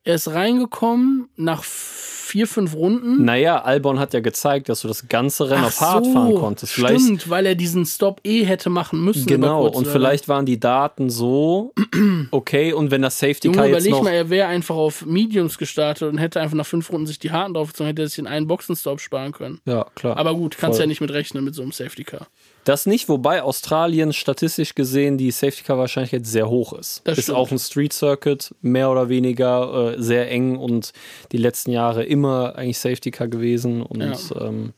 Er 0.03 0.15
ist 0.15 0.29
reingekommen 0.29 1.29
nach 1.37 1.63
vier, 1.63 2.47
fünf 2.47 2.75
Runden. 2.75 3.25
Naja, 3.25 3.61
Albon 3.61 3.99
hat 3.99 4.15
ja 4.15 4.21
gezeigt, 4.21 4.69
dass 4.69 4.83
du 4.83 4.89
das 4.89 5.09
ganze 5.09 5.51
Rennen 5.51 5.65
Ach 5.65 5.69
auf 5.69 5.81
hart 5.81 6.05
so, 6.07 6.13
fahren 6.13 6.35
konntest. 6.37 6.73
Vielleicht, 6.73 7.01
Stimmt, 7.01 7.29
weil 7.29 7.45
er 7.45 7.55
diesen 7.57 7.85
Stop 7.85 8.21
eh 8.25 8.45
hätte 8.45 8.71
machen 8.71 9.05
müssen. 9.05 9.27
genau, 9.27 9.67
und 9.67 9.75
oder 9.75 9.91
vielleicht 9.91 10.29
waren 10.29 10.47
die 10.47 10.61
Daten 10.61 11.11
so 11.11 11.75
okay 12.31 12.73
und 12.73 12.91
wenn 12.91 13.03
das 13.03 13.19
Safety 13.19 13.49
Junge, 13.49 13.59
Car 13.59 13.67
jetzt 13.67 13.75
überleg 13.75 13.93
noch 13.93 14.03
mal, 14.03 14.13
er 14.13 14.31
wäre 14.31 14.49
einfach 14.49 14.77
auf 14.77 15.05
Mediums 15.05 15.59
gestartet 15.59 16.09
und 16.09 16.19
hätte 16.19 16.41
einfach 16.41 16.57
nach 16.57 16.67
fünf 16.67 16.91
Runden 16.93 17.07
sich 17.07 17.19
die 17.19 17.33
Harten 17.33 17.55
draufgezogen, 17.55 17.89
hätte 17.89 18.03
er 18.03 18.09
sich 18.09 18.19
in 18.19 18.27
einen 18.29 18.47
Boxenstopp 18.47 19.01
sparen 19.01 19.33
können. 19.33 19.61
ja, 19.65 19.87
klar. 19.97 20.17
Aber 20.17 20.35
gut, 20.35 20.57
kannst 20.57 20.77
Voll. 20.77 20.85
ja 20.85 20.87
nicht 20.87 21.01
mit 21.01 21.13
rechnen 21.13 21.45
mit 21.45 21.55
so 21.55 21.63
einem 21.63 21.73
Safety 21.73 22.05
Car. 22.05 22.29
Das 22.71 22.87
nicht, 22.87 23.09
wobei 23.09 23.43
Australien 23.43 24.13
statistisch 24.13 24.77
gesehen 24.77 25.19
die 25.19 25.33
Safety 25.33 25.65
Car 25.65 25.77
Wahrscheinlichkeit 25.77 26.25
sehr 26.25 26.49
hoch 26.49 26.73
ist. 26.73 27.01
Das 27.03 27.19
ist 27.19 27.25
stimmt. 27.25 27.39
auch 27.39 27.51
ein 27.51 27.59
Street 27.59 27.93
Circuit, 27.93 28.55
mehr 28.63 28.91
oder 28.93 29.09
weniger 29.09 29.95
äh, 29.97 30.01
sehr 30.01 30.31
eng 30.31 30.57
und 30.57 30.93
die 31.33 31.37
letzten 31.37 31.73
Jahre 31.73 32.05
immer 32.05 32.55
eigentlich 32.55 32.79
Safety 32.79 33.11
Car 33.11 33.27
gewesen. 33.27 33.83
Und 33.83 34.01
Ja. 34.01 34.17
ähm, 34.41 34.73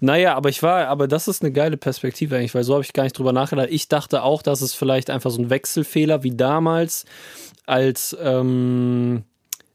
naja, 0.00 0.34
aber 0.36 0.48
ich 0.48 0.62
war, 0.62 0.86
aber 0.88 1.06
das 1.06 1.28
ist 1.28 1.42
eine 1.42 1.52
geile 1.52 1.76
Perspektive 1.76 2.34
eigentlich, 2.36 2.54
weil 2.54 2.64
so 2.64 2.72
habe 2.72 2.82
ich 2.84 2.94
gar 2.94 3.02
nicht 3.02 3.18
drüber 3.18 3.34
nachgedacht. 3.34 3.68
Ich 3.70 3.88
dachte 3.88 4.22
auch, 4.22 4.40
dass 4.40 4.62
es 4.62 4.72
vielleicht 4.72 5.10
einfach 5.10 5.30
so 5.30 5.42
ein 5.42 5.50
Wechselfehler 5.50 6.22
wie 6.22 6.34
damals, 6.34 7.04
als 7.66 8.16
ähm, 8.22 9.24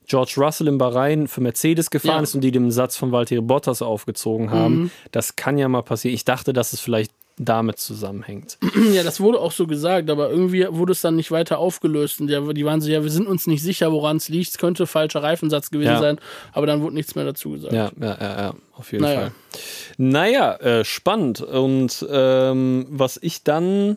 George 0.06 0.34
Russell 0.38 0.66
in 0.68 0.78
Bahrain 0.78 1.28
für 1.28 1.40
Mercedes 1.40 1.88
gefahren 1.90 2.16
Ja. 2.16 2.22
ist 2.22 2.34
und 2.34 2.40
die 2.40 2.50
den 2.50 2.70
Satz 2.72 2.96
von 2.96 3.12
Valtteri 3.12 3.40
Bottas 3.40 3.80
aufgezogen 3.80 4.50
haben. 4.50 4.74
Mhm. 4.74 4.90
Das 5.12 5.36
kann 5.36 5.56
ja 5.56 5.68
mal 5.68 5.82
passieren. 5.82 6.14
Ich 6.14 6.24
dachte, 6.24 6.52
dass 6.52 6.72
es 6.72 6.80
vielleicht 6.80 7.12
damit 7.36 7.78
zusammenhängt. 7.78 8.58
Ja, 8.92 9.02
das 9.02 9.20
wurde 9.20 9.40
auch 9.40 9.52
so 9.52 9.66
gesagt, 9.66 10.10
aber 10.10 10.30
irgendwie 10.30 10.66
wurde 10.70 10.92
es 10.92 11.00
dann 11.00 11.16
nicht 11.16 11.30
weiter 11.30 11.58
aufgelöst. 11.58 12.20
Und 12.20 12.28
die, 12.28 12.64
waren 12.64 12.80
so, 12.80 12.90
ja, 12.90 13.02
wir 13.02 13.10
sind 13.10 13.26
uns 13.26 13.46
nicht 13.46 13.62
sicher, 13.62 13.90
woran 13.92 14.18
es 14.18 14.28
liegt. 14.28 14.50
Es 14.50 14.58
könnte 14.58 14.86
falscher 14.86 15.22
Reifensatz 15.22 15.70
gewesen 15.70 15.92
Ja. 15.92 15.98
sein, 16.00 16.18
aber 16.52 16.66
dann 16.66 16.80
wurde 16.82 16.94
nichts 16.94 17.14
mehr 17.14 17.24
dazu 17.24 17.50
gesagt. 17.50 17.72
Ja, 17.72 17.90
ja, 18.00 18.16
ja, 18.20 18.40
ja 18.42 18.54
auf 18.74 18.92
jeden 18.92 19.04
Naja. 19.04 19.20
Fall. 19.20 19.32
Naja, 19.96 20.54
äh, 20.56 20.84
spannend. 20.84 21.40
Und 21.40 22.06
ähm, 22.10 22.86
was 22.90 23.18
ich 23.22 23.42
dann 23.42 23.96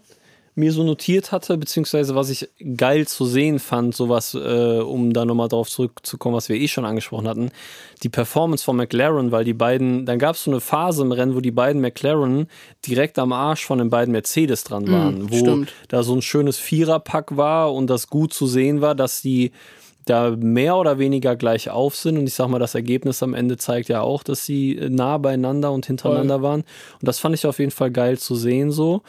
mir 0.57 0.71
so 0.71 0.83
notiert 0.83 1.31
hatte, 1.31 1.57
beziehungsweise 1.57 2.15
was 2.15 2.29
ich 2.29 2.49
geil 2.75 3.07
zu 3.07 3.25
sehen 3.25 3.59
fand, 3.59 3.95
sowas, 3.95 4.33
äh, 4.33 4.79
um 4.79 5.13
da 5.13 5.23
nochmal 5.23 5.47
drauf 5.47 5.69
zurückzukommen, 5.69 6.35
was 6.35 6.49
wir 6.49 6.55
eh 6.55 6.67
schon 6.67 6.83
angesprochen 6.85 7.27
hatten, 7.27 7.51
die 8.03 8.09
Performance 8.09 8.63
von 8.63 8.75
McLaren, 8.75 9.31
weil 9.31 9.43
die 9.45 9.53
beiden, 9.53 10.05
dann 10.05 10.17
gab 10.19 10.35
es 10.35 10.43
so 10.43 10.51
eine 10.51 10.59
Phase 10.59 11.03
im 11.03 11.11
Rennen, 11.11 11.35
wo 11.35 11.41
die 11.41 11.51
beiden 11.51 11.81
McLaren 11.81 12.47
direkt 12.85 13.19
am 13.19 13.33
Arsch 13.33 13.65
von 13.65 13.77
den 13.77 13.89
beiden 13.89 14.11
Mercedes 14.11 14.63
dran 14.63 14.91
waren, 14.91 15.29
wo 15.29 15.35
Mhm, 15.35 15.39
stimmt. 15.39 15.73
da 15.89 16.01
so 16.03 16.15
ein 16.15 16.21
schönes 16.23 16.57
Viererpack 16.57 17.37
war 17.37 17.73
und 17.73 17.87
das 17.87 18.07
gut 18.07 18.33
zu 18.33 18.47
sehen 18.47 18.81
war, 18.81 18.95
dass 18.95 19.21
die 19.21 19.51
da 20.05 20.31
mehr 20.31 20.77
oder 20.77 20.99
weniger 20.99 21.35
gleich 21.35 21.69
auf 21.69 21.95
sind. 21.95 22.17
Und 22.17 22.25
ich 22.27 22.33
sag 22.33 22.47
mal, 22.47 22.59
das 22.59 22.75
Ergebnis 22.75 23.21
am 23.21 23.33
Ende 23.33 23.57
zeigt 23.57 23.89
ja 23.89 24.01
auch, 24.01 24.23
dass 24.23 24.45
sie 24.45 24.77
äh, 24.77 24.89
nah 24.89 25.17
beieinander 25.17 25.71
und 25.71 25.85
hintereinander 25.85 26.41
waren. 26.41 26.61
Und 26.61 27.07
das 27.07 27.19
fand 27.19 27.35
ich 27.35 27.45
auf 27.45 27.59
jeden 27.59 27.71
Fall 27.71 27.91
geil 27.91 28.17
zu 28.17 28.35
sehen 28.35 28.71
so. 28.71 29.01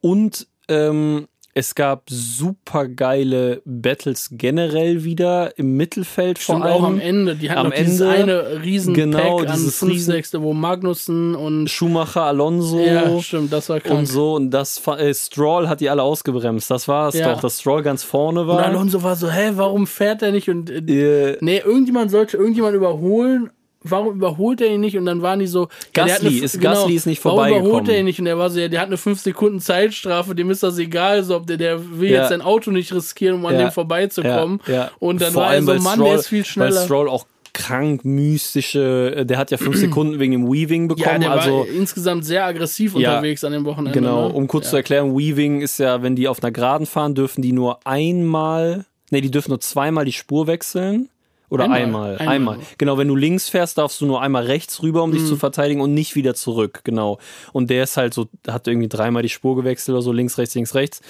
Und 0.00 0.46
ähm, 0.68 1.26
es 1.58 1.74
gab 1.74 2.02
super 2.10 2.86
geile 2.86 3.62
Battles 3.64 4.28
generell 4.32 5.04
wieder 5.04 5.56
im 5.58 5.74
Mittelfeld 5.78 6.38
Stimmt, 6.38 6.58
vor 6.58 6.66
allem. 6.66 6.74
auch 6.74 6.86
am 6.86 7.00
Ende. 7.00 7.34
Die 7.34 7.50
hatten 7.50 7.60
Am 7.68 7.72
dieses 7.74 8.00
Ende, 8.02 8.44
eine 8.46 8.62
riesen 8.62 8.92
genau, 8.92 9.38
Pack 9.38 9.48
an 9.48 9.56
dieses 9.56 9.82
riesen- 9.86 10.12
Sechste, 10.12 10.42
wo 10.42 10.52
Magnussen 10.52 11.34
und 11.34 11.70
Schumacher, 11.70 12.24
Alonso. 12.24 12.78
ja, 12.80 13.18
stimmt, 13.22 13.54
das 13.54 13.70
war 13.70 13.80
krank. 13.80 14.00
und 14.00 14.04
so 14.06 14.34
und 14.34 14.50
das 14.50 14.86
äh, 14.86 15.14
Stroll 15.14 15.66
hat 15.70 15.80
die 15.80 15.88
alle 15.88 16.02
ausgebremst. 16.02 16.70
Das 16.70 16.88
war 16.88 17.08
es 17.08 17.14
Ja. 17.14 17.32
doch, 17.32 17.40
dass 17.40 17.58
Stroll 17.60 17.82
ganz 17.82 18.02
vorne 18.02 18.42
Und 18.42 18.48
war. 18.48 18.62
Alonso 18.62 19.02
war 19.02 19.16
so, 19.16 19.30
hä, 19.30 19.52
warum 19.54 19.86
fährt 19.86 20.20
er 20.20 20.32
nicht? 20.32 20.50
Und 20.50 20.68
äh, 20.68 21.30
Äh, 21.32 21.38
nee, 21.40 21.62
irgendjemand 21.64 22.10
sollte 22.10 22.36
irgendjemand 22.36 22.74
überholen, 22.76 23.48
warum 23.90 24.14
überholt 24.16 24.60
er 24.60 24.68
ihn 24.68 24.80
nicht? 24.80 24.96
Und 24.96 25.06
dann 25.06 25.22
waren 25.22 25.38
die 25.38 25.46
so, 25.46 25.68
ja, 25.96 26.06
Gasly 26.06 26.28
eine- 26.28 26.38
ist- 26.44 26.60
Gasly 26.60 26.94
ist 26.94 27.06
nicht 27.06 27.24
Warum 27.24 27.46
überholt 27.48 27.88
er 27.88 27.98
ihn 27.98 28.04
nicht? 28.04 28.18
Und 28.20 28.26
er 28.26 28.38
war 28.38 28.50
so, 28.50 28.58
ja, 28.60 28.68
der 28.68 28.80
hat 28.80 28.86
eine 28.88 28.96
5 28.96 29.20
Sekunden 29.20 29.60
Zeitstrafe, 29.60 30.34
dem 30.34 30.50
ist 30.50 30.62
das 30.62 30.78
egal, 30.78 31.22
so, 31.22 31.36
ob 31.36 31.46
der, 31.46 31.56
der 31.56 31.98
will 31.98 32.10
Ja. 32.10 32.20
jetzt 32.20 32.28
sein 32.30 32.42
Auto 32.42 32.70
nicht 32.70 32.92
riskieren, 32.94 33.36
um 33.36 33.46
an 33.46 33.54
Ja. 33.54 33.60
dem 33.62 33.70
vorbeizukommen. 33.72 34.60
Ja, 34.66 34.72
ja. 34.72 34.90
Und 34.98 35.20
dann 35.20 35.32
Vor 35.32 35.42
war 35.42 35.54
er 35.54 35.62
so, 35.62 35.68
weil 35.68 35.78
Mann, 35.80 35.94
Stroll, 35.94 36.08
der 36.10 36.18
ist 36.18 36.26
viel 36.28 36.38
Weil 36.40 36.44
schneller. 36.44 36.84
Stroll 36.84 37.08
auch 37.08 37.26
krank 37.52 38.04
mystische, 38.04 39.14
äh, 39.16 39.24
der 39.24 39.38
hat 39.38 39.50
ja 39.50 39.56
fünf 39.56 39.76
Sekunden 39.78 40.18
wegen 40.18 40.32
dem 40.32 40.52
Weaving 40.52 40.90
Ja, 40.90 40.94
bekommen. 40.94 41.20
der 41.22 41.30
also 41.30 41.58
war 41.60 41.66
insgesamt 41.68 42.24
sehr 42.26 42.44
aggressiv 42.44 42.94
Ja. 42.96 43.12
unterwegs 43.16 43.44
an 43.44 43.52
dem 43.52 43.64
Wochenende. 43.64 43.98
Genau, 43.98 44.28
ne? 44.28 44.34
um 44.34 44.46
kurz 44.46 44.66
ja. 44.66 44.70
zu 44.72 44.76
erklären, 44.76 45.16
Weaving 45.16 45.62
ist 45.62 45.78
ja, 45.78 46.02
wenn 46.02 46.16
die 46.16 46.28
auf 46.28 46.42
einer 46.42 46.50
Geraden 46.52 46.86
fahren, 46.86 47.14
dürfen 47.14 47.40
die 47.42 47.52
nur 47.52 47.78
einmal, 47.86 48.84
nee, 49.10 49.20
die 49.22 49.30
dürfen 49.30 49.50
nur 49.50 49.60
zweimal 49.60 50.04
die 50.04 50.12
Spur 50.12 50.46
wechseln. 50.46 51.08
Oder 51.48 51.70
Einmal, 51.70 52.16
einmal, 52.16 52.18
einmal. 52.28 52.58
Genau, 52.76 52.98
wenn 52.98 53.06
du 53.08 53.14
links 53.14 53.48
fährst, 53.48 53.78
darfst 53.78 54.00
du 54.00 54.06
nur 54.06 54.20
einmal 54.20 54.44
rechts 54.46 54.82
rüber, 54.82 55.02
um 55.04 55.12
dich 55.12 55.22
Mhm. 55.22 55.26
zu 55.26 55.36
verteidigen 55.36 55.80
und 55.80 55.94
nicht 55.94 56.16
wieder 56.16 56.34
zurück. 56.34 56.80
Genau. 56.84 57.18
Und 57.52 57.70
der 57.70 57.84
ist 57.84 57.96
halt 57.96 58.14
so, 58.14 58.26
hat 58.48 58.66
irgendwie 58.66 58.88
dreimal 58.88 59.22
die 59.22 59.28
Spur 59.28 59.54
gewechselt 59.54 59.94
oder 59.94 60.02
so, 60.02 60.10
links, 60.12 60.38
rechts, 60.38 60.54
links, 60.56 60.74
rechts. 60.74 61.00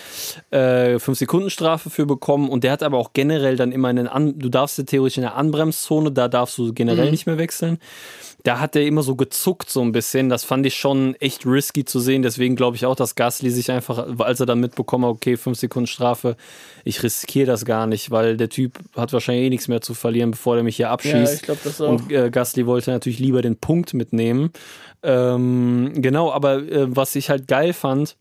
Äh, 0.51 0.99
fünf 0.99 1.18
Sekunden 1.18 1.49
Strafe 1.49 1.89
für 1.89 2.05
bekommen. 2.07 2.49
Und 2.51 2.64
der 2.64 2.72
hat 2.72 2.82
aber 2.82 2.99
auch 2.99 3.12
generell 3.14 3.57
dann 3.57 3.72
immer 3.72 3.89
einen 3.89 4.09
An 4.09 4.39
du 4.39 4.49
darfst 4.51 4.76
ja 4.78 4.84
theoretisch 4.84 5.16
in 5.16 5.22
der 5.22 5.37
Anbremszone, 5.37 6.12
da 6.12 6.28
darfst 6.28 6.59
du 6.59 6.72
generell 6.74 7.07
Mhm. 7.07 7.11
nicht 7.12 7.26
mehr 7.26 7.39
wechseln. 7.39 7.78
Da 8.47 8.61
hat 8.61 8.76
er 8.76 8.82
immer 8.86 9.03
so 9.03 9.16
gezuckt 9.16 9.68
so 9.68 9.82
ein 9.82 9.90
bisschen. 9.90 10.28
Das 10.28 10.44
fand 10.44 10.64
ich 10.66 10.76
schon 10.76 11.16
echt 11.16 11.44
risky 11.47 11.84
zu 11.84 11.99
sehen. 11.99 12.22
Deswegen 12.22 12.55
glaube 12.55 12.76
ich 12.76 12.86
auch, 12.86 12.94
dass 12.94 13.16
Gasly 13.16 13.51
sich 13.51 13.72
einfach, 13.72 14.07
als 14.20 14.38
er 14.38 14.47
dann 14.47 14.61
mitbekommen 14.61 15.05
hat, 15.05 15.11
okay, 15.11 15.36
fünf 15.36 15.59
Sekunden 15.59 15.88
Strafe, 15.88 16.36
ich 16.84 17.03
riskiere 17.03 17.47
das 17.47 17.64
gar 17.64 17.88
nicht, 17.88 18.12
weil 18.12 18.36
der 18.36 18.49
Typ 18.49 18.78
hat 18.94 19.12
wahrscheinlich 19.12 19.47
eh 19.47 19.51
nichts 19.51 19.66
mehr 19.66 19.80
zu 19.80 19.94
verlieren, 19.94 20.30
bevor 20.30 20.55
der 20.55 20.62
mich 20.62 20.76
hier 20.76 20.86
Ja, 20.86 20.92
abschießt. 20.92 21.34
ich 21.34 21.42
glaube 21.42 21.61
das 21.64 21.80
auch. 21.80 21.88
Und 21.88 22.12
äh, 22.12 22.30
Gasly 22.30 22.66
wollte 22.66 22.92
natürlich 22.92 23.18
lieber 23.18 23.42
den 23.42 23.57
Punkt 23.57 23.94
mitnehmen. 23.94 24.53
Ähm, 25.03 25.92
genau, 25.97 26.30
aber 26.30 26.59
äh, 26.59 26.86
was 26.94 27.16
ich 27.16 27.30
halt 27.30 27.49
geil 27.49 27.72
fand, 27.72 28.16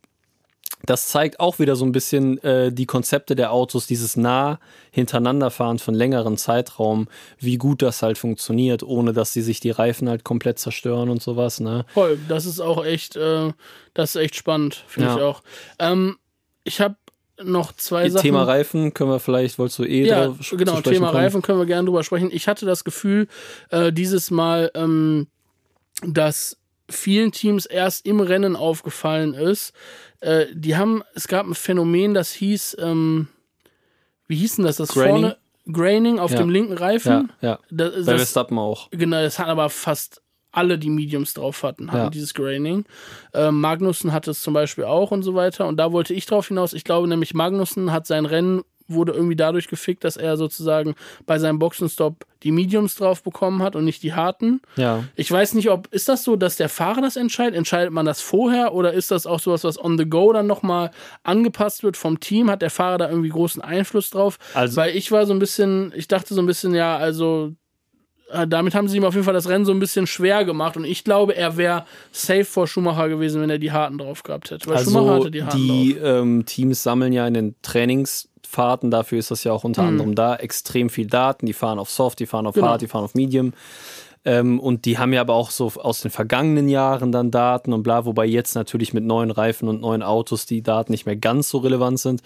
das 0.83 1.07
zeigt 1.07 1.39
auch 1.39 1.57
wieder 1.57 1.75
so 1.75 1.83
ein 1.85 1.91
bisschen 1.91 2.37
äh, 2.43 2.71
die 2.71 2.85
Konzepte 2.85 3.35
der 3.35 3.51
Autos, 3.51 3.87
dieses 3.87 4.17
nah 4.17 4.59
hintereinanderfahren 4.91 5.79
von 5.79 5.93
längeren 5.95 6.37
Zeitraum, 6.37 7.07
wie 7.39 7.57
gut 7.57 7.81
das 7.81 8.01
halt 8.03 8.17
funktioniert, 8.17 8.83
ohne 8.83 9.13
dass 9.13 9.33
sie 9.33 9.41
sich 9.41 9.59
die 9.59 9.71
Reifen 9.71 10.09
halt 10.09 10.23
komplett 10.23 10.59
zerstören 10.59 11.09
und 11.09 11.23
sowas. 11.23 11.59
Ne? 11.59 11.85
Voll, 11.93 12.19
das 12.27 12.45
ist 12.45 12.59
auch 12.59 12.85
echt, 12.85 13.15
äh, 13.15 13.51
das 13.93 14.15
ist 14.15 14.21
echt 14.21 14.35
spannend, 14.35 14.83
finde 14.87 15.09
Ja. 15.09 15.15
ich 15.15 15.21
auch. 15.23 15.41
Ähm, 15.79 16.17
ich 16.63 16.81
habe 16.81 16.95
noch 17.43 17.73
zwei 17.73 18.07
Sachen. 18.09 18.21
Thema 18.23 18.43
Reifen 18.43 18.93
können 18.93 19.09
wir 19.09 19.19
vielleicht, 19.19 19.57
wolltest 19.59 19.79
du 19.79 19.83
eh 19.83 20.05
Ja, 20.05 20.25
drauf 20.27 20.53
genau, 20.55 20.81
Thema 20.81 21.07
kommen? 21.07 21.17
Reifen 21.23 21.41
können 21.41 21.59
wir 21.59 21.65
gerne 21.65 21.85
drüber 21.85 22.03
sprechen. 22.03 22.29
Ich 22.31 22.47
hatte 22.47 22.65
das 22.65 22.83
Gefühl, 22.83 23.27
äh, 23.71 23.91
dieses 23.91 24.29
Mal, 24.31 24.71
ähm, 24.75 25.27
dass 26.03 26.57
vielen 26.89 27.31
Teams 27.31 27.65
erst 27.65 28.05
im 28.05 28.19
Rennen 28.19 28.55
aufgefallen 28.55 29.33
ist. 29.33 29.73
Äh, 30.19 30.45
die 30.53 30.75
haben, 30.75 31.03
es 31.15 31.27
gab 31.27 31.45
ein 31.47 31.55
Phänomen, 31.55 32.13
das 32.13 32.31
hieß, 32.31 32.77
ähm, 32.79 33.27
wie 34.27 34.35
hieß 34.37 34.57
denn 34.57 34.65
das? 34.65 34.77
Das 34.77 34.89
Graining? 34.89 35.11
vorne 35.21 35.37
Graining 35.71 36.19
auf 36.19 36.31
Ja. 36.31 36.37
dem 36.37 36.49
linken 36.49 36.73
Ja, 36.73 36.79
Reifen. 36.79 37.31
ja. 37.41 37.59
Das, 37.71 37.91
Bei 37.91 37.97
das, 38.13 38.21
Verstappen 38.21 38.59
auch. 38.59 38.89
Genau, 38.91 39.21
das 39.21 39.39
hatten 39.39 39.49
aber 39.49 39.69
fast 39.69 40.21
alle, 40.51 40.77
die 40.79 40.89
Mediums 40.89 41.33
drauf 41.33 41.63
hatten, 41.63 41.91
hatten 41.91 42.03
Ja. 42.05 42.09
dieses 42.09 42.33
Graining. 42.33 42.85
Ähm, 43.33 43.59
Magnussen 43.59 44.13
hatte 44.13 44.31
es 44.31 44.41
zum 44.41 44.53
Beispiel 44.53 44.85
auch 44.85 45.11
und 45.11 45.23
so 45.23 45.35
weiter. 45.35 45.67
Und 45.67 45.77
da 45.77 45.91
wollte 45.91 46.13
ich 46.13 46.25
drauf 46.27 46.47
hinaus. 46.47 46.73
Ich 46.73 46.83
glaube 46.85 47.07
nämlich, 47.07 47.33
Magnussen 47.33 47.91
hat 47.91 48.07
sein 48.07 48.25
Rennen 48.25 48.63
wurde 48.87 49.13
irgendwie 49.13 49.35
dadurch 49.35 49.67
gefickt, 49.67 50.03
dass 50.03 50.17
er 50.17 50.37
sozusagen 50.37 50.95
bei 51.25 51.39
seinem 51.39 51.59
Boxenstopp 51.59 52.25
die 52.43 52.51
Mediums 52.51 52.95
drauf 52.95 53.23
bekommen 53.23 53.63
hat 53.63 53.75
und 53.75 53.85
nicht 53.85 54.03
die 54.03 54.13
harten. 54.13 54.61
Ja. 54.75 55.03
Ich 55.15 55.31
weiß 55.31 55.53
nicht, 55.55 55.69
ob 55.71 55.87
ist 55.91 56.07
das 56.07 56.23
so, 56.23 56.35
dass 56.35 56.55
der 56.57 56.69
Fahrer 56.69 57.01
das 57.01 57.15
entscheidet? 57.15 57.55
Entscheidet 57.55 57.91
man 57.91 58.05
das 58.05 58.21
vorher 58.21 58.73
oder 58.73 58.93
ist 58.93 59.09
das 59.11 59.25
auch 59.25 59.39
sowas, 59.39 59.63
was 59.63 59.83
on 59.83 59.97
the 59.97 60.05
go 60.05 60.31
dann 60.33 60.45
nochmal 60.47 60.91
angepasst 61.23 61.81
wird 61.83 61.97
vom 61.97 62.19
Team? 62.19 62.49
Hat 62.51 62.61
der 62.61 62.69
Fahrer 62.69 62.97
da 62.99 63.09
irgendwie 63.09 63.29
großen 63.29 63.61
Einfluss 63.61 64.09
drauf? 64.11 64.37
Also- 64.53 64.77
Weil 64.77 64.95
ich 64.95 65.11
war 65.11 65.25
so 65.25 65.33
ein 65.33 65.39
bisschen, 65.39 65.91
ich 65.95 66.07
dachte 66.07 66.33
so 66.33 66.41
ein 66.41 66.45
bisschen, 66.45 66.75
ja, 66.75 66.97
also 66.97 67.53
äh, 68.31 68.47
damit 68.47 68.73
haben 68.73 68.87
sie 68.87 68.97
ihm 68.97 69.05
auf 69.05 69.13
jeden 69.13 69.23
Fall 69.23 69.35
das 69.35 69.47
Rennen 69.49 69.65
so 69.65 69.71
ein 69.71 69.79
bisschen 69.79 70.07
schwer 70.07 70.45
gemacht 70.45 70.77
und 70.77 70.83
ich 70.85 71.03
glaube, 71.03 71.35
er 71.35 71.57
wäre 71.57 71.85
safe 72.11 72.43
vor 72.45 72.67
Schumacher 72.67 73.07
gewesen, 73.07 73.39
wenn 73.39 73.51
er 73.51 73.59
die 73.59 73.71
harten 73.71 73.99
drauf 73.99 74.23
gehabt 74.23 74.49
hätte. 74.49 74.67
Weil 74.67 74.83
Schumacher 74.83 75.05
Also 75.11 75.19
hatte 75.25 75.31
die 75.31 75.43
harten 75.43 75.57
die 75.57 75.93
drauf. 75.93 76.03
ähm, 76.23 76.45
Teams 76.45 76.81
sammeln 76.81 77.13
ja 77.13 77.27
in 77.27 77.35
den 77.35 77.55
Trainingsfahrten, 78.55 78.91
dafür 78.91 79.19
ist 79.19 79.31
das 79.31 79.43
ja 79.43 79.51
auch 79.51 79.63
unter 79.63 79.83
Mhm. 79.83 79.87
anderem 79.89 80.15
da, 80.15 80.35
extrem 80.35 80.89
viel 80.89 81.07
Daten. 81.07 81.45
Die 81.45 81.53
fahren 81.53 81.79
auf 81.79 81.89
Soft, 81.89 82.19
die 82.19 82.25
fahren 82.25 82.47
auf 82.47 82.55
Genau. 82.55 82.67
Hard, 82.67 82.81
die 82.81 82.87
fahren 82.87 83.03
auf 83.03 83.15
Medium. 83.15 83.53
Ähm, 84.27 84.59
und 84.59 84.85
die 84.85 84.97
haben 84.97 85.13
ja 85.13 85.21
aber 85.21 85.35
auch 85.35 85.51
so 85.51 85.71
aus 85.77 86.01
den 86.01 86.09
vergangenen 86.09 86.67
Jahren 86.67 87.11
dann 87.11 87.29
Daten 87.29 87.73
und 87.73 87.83
bla, 87.83 88.05
wobei 88.05 88.25
jetzt 88.25 88.55
natürlich 88.55 88.91
mit 88.91 89.03
neuen 89.03 89.29
Reifen 89.29 89.69
und 89.69 89.81
neuen 89.81 90.01
Autos 90.01 90.47
die 90.47 90.63
Daten 90.63 90.91
nicht 90.93 91.05
mehr 91.05 91.15
ganz 91.15 91.47
so 91.49 91.59
relevant 91.59 91.99
sind. 91.99 92.23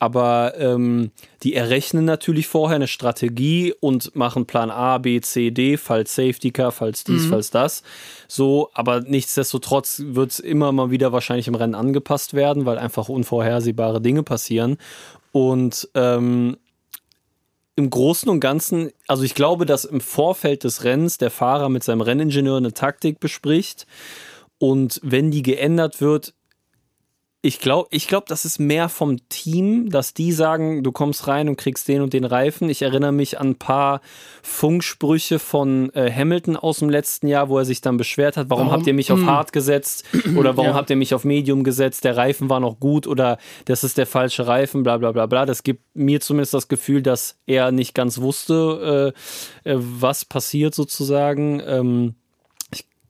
Aber 0.00 0.54
ähm, 0.58 1.12
die 1.44 1.54
errechnen 1.54 2.04
natürlich 2.04 2.48
vorher 2.48 2.74
eine 2.74 2.88
Strategie 2.88 3.72
und 3.78 4.16
machen 4.16 4.46
Plan 4.46 4.72
A, 4.72 4.98
B, 4.98 5.20
C, 5.20 5.52
D, 5.52 5.76
falls 5.76 6.16
Safety 6.16 6.50
Car, 6.50 6.72
falls 6.72 7.04
dies, 7.04 7.26
falls 7.26 7.52
das. 7.52 7.84
So, 8.26 8.70
aber 8.74 9.02
nichtsdestotrotz 9.02 10.02
wird 10.04 10.32
es 10.32 10.40
immer 10.40 10.72
mal 10.72 10.90
wieder 10.90 11.12
wahrscheinlich 11.12 11.46
im 11.46 11.54
Rennen 11.54 11.76
angepasst 11.76 12.34
werden, 12.34 12.66
weil 12.66 12.76
einfach 12.78 13.08
unvorhersehbare 13.08 14.00
Dinge 14.00 14.24
passieren. 14.24 14.78
Und 15.36 15.90
ähm, 15.92 16.56
im 17.74 17.90
Großen 17.90 18.30
und 18.30 18.40
Ganzen, 18.40 18.90
also 19.06 19.22
ich 19.22 19.34
glaube, 19.34 19.66
dass 19.66 19.84
im 19.84 20.00
Vorfeld 20.00 20.64
des 20.64 20.82
Rennens 20.82 21.18
der 21.18 21.30
Fahrer 21.30 21.68
mit 21.68 21.84
seinem 21.84 22.00
Renningenieur 22.00 22.56
eine 22.56 22.72
Taktik 22.72 23.20
bespricht. 23.20 23.86
Und 24.56 24.98
wenn 25.02 25.30
die 25.30 25.42
geändert 25.42 26.00
wird, 26.00 26.32
ich 27.46 27.60
glaube, 27.60 27.88
ich 27.92 28.08
glaub, 28.08 28.26
das 28.26 28.44
ist 28.44 28.58
mehr 28.58 28.88
vom 28.88 29.16
Team, 29.28 29.88
dass 29.90 30.14
die 30.14 30.32
sagen, 30.32 30.82
du 30.82 30.90
kommst 30.90 31.28
rein 31.28 31.48
und 31.48 31.56
kriegst 31.56 31.86
den 31.86 32.02
und 32.02 32.12
den 32.12 32.24
Reifen. 32.24 32.68
Ich 32.68 32.82
erinnere 32.82 33.12
mich 33.12 33.38
an 33.38 33.50
ein 33.50 33.54
paar 33.54 34.00
Funksprüche 34.42 35.38
von 35.38 35.90
äh, 35.94 36.10
Hamilton 36.12 36.56
aus 36.56 36.80
dem 36.80 36.90
letzten 36.90 37.28
Jahr, 37.28 37.48
wo 37.48 37.58
er 37.58 37.64
sich 37.64 37.80
dann 37.80 37.96
beschwert 37.98 38.36
hat, 38.36 38.50
warum, 38.50 38.66
Warum? 38.66 38.72
habt 38.78 38.86
ihr 38.88 38.94
mich 38.94 39.12
auf 39.12 39.24
Hard 39.24 39.52
gesetzt 39.52 40.04
oder 40.36 40.56
warum 40.56 40.70
Ja. 40.70 40.74
habt 40.74 40.90
ihr 40.90 40.96
mich 40.96 41.14
auf 41.14 41.24
Medium 41.24 41.62
gesetzt? 41.62 42.04
Der 42.04 42.16
Reifen 42.16 42.50
war 42.50 42.58
noch 42.58 42.80
gut 42.80 43.06
oder 43.06 43.38
das 43.66 43.84
ist 43.84 43.96
der 43.98 44.06
falsche 44.06 44.46
Reifen, 44.46 44.82
bla 44.82 44.96
bla 44.98 45.12
bla 45.12 45.26
bla. 45.26 45.46
Das 45.46 45.62
gibt 45.62 45.82
mir 45.94 46.20
zumindest 46.20 46.54
das 46.54 46.66
Gefühl, 46.68 47.02
dass 47.02 47.38
er 47.46 47.70
nicht 47.70 47.94
ganz 47.94 48.20
wusste, 48.20 49.12
äh, 49.64 49.70
äh, 49.70 49.76
was 49.78 50.24
passiert 50.24 50.74
sozusagen. 50.74 51.62
Ähm, 51.64 52.14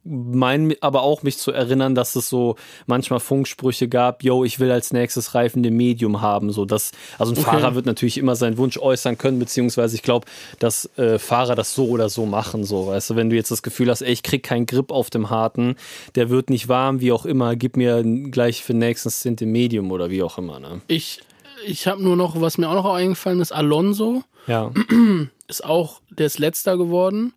meine 0.07 0.77
aber 0.81 1.03
auch 1.03 1.23
mich 1.23 1.39
zu 1.39 1.53
erinnern, 1.53 1.95
dass 1.95 2.17
es 2.17 2.29
so 2.29 2.57
manchmal 2.87 3.21
Funksprüche 3.21 3.89
gab, 3.89 4.23
yo, 4.23 4.45
ich 4.45 4.61
will 4.61 4.71
als 4.71 4.93
nächstes 4.93 5.35
Reifen 5.35 5.63
den 5.63 5.77
Medium 5.77 6.21
haben, 6.21 6.53
so 6.53 6.65
das, 6.65 6.93
also 7.19 7.33
ein 7.33 7.39
Okay. 7.39 7.51
Fahrer 7.51 7.75
wird 7.75 7.87
natürlich 7.87 8.19
immer 8.19 8.37
seinen 8.37 8.59
Wunsch 8.59 8.79
äußern 8.79 9.19
können, 9.19 9.39
beziehungsweise 9.39 9.97
ich 9.97 10.03
glaube, 10.03 10.27
dass 10.59 10.91
äh, 10.97 11.19
Fahrer 11.19 11.55
das 11.55 11.75
so 11.75 11.89
oder 11.89 12.09
so 12.09 12.27
machen, 12.27 12.65
so, 12.65 12.89
weißt 12.89 13.11
du, 13.11 13.17
wenn 13.17 13.31
du 13.31 13.37
jetzt 13.37 13.51
das 13.51 13.63
Gefühl 13.63 13.91
hast, 13.91 14.03
ey, 14.03 14.13
ich 14.13 14.23
krieg 14.23 14.43
keinen 14.43 14.67
Grip 14.67 14.91
auf 14.91 15.11
dem 15.11 15.31
Harten, 15.31 15.77
der 16.15 16.31
wird 16.31 16.51
nicht 16.51 16.69
warm, 16.69 17.01
wie 17.01 17.13
auch 17.13 17.27
immer, 17.27 17.57
gib 17.57 17.77
mir 17.77 18.03
gleich 18.03 18.63
für 18.63 18.73
den 18.73 18.81
nächsten 18.81 19.11
Stint 19.11 19.41
den 19.41 19.53
Medium 19.53 19.91
oder 19.91 20.11
wie 20.11 20.23
auch 20.23 20.39
immer, 20.39 20.61
ne? 20.61 20.81
Ich, 20.89 21.21
ich 21.67 21.87
habe 21.87 22.03
nur 22.03 22.17
noch, 22.17 22.41
was 22.41 22.59
mir 22.59 22.69
auch 22.69 22.75
noch 22.75 22.95
eingefallen 22.95 23.41
ist, 23.41 23.53
Alonso 23.53 24.23
Ja, 24.47 24.73
ist 25.49 25.65
auch, 25.65 26.01
der 26.11 26.27
ist 26.27 26.39
letzter 26.39 26.77
geworden. 26.77 27.33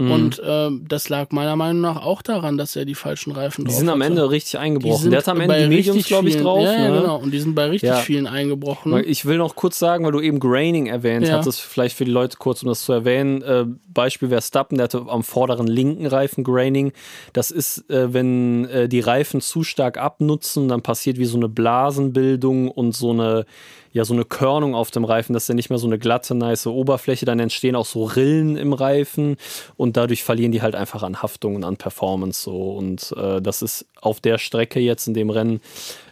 Mhm. 0.00 0.10
Und 0.12 0.42
ähm, 0.44 0.84
das 0.88 1.08
lag 1.08 1.30
meiner 1.30 1.56
Meinung 1.56 1.82
nach 1.82 2.02
auch 2.02 2.22
daran, 2.22 2.56
dass 2.56 2.74
er 2.76 2.84
die 2.84 2.94
falschen 2.94 3.32
Reifen 3.32 3.64
die 3.64 3.70
drauf 3.70 3.78
sind 3.78 3.88
am 3.88 4.00
hatte. 4.00 4.10
Ende 4.10 4.30
richtig 4.30 4.52
Die 4.52 4.58
eingebrochen. 4.58 5.10
Der 5.10 5.18
hat 5.18 5.28
am 5.28 5.40
Ende 5.40 5.62
die 5.62 5.68
Mediums, 5.68 6.06
glaube 6.06 6.28
ich, 6.28 6.36
drauf. 6.38 6.64
Ja, 6.64 6.72
ja, 6.72 6.88
ne? 6.90 7.00
genau. 7.00 7.16
Und 7.18 7.30
die 7.32 7.40
sind 7.40 7.54
bei 7.54 7.66
richtig 7.66 7.90
Ja. 7.90 7.96
vielen 7.96 8.26
eingebrochen. 8.26 8.96
Ich 9.06 9.26
will 9.26 9.36
noch 9.36 9.54
kurz 9.56 9.78
sagen, 9.78 10.04
weil 10.04 10.12
du 10.12 10.20
eben 10.20 10.40
Graining 10.40 10.86
erwähnt 10.86 11.26
Ja. 11.26 11.38
hattest, 11.38 11.60
vielleicht 11.60 11.96
für 11.96 12.04
die 12.04 12.10
Leute 12.10 12.36
kurz, 12.38 12.62
um 12.62 12.68
das 12.68 12.82
zu 12.82 12.92
erwähnen. 12.92 13.42
Äh, 13.42 13.66
Beispiel 13.92 14.28
Verstappen, 14.28 14.78
der 14.78 14.84
hatte 14.84 15.04
am 15.08 15.22
vorderen 15.22 15.66
linken 15.66 16.06
Reifen 16.06 16.44
Graining. 16.44 16.92
Das 17.32 17.50
ist, 17.50 17.88
äh, 17.90 18.12
wenn 18.14 18.64
äh, 18.66 18.88
die 18.88 19.00
Reifen 19.00 19.40
zu 19.40 19.64
stark 19.64 19.98
abnutzen, 19.98 20.68
dann 20.68 20.82
passiert 20.82 21.18
wie 21.18 21.24
so 21.26 21.36
eine 21.36 21.48
Blasenbildung 21.48 22.70
und 22.70 22.96
so 22.96 23.10
eine, 23.10 23.44
ja, 23.92 24.04
so 24.04 24.14
eine 24.14 24.24
Körnung 24.24 24.74
auf 24.74 24.90
dem 24.90 25.04
Reifen, 25.04 25.32
dass 25.32 25.46
der 25.46 25.56
nicht 25.56 25.68
mehr 25.68 25.78
so 25.78 25.86
eine 25.86 25.98
glatte, 25.98 26.34
nice 26.34 26.66
Oberfläche, 26.66 27.26
dann 27.26 27.40
entstehen 27.40 27.74
auch 27.74 27.86
so 27.86 28.04
Rillen 28.04 28.56
im 28.56 28.72
Reifen 28.72 29.36
und 29.76 29.96
dadurch 29.96 30.22
verlieren 30.22 30.52
die 30.52 30.62
halt 30.62 30.76
einfach 30.76 31.02
an 31.02 31.22
Haftung 31.22 31.56
und 31.56 31.64
an 31.64 31.76
Performance 31.76 32.42
so. 32.42 32.72
Und 32.72 33.12
äh, 33.16 33.42
das 33.42 33.62
ist 33.62 33.86
auf 34.00 34.20
der 34.20 34.38
Strecke 34.38 34.78
jetzt 34.80 35.08
in 35.08 35.14
dem 35.14 35.30
Rennen 35.30 35.60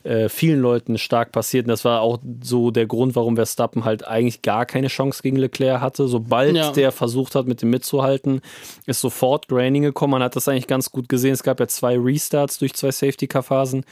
äh, 0.03 0.29
vielen 0.29 0.61
Leuten 0.61 0.99
stark 0.99 1.33
passiert. 1.33 1.67
Und 1.67 1.71
das 1.71 1.85
war 1.85 2.01
auch 2.01 2.19
so 2.43 2.71
der 2.71 2.87
Grund, 2.87 3.15
warum 3.15 3.37
Verstappen 3.37 3.85
halt 3.85 4.07
eigentlich 4.07 4.43
gar 4.43 4.67
keine 4.67 4.89
Chance 4.89 5.23
gegen 5.23 5.37
Leclerc 5.37 5.81
hatte. 5.81 6.09
Sobald 6.09 6.57
Ja. 6.57 6.73
der 6.73 6.93
versucht 6.93 7.35
hat, 7.35 7.47
mit 7.47 7.63
dem 7.63 7.71
mitzuhalten, 7.71 8.41
ist 8.87 9.01
sofort 9.01 9.49
Graining 9.49 9.83
gekommen. 9.83 10.13
Man 10.13 10.23
hat 10.23 10.35
das 10.35 10.49
eigentlich 10.49 10.67
ganz 10.67 10.91
gut 10.91 11.09
gesehen. 11.09 11.33
Es 11.33 11.43
gab 11.43 11.61
ja 11.61 11.69
zwei 11.69 11.97
Restarts 11.97 12.59
durch 12.59 12.75
zwei 12.75 12.91
Safety-Car-Phasen. 12.91 13.85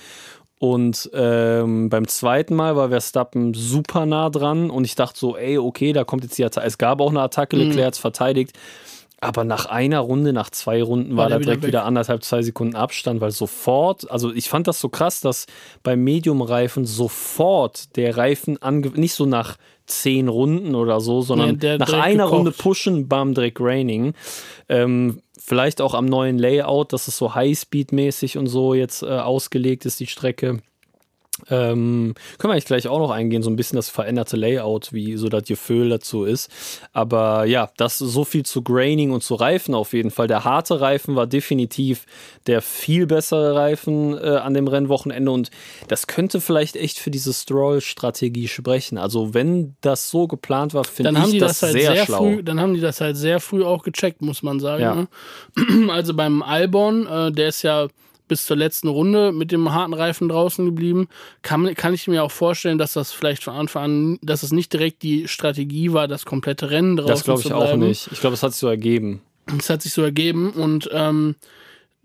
Und 0.58 1.10
ähm, 1.12 1.90
beim 1.90 2.08
zweiten 2.08 2.54
Mal 2.54 2.76
war 2.76 2.88
Verstappen 2.88 3.52
super 3.52 4.06
nah 4.06 4.30
dran 4.30 4.70
und 4.70 4.84
ich 4.84 4.94
dachte 4.94 5.18
so, 5.18 5.36
ey, 5.36 5.58
okay, 5.58 5.92
da 5.92 6.04
kommt 6.04 6.24
jetzt 6.24 6.38
die 6.38 6.44
Attacke. 6.44 6.66
Es 6.66 6.78
gab 6.78 7.00
auch 7.00 7.10
eine 7.10 7.20
Attacke, 7.20 7.56
Leclerc 7.56 7.88
hat's 7.88 7.98
verteidigt. 7.98 8.52
Aber 9.20 9.44
nach 9.44 9.66
einer 9.66 10.00
Runde, 10.00 10.34
nach 10.34 10.50
zwei 10.50 10.82
Runden 10.82 11.16
war, 11.16 11.24
War 11.24 11.28
der 11.28 11.38
da 11.38 11.44
direkt 11.44 11.62
wieder 11.62 11.68
wieder 11.68 11.84
anderthalb, 11.84 12.22
zwei 12.22 12.42
Sekunden 12.42 12.76
Abstand, 12.76 13.20
weil 13.22 13.30
sofort, 13.30 14.10
also 14.10 14.32
ich 14.32 14.48
fand 14.50 14.66
das 14.66 14.78
so 14.78 14.90
krass, 14.90 15.20
dass 15.20 15.46
beim 15.82 16.04
Medium-Reifen 16.04 16.84
sofort 16.84 17.96
der 17.96 18.16
Reifen 18.16 18.60
ange 18.60 18.88
nicht 18.94 19.14
so 19.14 19.24
nach 19.24 19.56
zehn 19.86 20.28
Runden 20.28 20.74
oder 20.74 21.00
so, 21.00 21.22
sondern 21.22 21.58
Nee, 21.62 21.78
nach 21.78 21.92
einer 21.92 22.24
gekocht. 22.24 22.38
Runde 22.38 22.50
pushen, 22.50 23.08
bam, 23.08 23.34
direkt 23.34 23.58
Raining. 23.60 24.14
Ähm, 24.68 25.22
vielleicht 25.46 25.80
auch 25.80 25.94
am 25.94 26.06
neuen 26.06 26.38
Layout, 26.38 26.92
dass 26.92 27.06
es 27.06 27.16
so 27.16 27.34
Highspeed-mäßig 27.34 28.36
und 28.36 28.48
so 28.48 28.74
jetzt 28.74 29.02
äh, 29.02 29.06
ausgelegt 29.06 29.86
ist, 29.86 30.00
die 30.00 30.08
Strecke. 30.08 30.58
Ähm, 31.50 32.14
können 32.38 32.50
wir 32.50 32.52
eigentlich 32.52 32.64
gleich 32.64 32.88
auch 32.88 32.98
noch 32.98 33.10
eingehen, 33.10 33.42
so 33.42 33.50
ein 33.50 33.56
bisschen 33.56 33.76
das 33.76 33.90
veränderte 33.90 34.36
Layout, 34.36 34.92
wie 34.92 35.16
so 35.16 35.28
das 35.28 35.44
Gefühl 35.44 35.90
dazu 35.90 36.24
ist. 36.24 36.50
Aber 36.92 37.44
ja, 37.44 37.70
das 37.76 37.98
so 37.98 38.24
viel 38.24 38.44
zu 38.44 38.62
Graining 38.62 39.10
und 39.10 39.22
zu 39.22 39.34
Reifen 39.34 39.74
auf 39.74 39.92
jeden 39.92 40.10
Fall. 40.10 40.28
Der 40.28 40.44
harte 40.44 40.80
Reifen 40.80 41.14
war 41.14 41.26
definitiv 41.26 42.06
der 42.46 42.62
viel 42.62 43.06
bessere 43.06 43.54
Reifen 43.54 44.16
äh, 44.16 44.36
an 44.36 44.54
dem 44.54 44.66
Rennwochenende 44.66 45.30
und 45.30 45.50
das 45.88 46.06
könnte 46.06 46.40
vielleicht 46.40 46.76
echt 46.76 46.98
für 46.98 47.10
diese 47.10 47.34
Stroll-Strategie 47.34 48.48
sprechen. 48.48 48.96
Also 48.96 49.34
wenn 49.34 49.76
das 49.82 50.10
so 50.10 50.26
geplant 50.26 50.72
war, 50.72 50.84
finde 50.84 51.20
ich 51.26 51.38
das, 51.38 51.60
das, 51.60 51.62
halt 51.62 51.72
sehr, 51.72 51.92
sehr, 51.92 52.04
schlau. 52.06 52.18
früh, 52.18 52.42
dann 52.42 52.60
haben 52.60 52.74
die 52.74 52.80
das 52.80 53.00
halt 53.00 53.16
sehr 53.16 53.40
früh 53.40 53.64
auch 53.64 53.82
gecheckt, 53.82 54.22
muss 54.22 54.42
man 54.42 54.58
sagen. 54.60 54.82
Ja. 54.82 54.94
Ne? 54.94 55.08
Also 55.96 56.14
beim 56.14 56.42
Albon, 56.42 57.06
äh, 57.06 57.32
der 57.32 57.48
ist 57.48 57.62
ja 57.62 57.88
bis 58.28 58.44
zur 58.46 58.56
letzten 58.56 58.88
Runde 58.88 59.32
mit 59.32 59.52
dem 59.52 59.72
harten 59.72 59.94
Reifen 59.94 60.28
draußen 60.28 60.64
geblieben, 60.64 61.08
kann, 61.42 61.74
kann 61.74 61.94
ich 61.94 62.08
mir 62.08 62.24
auch 62.24 62.30
vorstellen, 62.30 62.78
dass 62.78 62.92
das 62.92 63.12
vielleicht 63.12 63.44
von 63.44 63.54
Anfang 63.54 63.84
an, 63.84 64.18
dass 64.22 64.42
es 64.42 64.52
nicht 64.52 64.72
direkt 64.72 65.02
die 65.02 65.28
Strategie 65.28 65.92
war, 65.92 66.08
das 66.08 66.24
komplette 66.24 66.70
Rennen 66.70 66.96
draußen 66.96 67.10
Das 67.14 67.24
glaube 67.24 67.40
zu 67.42 67.48
ich 67.48 67.54
bleiben. 67.54 67.82
auch 67.82 67.86
nicht. 67.86 68.08
Ich 68.12 68.20
glaube, 68.20 68.34
es 68.34 68.42
hat 68.42 68.52
sich 68.52 68.60
so 68.60 68.68
ergeben. 68.68 69.22
Es 69.58 69.70
hat 69.70 69.82
sich 69.82 69.92
so 69.92 70.02
ergeben 70.02 70.50
und 70.50 70.88
ähm, 70.92 71.36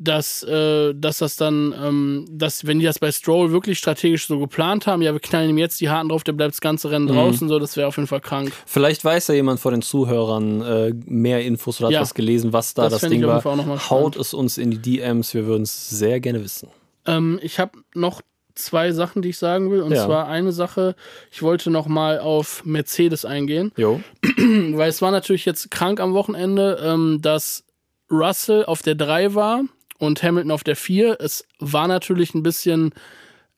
dass, 0.03 0.41
äh, 0.43 0.93
dass 0.95 1.19
das 1.19 1.35
dann, 1.35 1.75
ähm, 1.79 2.25
dass, 2.29 2.65
wenn 2.65 2.79
die 2.79 2.85
das 2.85 2.97
bei 2.99 3.11
Stroll 3.11 3.51
wirklich 3.51 3.77
strategisch 3.77 4.25
so 4.27 4.39
geplant 4.39 4.87
haben, 4.87 5.01
ja, 5.01 5.13
wir 5.13 5.19
knallen 5.19 5.49
ihm 5.51 5.57
jetzt 5.57 5.79
die 5.79 5.89
Harten 5.89 6.09
drauf, 6.09 6.23
der 6.23 6.33
bleibt 6.33 6.53
das 6.53 6.61
ganze 6.61 6.87
Mhm. 6.87 6.93
Rennen 6.93 7.07
draußen, 7.07 7.47
so, 7.49 7.59
das 7.59 7.77
wäre 7.77 7.87
auf 7.87 7.97
jeden 7.97 8.07
Fall 8.07 8.21
krank. 8.21 8.51
Vielleicht 8.65 9.05
weiß 9.05 9.27
ja 9.27 9.35
jemand 9.35 9.59
von 9.59 9.73
den 9.73 9.81
Zuhörern 9.81 10.61
äh, 10.61 10.93
mehr 11.05 11.43
Infos 11.43 11.79
oder 11.79 11.87
hat 11.87 11.93
Ja. 11.93 12.01
was 12.01 12.13
gelesen, 12.13 12.51
was 12.53 12.73
da 12.73 12.83
Das 12.89 13.01
das, 13.01 13.09
Ding 13.09 13.21
war. 13.25 13.43
Haut 13.89 14.15
es 14.15 14.33
uns 14.33 14.57
in 14.57 14.71
die 14.71 14.79
DMs, 14.79 15.33
wir 15.33 15.45
würden 15.45 15.63
es 15.63 15.89
sehr 15.89 16.19
gerne 16.19 16.43
wissen. 16.43 16.69
Ähm, 17.05 17.39
ich 17.43 17.59
habe 17.59 17.77
noch 17.93 18.21
zwei 18.55 18.91
Sachen, 18.91 19.21
die 19.21 19.29
ich 19.29 19.37
sagen 19.37 19.71
will. 19.71 19.81
Und 19.81 19.93
Ja. 19.93 20.05
zwar 20.05 20.27
eine 20.27 20.51
Sache, 20.51 20.95
ich 21.31 21.41
wollte 21.41 21.69
noch 21.71 21.87
mal 21.87 22.19
auf 22.19 22.65
Mercedes 22.65 23.23
eingehen, 23.25 23.71
Jo. 23.77 24.01
weil 24.37 24.89
es 24.89 25.01
war 25.01 25.11
natürlich 25.11 25.45
jetzt 25.45 25.71
krank 25.71 25.99
am 25.99 26.13
Wochenende, 26.13 26.79
ähm, 26.83 27.19
dass 27.21 27.63
Russell 28.11 28.65
auf 28.65 28.81
der 28.81 28.95
3 28.95 29.35
war 29.35 29.61
und 30.01 30.23
Hamilton 30.23 30.51
auf 30.51 30.63
der 30.63 30.75
4. 30.75 31.17
Es 31.19 31.45
war 31.59 31.87
natürlich 31.87 32.33
ein 32.33 32.41
bisschen 32.41 32.91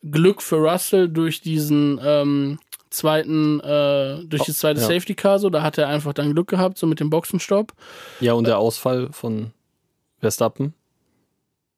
Glück 0.04 0.41
für 0.41 0.58
Russell 0.58 1.08
durch 1.08 1.41
diesen 1.41 2.02
ähm, 2.04 2.60
zweiten, 2.89 3.62
äh, 3.62 4.26
durch 4.26 4.44
das 4.44 4.58
zweite 4.58 4.82
ja. 4.82 4.88
Safety 4.88 5.16
Car, 5.16 5.39
so, 5.39 5.50
da 5.50 5.64
hat 5.64 5.78
er 5.78 5.88
einfach 5.88 6.12
dann 6.12 6.34
Glück 6.34 6.50
gehabt, 6.50 6.78
so 6.78 6.86
mit 6.86 7.00
dem 7.00 7.10
Boxenstopp. 7.10 7.72
Ja, 8.20 8.34
und 8.34 8.46
der 8.46 8.58
Ausfall 8.58 9.08
von 9.14 9.54
Verstappen. 10.20 10.74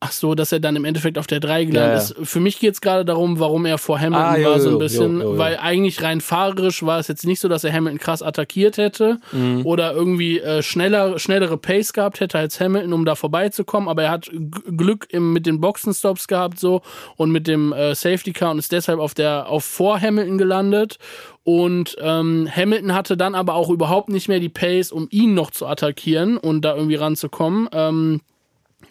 Ach 0.01 0.11
so, 0.11 0.35
dass 0.35 0.51
er 0.51 0.59
dann 0.59 0.75
im 0.75 0.83
Endeffekt 0.85 1.17
auf 1.17 1.25
der 1.25 1.39
3 1.39 1.65
gelandet 1.65 1.91
Ja, 2.09 2.15
ja. 2.15 2.21
ist. 2.21 2.29
Für 2.29 2.39
mich 2.41 2.59
geht 2.59 2.73
es 2.73 2.81
gerade 2.81 3.05
darum, 3.05 3.39
warum 3.39 3.65
er 3.65 3.77
vor 3.77 3.97
Hamilton 3.97 4.21
Ah, 4.27 4.37
jo, 4.37 4.49
war, 4.49 4.59
so 4.59 4.69
ein 4.71 4.77
bisschen, 4.77 5.21
jo, 5.21 5.31
jo, 5.31 5.37
weil 5.37 5.57
eigentlich 5.57 6.03
rein 6.03 6.19
fahrerisch 6.21 6.83
war 6.83 6.99
es 6.99 7.07
jetzt 7.07 7.25
nicht 7.25 7.39
so, 7.39 7.47
dass 7.47 7.63
er 7.63 7.71
Hamilton 7.73 7.99
krass 7.99 8.21
attackiert 8.21 8.77
hätte 8.77 9.17
Mhm. 9.31 9.65
oder 9.65 9.93
irgendwie 9.93 10.39
äh, 10.41 10.61
schneller, 10.61 11.17
schnellere 11.17 11.57
Pace 11.57 11.93
gehabt 11.93 12.19
hätte 12.19 12.37
als 12.37 12.59
Hamilton, 12.59 12.91
um 12.93 13.05
da 13.05 13.15
vorbeizukommen, 13.15 13.87
aber 13.89 14.03
er 14.03 14.11
hat 14.11 14.29
Glück 14.75 15.07
im, 15.09 15.31
mit 15.33 15.45
den 15.45 15.61
Boxenstops 15.61 16.27
gehabt 16.27 16.59
so 16.59 16.81
und 17.15 17.31
mit 17.31 17.47
dem 17.47 17.71
äh, 17.71 17.95
Safety 17.95 18.33
Car 18.33 18.51
und 18.51 18.59
ist 18.59 18.73
deshalb 18.73 18.99
auf 18.99 19.13
der 19.13 19.47
auf 19.49 19.63
vor 19.63 19.99
Hamilton 20.01 20.37
gelandet 20.37 20.97
und 21.43 21.95
ähm, 22.01 22.49
Hamilton 22.53 22.93
hatte 22.93 23.15
dann 23.17 23.33
aber 23.33 23.53
auch 23.55 23.69
überhaupt 23.69 24.09
nicht 24.09 24.27
mehr 24.27 24.39
die 24.41 24.49
Pace, 24.49 24.91
um 24.91 25.07
ihn 25.09 25.33
noch 25.33 25.51
zu 25.51 25.65
attackieren 25.65 26.37
und 26.37 26.63
da 26.65 26.75
irgendwie 26.75 26.95
ranzukommen. 26.95 27.69
Ähm, 27.71 28.21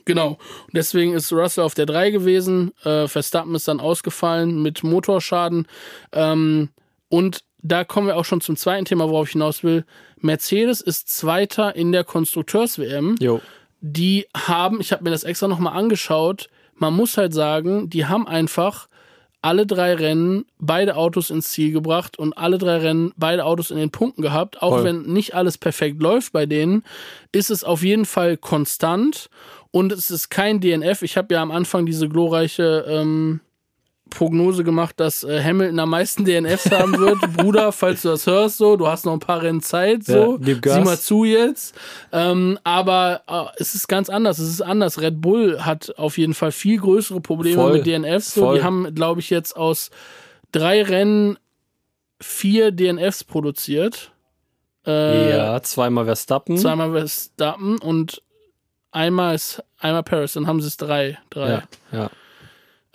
Genau. 0.05 0.38
Und 0.66 0.74
deswegen 0.74 1.14
ist 1.14 1.32
Russell 1.32 1.64
auf 1.64 1.74
der 1.74 1.86
3 1.86 2.11
gewesen. 2.11 2.72
Äh, 2.84 3.09
Verstappen 3.09 3.55
ist 3.55 3.68
dann 3.68 3.80
ausgefallen 3.80 4.62
mit 4.62 4.82
Motorschaden. 4.82 5.66
Ähm, 6.12 6.68
und 7.09 7.44
da 7.62 7.84
kommen 7.84 8.07
wir 8.07 8.16
auch 8.16 8.24
schon 8.24 8.40
zum 8.40 8.57
zweiten 8.57 8.84
Thema, 8.84 9.09
worauf 9.09 9.28
ich 9.28 9.32
hinaus 9.32 9.64
will. 9.64 9.84
Mercedes 10.18 10.80
ist 10.80 11.09
Zweiter 11.09 11.74
in 11.74 11.92
der 11.92 12.05
Konstrukteurs-WM. 12.05 13.16
Die 13.80 14.26
haben, 14.36 14.80
ich 14.80 14.92
habe 14.92 15.05
mir 15.05 15.11
das 15.11 15.24
extra 15.24 15.48
nochmal 15.48 15.76
angeschaut, 15.76 16.48
man 16.76 16.94
muss 16.94 17.16
halt 17.16 17.32
sagen, 17.32 17.88
die 17.88 18.07
haben 18.07 18.26
einfach 18.26 18.88
alle 19.44 19.66
drei 19.66 19.94
Rennen 19.94 20.46
beide 20.59 20.96
Autos 20.96 21.28
ins 21.28 21.50
Ziel 21.50 21.70
gebracht 21.70 22.18
und 22.18 22.32
alle 22.32 22.57
drei 22.57 22.78
Rennen 22.78 23.12
beide 23.16 23.44
Autos 23.44 23.70
in 23.70 23.76
den 23.76 23.90
Punkten 23.90 24.22
gehabt. 24.22 24.62
Auch 24.62 24.76
Voll. 24.76 24.84
wenn 24.84 25.02
nicht 25.02 25.34
alles 25.34 25.59
perfekt 25.59 26.00
läuft 26.00 26.32
bei 26.32 26.46
denen, 26.46 26.82
ist 27.30 27.50
es 27.50 27.62
auf 27.62 27.82
jeden 27.82 28.07
Fall 28.07 28.38
konstant 28.38 29.28
und 29.75 29.91
es 29.91 30.09
ist 30.12 30.29
kein 30.29 30.61
DNF. 30.61 31.03
Ich 31.03 31.16
habe 31.16 31.35
ja 31.35 31.43
am 31.43 31.51
Anfang 31.51 31.85
diese 31.85 32.09
glorreiche 32.09 32.85
ähm, 32.87 33.41
Prognose 34.09 34.62
gemacht, 34.62 35.01
dass 35.01 35.25
äh, 35.25 35.43
Hamilton 35.43 35.81
am 35.81 35.91
meisten 35.91 36.25
DNFs 36.25 36.70
haben 36.70 36.97
wird. 36.97 37.18
Bruder, 37.37 37.72
falls 37.72 38.03
du 38.03 38.11
das 38.11 38.25
hörst, 38.29 38.59
so, 38.59 38.77
du 38.77 38.87
hast 38.87 39.05
noch 39.05 39.12
ein 39.12 39.18
paar 39.18 39.43
Rennen 39.43 39.62
Zeit, 39.62 40.05
so, 40.05 40.39
Ja, 40.41 40.55
sieh 40.64 40.81
mal 40.81 40.97
zu 40.97 41.25
jetzt. 41.25 41.75
Ähm, 42.12 42.57
aber 42.62 43.22
äh, 43.27 43.47
es 43.57 43.75
ist 43.75 43.89
ganz 43.89 44.09
anders. 44.11 44.39
Es 44.39 44.49
ist 44.49 44.62
anders. 44.62 45.01
Red 45.01 45.20
Bull 45.20 45.64
hat 45.64 45.93
auf 45.99 46.18
jeden 46.18 46.35
Fall 46.35 46.53
viel 46.53 46.79
größere 46.79 47.20
Probleme 47.20 47.57
Voll. 47.57 47.72
mit 47.72 47.87
DNFs. 47.87 48.35
So. 48.35 48.43
Voll. 48.43 48.59
Die 48.59 48.62
haben, 48.62 48.95
glaube 48.95 49.18
ich, 49.18 49.29
jetzt 49.29 49.57
aus 49.57 49.91
drei 50.53 50.85
Rennen 50.85 51.37
vier 52.20 52.70
DNFs 52.70 53.25
produziert. 53.25 54.12
Äh, 54.87 55.37
ja, 55.37 55.61
zweimal 55.62 56.05
Verstappen. 56.05 56.59
Zweimal 56.59 56.93
Verstappen 56.93 57.79
und 57.79 58.22
einmal 58.95 59.34
ist 59.34 59.62
einmal 59.78 60.03
Paris. 60.03 60.32
Dann 60.34 60.47
haben 60.47 60.61
sie 60.62 60.68
es 60.68 60.76
drei. 60.76 61.18
drei. 61.30 61.49
Ja, 61.51 61.62
ja. 61.92 62.11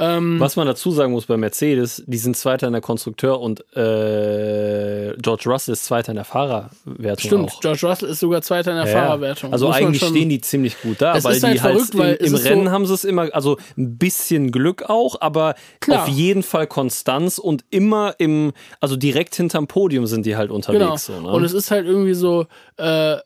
Ähm, 0.02 0.40
Was 0.40 0.56
man 0.56 0.66
dazu 0.66 0.92
sagen 0.92 1.12
muss 1.12 1.26
bei 1.26 1.36
Mercedes, 1.36 2.04
die 2.08 2.18
sind 2.18 2.38
Zweiter 2.38 2.68
in 2.68 2.72
der 2.72 2.82
Konstrukteur 2.82 3.42
und 3.42 3.60
äh, 3.76 5.14
George 5.18 5.44
Russell 5.48 5.74
ist 5.74 5.84
Zweiter 5.84 6.14
in 6.14 6.16
der 6.16 6.24
Fahrerwertung 6.24 7.18
Stimmt, 7.20 7.52
auch. 7.52 7.60
George 7.60 7.86
Russell 7.86 8.08
ist 8.08 8.22
sogar 8.22 8.42
Zweiter 8.42 8.72
in 8.72 8.78
der 8.78 8.86
Ja, 8.88 8.94
Fahrerwertung. 9.08 9.52
Also 9.52 9.68
Muss 9.68 9.76
eigentlich 9.76 10.00
schon- 10.00 10.12
stehen 10.12 10.30
die 10.30 10.40
ziemlich 10.40 10.82
gut 10.82 11.02
da, 11.02 11.18
Es 11.18 11.26
weil 11.26 11.34
ist 11.34 11.44
die 11.44 11.48
halt 11.48 11.64
halt 11.64 11.74
verrückt, 11.76 11.98
weil 11.98 12.14
im, 12.14 12.26
es 12.26 12.30
im 12.30 12.36
ist 12.36 12.44
so- 12.44 12.50
Rennen 12.50 12.72
haben 12.72 12.86
sie 12.86 12.94
es 12.94 13.04
immer, 13.04 13.28
also 13.36 13.58
ein 13.78 13.98
bisschen 13.98 14.52
Glück 14.52 14.84
auch, 14.90 15.20
aber 15.20 15.56
Klar. 15.82 16.04
auf 16.04 16.08
jeden 16.08 16.44
Fall 16.44 16.68
Konstanz 16.68 17.38
und 17.38 17.66
immer 17.70 18.16
im, 18.20 18.54
also 18.80 18.96
direkt 18.96 19.36
hinterm 19.36 19.68
Podium 19.68 20.06
sind 20.06 20.26
die 20.26 20.38
halt 20.38 20.48
Genau. 20.48 20.56
unterwegs. 20.56 21.08
So, 21.08 21.20
ne? 21.20 21.28
Und 21.30 21.44
es 21.44 21.52
ist 21.54 21.72
halt 21.72 21.86
irgendwie 21.86 22.14
so, 22.14 22.48
äh, 22.78 23.18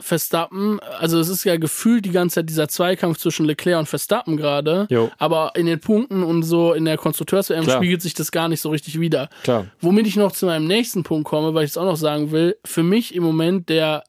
Verstappen, 0.00 0.80
also 0.98 1.18
es 1.18 1.28
ist 1.28 1.44
ja 1.44 1.56
gefühlt 1.56 2.04
die 2.04 2.10
ganze 2.10 2.36
Zeit 2.36 2.48
dieser 2.48 2.68
Zweikampf 2.68 3.18
zwischen 3.18 3.46
Leclerc 3.46 3.78
und 3.78 3.86
Verstappen 3.86 4.36
gerade, 4.36 4.86
aber 5.18 5.52
in 5.54 5.66
den 5.66 5.80
Punkten 5.80 6.22
und 6.22 6.42
so 6.42 6.72
in 6.72 6.84
der 6.84 6.96
Konstrukteurs-WM 6.96 7.64
Klar. 7.64 7.76
spiegelt 7.76 8.02
sich 8.02 8.14
das 8.14 8.32
gar 8.32 8.48
nicht 8.48 8.60
so 8.60 8.70
richtig 8.70 9.00
wieder. 9.00 9.28
Klar. 9.42 9.66
Womit 9.80 10.06
ich 10.06 10.16
noch 10.16 10.32
zu 10.32 10.46
meinem 10.46 10.66
nächsten 10.66 11.02
Punkt 11.02 11.28
komme, 11.28 11.54
weil 11.54 11.64
ich 11.64 11.70
es 11.70 11.76
auch 11.76 11.84
noch 11.84 11.96
sagen 11.96 12.30
will, 12.32 12.56
für 12.64 12.82
mich 12.82 13.14
im 13.14 13.22
Moment 13.22 13.68
der 13.68 14.04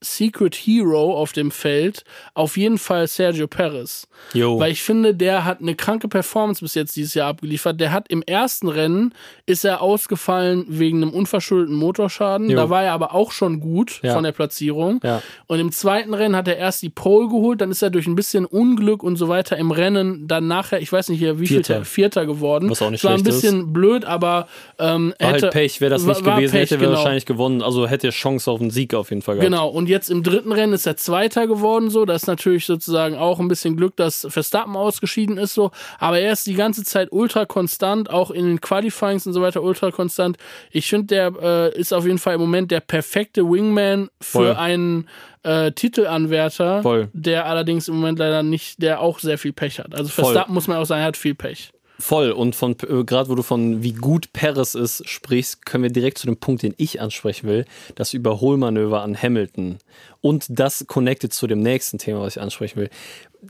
Secret 0.00 0.54
Hero 0.54 1.14
auf 1.16 1.32
dem 1.32 1.50
Feld 1.50 2.04
auf 2.34 2.56
jeden 2.56 2.78
Fall 2.78 3.06
Sergio 3.06 3.46
Perez. 3.46 4.08
Jo. 4.32 4.58
Weil 4.58 4.72
ich 4.72 4.82
finde, 4.82 5.14
der 5.14 5.44
hat 5.44 5.60
eine 5.60 5.74
kranke 5.74 6.08
Performance 6.08 6.60
bis 6.62 6.74
jetzt 6.74 6.96
dieses 6.96 7.14
Jahr 7.14 7.28
abgeliefert. 7.28 7.80
Der 7.80 7.92
hat 7.92 8.08
im 8.08 8.22
ersten 8.22 8.68
Rennen 8.68 9.14
ist 9.46 9.64
er 9.64 9.82
ausgefallen 9.82 10.64
wegen 10.68 11.02
einem 11.02 11.10
unverschuldeten 11.12 11.74
Motorschaden. 11.76 12.50
Jo. 12.50 12.56
Da 12.56 12.70
war 12.70 12.84
er 12.84 12.92
aber 12.92 13.14
auch 13.14 13.32
schon 13.32 13.60
gut 13.60 14.00
Ja. 14.02 14.14
von 14.14 14.24
der 14.24 14.32
Platzierung. 14.32 15.00
Ja. 15.02 15.22
Und 15.46 15.58
im 15.60 15.72
zweiten 15.72 16.14
Rennen 16.14 16.36
hat 16.36 16.48
er 16.48 16.56
erst 16.56 16.82
die 16.82 16.90
Pole 16.90 17.28
geholt, 17.28 17.60
dann 17.60 17.70
ist 17.70 17.82
er 17.82 17.90
durch 17.90 18.06
ein 18.06 18.14
bisschen 18.14 18.46
Unglück 18.46 19.02
und 19.02 19.16
so 19.16 19.28
weiter 19.28 19.56
im 19.56 19.70
Rennen 19.70 20.26
dann 20.28 20.46
nachher, 20.48 20.80
ich 20.80 20.90
weiß 20.92 21.08
nicht 21.10 21.18
hier, 21.18 21.38
wie 21.40 21.46
Vierter. 21.46 21.84
Vierter, 21.84 21.84
Vierter 21.84 22.26
geworden. 22.26 22.70
Was 22.70 22.80
auch 22.82 22.90
nicht 22.90 23.04
war 23.04 23.12
ein 23.12 23.20
schlecht 23.20 23.36
ist. 23.36 23.42
bisschen 23.42 23.72
blöd, 23.72 24.04
aber 24.04 24.46
ähm, 24.78 25.14
War 25.18 25.28
hätte, 25.32 25.42
halt 25.46 25.52
Pech, 25.52 25.80
wäre 25.80 25.90
das 25.90 26.04
nicht 26.04 26.24
gewesen, 26.24 26.52
Pech, 26.52 26.62
hätte 26.62 26.74
er 26.76 26.78
genau. 26.78 26.92
wahrscheinlich 26.92 27.26
gewonnen. 27.26 27.62
Also 27.62 27.86
hätte 27.86 28.08
er 28.08 28.12
Chance 28.12 28.50
auf 28.50 28.60
einen 28.60 28.70
Sieg 28.70 28.94
auf 28.94 29.10
jeden 29.10 29.22
Fall 29.22 29.36
gehabt. 29.36 29.46
Genau, 29.50 29.68
und 29.68 29.88
jetzt 29.90 30.08
im 30.08 30.22
dritten 30.22 30.52
Rennen 30.52 30.72
ist 30.72 30.86
er 30.86 30.96
Zweiter 30.96 31.46
geworden, 31.46 31.90
so. 31.90 32.04
Das 32.04 32.22
ist 32.22 32.26
natürlich 32.26 32.64
sozusagen 32.64 33.16
auch 33.16 33.38
ein 33.40 33.48
bisschen 33.48 33.76
Glück, 33.76 33.96
dass 33.96 34.26
Verstappen 34.30 34.76
ausgeschieden 34.76 35.36
ist, 35.36 35.54
so. 35.54 35.70
Aber 35.98 36.18
er 36.18 36.32
ist 36.32 36.46
die 36.46 36.54
ganze 36.54 36.84
Zeit 36.84 37.08
ultra 37.10 37.44
konstant, 37.44 38.08
auch 38.08 38.30
in 38.30 38.46
den 38.46 38.60
Qualifyings 38.60 39.26
und 39.26 39.32
so 39.34 39.42
weiter 39.42 39.62
ultra 39.62 39.90
konstant. 39.90 40.38
Ich 40.70 40.88
finde, 40.88 41.06
der 41.06 41.32
äh, 41.42 41.78
ist 41.78 41.92
auf 41.92 42.06
jeden 42.06 42.18
Fall 42.18 42.34
im 42.34 42.40
Moment 42.40 42.70
der 42.70 42.80
perfekte 42.80 43.44
Wingman 43.44 44.08
für 44.20 44.38
Voll. 44.38 44.54
einen 44.54 45.08
äh, 45.42 45.72
Titelanwärter, 45.72 46.82
Voll. 46.82 47.08
der 47.12 47.46
allerdings 47.46 47.88
im 47.88 47.96
Moment 47.96 48.18
leider 48.18 48.42
nicht, 48.42 48.82
der 48.82 49.00
auch 49.00 49.18
sehr 49.18 49.38
viel 49.38 49.52
Pech 49.52 49.78
hat. 49.78 49.94
Also 49.94 50.08
Voll. 50.08 50.24
Verstappen 50.24 50.54
muss 50.54 50.68
man 50.68 50.78
auch 50.78 50.84
sagen, 50.84 51.00
er 51.00 51.08
hat 51.08 51.16
viel 51.16 51.34
Pech. 51.34 51.72
Voll. 52.00 52.32
Und 52.32 52.56
von 52.56 52.72
äh, 52.88 53.04
gerade 53.04 53.28
wo 53.28 53.34
du 53.34 53.42
von 53.42 53.82
wie 53.82 53.92
gut 53.92 54.32
Paris 54.32 54.74
ist 54.74 55.08
sprichst, 55.08 55.66
können 55.66 55.84
wir 55.84 55.90
direkt 55.90 56.18
zu 56.18 56.26
dem 56.26 56.36
Punkt, 56.36 56.62
den 56.62 56.74
ich 56.76 57.00
ansprechen 57.00 57.48
will, 57.48 57.64
das 57.94 58.14
Überholmanöver 58.14 59.02
an 59.02 59.20
Hamilton. 59.20 59.78
Und 60.22 60.46
das 60.48 60.86
connected 60.86 61.32
zu 61.32 61.46
dem 61.46 61.60
nächsten 61.60 61.98
Thema, 61.98 62.20
was 62.20 62.36
ich 62.36 62.42
ansprechen 62.42 62.80
will. 62.80 62.90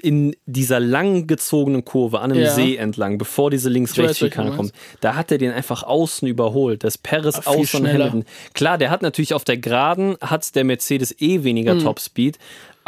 In 0.02 0.36
dieser 0.46 0.78
lang 0.78 1.26
gezogenen 1.26 1.84
Kurve 1.84 2.20
an 2.20 2.30
einem 2.30 2.42
Ja. 2.42 2.50
See 2.54 2.76
entlang, 2.76 3.18
bevor 3.18 3.50
diese 3.50 3.68
Links-Rechts-Schikane 3.68 4.52
kommt, 4.52 4.72
da 5.00 5.16
hat 5.16 5.32
er 5.32 5.38
den 5.38 5.50
einfach 5.50 5.82
außen 5.82 6.28
überholt. 6.28 6.84
Das 6.84 6.96
Paris 6.96 7.38
viel 7.38 7.46
außen. 7.46 7.86
Hamilton. 7.88 8.24
Klar, 8.54 8.78
der 8.78 8.90
hat 8.90 9.02
natürlich 9.02 9.34
auf 9.34 9.42
der 9.42 9.56
Geraden, 9.56 10.16
hat 10.20 10.54
der 10.54 10.62
Mercedes 10.62 11.20
eh 11.20 11.42
weniger 11.42 11.72
Hm. 11.72 11.82
Topspeed, 11.82 12.38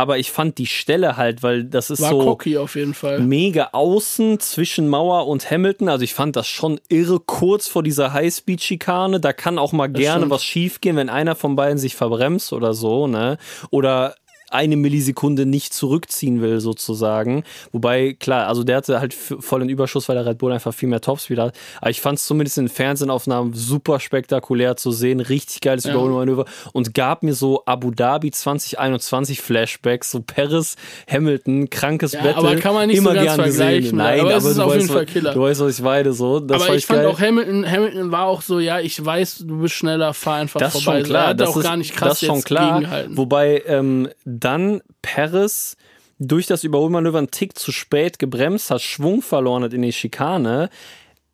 aber 0.03 0.19
ich 0.19 0.31
fand 0.31 0.59
die 0.59 0.67
Stelle 0.67 1.17
halt, 1.17 1.43
weil 1.43 1.65
das 1.65 1.89
ist 1.91 2.03
War 2.03 2.11
so 2.11 2.19
cocky 2.19 2.59
auf 2.59 2.75
jeden 2.75 2.93
Fall. 2.93 3.21
mega 3.21 3.71
außen 3.73 4.41
zwischen 4.41 4.89
Mauer 4.89 5.27
und 5.27 5.51
Hamilton. 5.51 5.89
Also 5.89 6.05
ich 6.05 6.13
fand 6.13 6.37
das 6.37 6.47
schon 6.49 6.81
irre 6.89 7.21
kurz 7.21 7.69
vor 7.69 7.83
dieser 7.83 8.13
Highspeed-Schikane. 8.13 9.21
Da 9.21 9.33
kann 9.33 9.59
auch 9.59 9.73
mal 9.73 9.87
gerne 9.87 10.21
stimmt. 10.21 10.31
was 10.33 10.45
schiefgehen, 10.45 10.97
wenn 10.97 11.09
einer 11.09 11.35
von 11.35 11.57
beiden 11.57 11.79
sich 11.79 11.97
verbremst 11.97 12.53
oder 12.53 12.75
so, 12.75 13.07
ne? 13.07 13.39
Oder 13.71 14.15
eine 14.53 14.77
Millisekunde 14.77 15.47
nicht 15.47 15.73
zurückziehen 15.75 16.41
will, 16.43 16.61
sozusagen. 16.61 17.45
Wobei, 17.73 18.15
klar, 18.19 18.47
also 18.49 18.65
der 18.65 18.77
hatte 18.79 19.01
halt 19.01 19.13
f- 19.15 19.35
voll 19.41 19.61
den 19.61 19.69
Überschuss, 19.69 20.09
weil 20.09 20.17
der 20.17 20.27
Red 20.27 20.39
Bull 20.39 20.53
einfach 20.53 20.75
viel 20.75 20.89
mehr 20.89 21.01
Topspeed 21.01 21.39
hat. 21.39 21.55
Aber 21.81 21.91
ich 21.91 22.01
fand 22.01 22.19
es 22.19 22.27
zumindest 22.27 22.59
in 22.59 22.69
Fernsehaufnahmen 22.69 23.55
super 23.55 24.01
spektakulär 24.01 24.77
zu 24.77 24.91
sehen. 24.93 25.21
Richtig 25.21 25.61
geiles 25.61 25.85
Ja. 25.85 25.93
Überholmanöver 25.93 26.45
und 26.73 26.95
gab 26.95 27.23
mir 27.23 27.35
so 27.35 27.63
Abu 27.67 27.91
Dhabi 27.91 28.31
2021 28.31 29.41
Flashbacks, 29.41 30.11
so 30.11 30.21
Paris, 30.21 30.77
Hamilton, 31.11 31.71
krankes 31.71 32.13
Ja, 32.13 32.21
Battle. 32.23 32.37
aber 32.37 32.57
kann 32.57 32.75
man 32.75 32.89
nicht 32.89 32.97
so 33.01 33.03
immer 33.03 33.15
ganz 33.15 33.37
gern 33.37 33.41
vergleichen, 33.53 33.97
ne? 33.97 34.03
Nein, 34.03 34.21
Aber 34.21 34.35
aber, 34.35 34.55
du 34.55 34.63
auf 34.63 34.69
weißt, 34.71 34.81
jeden 34.81 34.93
Fall 34.93 35.07
was- 35.07 35.13
Killer. 35.13 35.35
Du 35.35 35.41
weißt, 35.43 35.61
was 35.61 35.79
ich 35.79 35.85
meine, 35.85 36.13
so. 36.13 36.41
Das 36.41 36.63
aber 36.63 36.75
ich 36.75 36.87
fand 36.87 37.01
geil. 37.03 37.09
auch 37.11 37.21
Hamilton, 37.21 37.71
Hamilton 37.71 38.11
war 38.13 38.27
auch 38.27 38.43
so, 38.43 38.59
ja, 38.61 38.81
ich 38.81 39.05
weiß, 39.05 39.45
du 39.47 39.61
bist 39.61 39.75
schneller, 39.75 40.15
fahr 40.15 40.37
einfach 40.37 40.61
das 40.61 40.75
ist 40.75 40.83
vorbei. 40.85 40.99
schon 41.01 41.07
So, 41.07 41.11
klar, 41.13 41.35
das 41.35 41.49
auch 41.49 41.57
ist, 41.57 41.63
gar 41.65 41.77
nicht 41.77 41.95
krass 41.95 42.09
das 42.11 42.23
ist 42.23 42.29
schon 42.29 42.43
klar. 42.43 42.83
Wobei 43.11 43.63
ähm, 43.67 44.09
dann 44.45 44.83
Paris 45.03 45.77
durch 46.19 46.47
das 46.47 46.65
Überholmanöver 46.65 47.19
einen 47.19 47.31
Tick 47.31 47.59
zu 47.59 47.73
spät 47.73 48.19
gebremst 48.19 48.71
hat, 48.71 48.81
Schwung 48.81 49.23
verloren 49.23 49.65
hat 49.65 49.73
in 49.73 49.83
die 49.83 49.93
Schikane, 49.93 50.71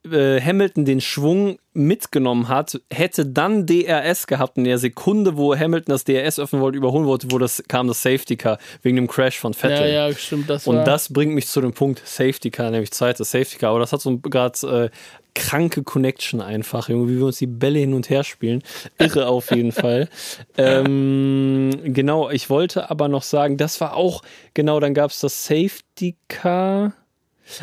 äh, 0.05 0.41
Hamilton 0.41 0.85
den 0.85 1.01
Schwung 1.01 1.59
mitgenommen 1.73 2.49
hat, 2.49 2.81
hätte 2.93 3.27
dann 3.27 3.67
DRS 3.67 4.27
gehabt 4.27 4.57
in 4.57 4.65
der 4.65 4.79
Sekunde, 4.79 5.37
wo 5.37 5.57
Hamilton 5.57 5.93
das 5.93 6.05
DRS 6.05 6.39
öffnen 6.39 6.61
wollte, 6.61 6.79
überholen 6.79 7.07
wollte, 7.07 7.31
wo 7.31 7.39
das 7.39 7.63
kam 7.69 7.89
das 7.89 8.03
Safety 8.03 8.37
Car 8.37 8.59
wegen 8.83 8.97
dem 8.97 9.07
Crash 9.07 9.39
von 9.39 9.53
ja, 9.53 9.59
Vettel. 9.59 9.93
ja, 9.93 10.13
stimmt, 10.13 10.51
das. 10.51 10.67
Und 10.67 10.85
das 10.85 11.13
bringt 11.13 11.35
mich 11.35 11.47
zu 11.47 11.61
dem 11.61 11.73
Punkt 11.73 12.03
Safety 12.05 12.51
Car, 12.51 12.71
nämlich 12.71 12.91
zweites 12.91 13.31
Safety 13.31 13.59
Car. 13.59 13.71
Aber 13.71 13.81
das 13.81 13.93
hat 13.93 14.01
so 14.01 14.19
gerade 14.19 14.91
äh, 14.91 14.91
kranke 15.35 15.85
Connection 15.85 16.41
einfach, 16.41 16.89
Junge, 16.89 17.09
wie 17.09 17.19
wir 17.19 17.27
uns 17.27 17.39
die 17.39 17.47
Bälle 17.47 17.79
hin 17.79 17.95
und 17.95 18.11
her 18.11 18.25
spielen. 18.25 18.63
Irre 18.99 19.29
auf 19.29 19.51
jeden 19.51 19.73
Fall. 19.73 20.09
Ähm, 20.57 21.71
genau, 21.85 22.31
ich 22.31 22.51
wollte 22.51 22.91
aber 22.91 23.07
noch 23.07 23.23
sagen, 23.23 23.57
das 23.57 23.81
war 23.81 23.95
auch, 23.95 24.23
genau, 24.55 24.81
dann 24.81 24.93
gab 24.93 25.13
es 25.13 25.21
das 25.21 25.45
Safety 25.45 26.17
Car. 26.27 26.93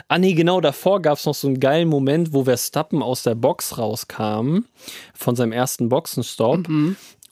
Ah 0.08 0.18
nee, 0.18 0.34
genau, 0.34 0.62
davor 0.62 1.02
gab 1.02 1.18
es 1.18 1.26
noch 1.26 1.36
so 1.36 1.48
einen 1.48 1.60
geilen 1.60 1.88
Moment, 1.88 2.34
wo 2.34 2.44
Verstappen 2.46 3.02
aus 3.04 3.24
der 3.24 3.36
Box 3.36 3.78
rauskam, 3.78 4.60
von 5.14 5.36
seinem 5.36 5.52
ersten 5.52 5.90
Boxenstopp. 5.90 6.68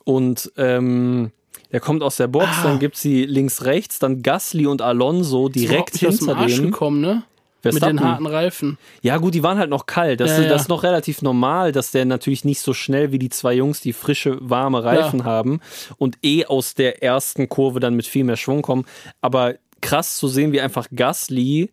Und 0.06 0.52
ähm, 0.58 1.32
der 1.72 1.80
kommt 1.80 2.04
aus 2.04 2.18
der 2.18 2.28
Box, 2.28 2.48
Ah. 2.60 2.64
dann 2.64 2.80
gibt 2.80 2.98
sie 2.98 3.26
links, 3.26 3.64
rechts, 3.64 4.00
dann 4.00 4.22
Gasly 4.22 4.68
und 4.68 4.82
Alonso 4.82 5.50
direkt 5.50 5.96
ist 6.02 6.06
aus 6.06 6.18
dem 6.20 6.38
hinter 6.38 6.62
gekommen, 6.64 7.02
ne? 7.02 7.24
Mit 7.66 7.72
Verstappen. 7.76 7.96
den 7.98 8.06
harten 8.06 8.26
Reifen. 8.26 8.78
Ja, 9.04 9.16
gut, 9.18 9.34
die 9.34 9.42
waren 9.42 9.58
halt 9.58 9.70
noch 9.70 9.86
kalt. 9.86 10.20
Das, 10.20 10.32
Ja, 10.32 10.36
ist, 10.40 10.44
ja. 10.44 10.50
das 10.50 10.64
ist 10.64 10.68
noch 10.68 10.84
relativ 10.84 11.22
normal, 11.22 11.72
dass 11.72 11.92
der 11.92 12.04
natürlich 12.04 12.44
nicht 12.44 12.60
so 12.60 12.74
schnell 12.74 13.14
wie 13.14 13.20
die 13.20 13.30
zwei 13.30 13.54
Jungs, 13.54 13.80
die 13.80 13.94
frische, 13.94 14.38
warme 14.42 14.84
Reifen 14.84 15.24
haben 15.24 15.62
und 15.98 16.18
eh 16.24 16.46
aus 16.46 16.76
der 16.76 17.02
ersten 17.02 17.48
Kurve 17.48 17.80
dann 17.80 17.94
mit 17.96 18.06
viel 18.06 18.26
mehr 18.26 18.36
Schwung 18.36 18.64
kommen. 18.64 18.84
Aber 19.22 19.56
krass 19.80 20.18
zu 20.18 20.28
sehen, 20.28 20.52
wie 20.52 20.60
einfach 20.60 20.88
Gasly 20.94 21.72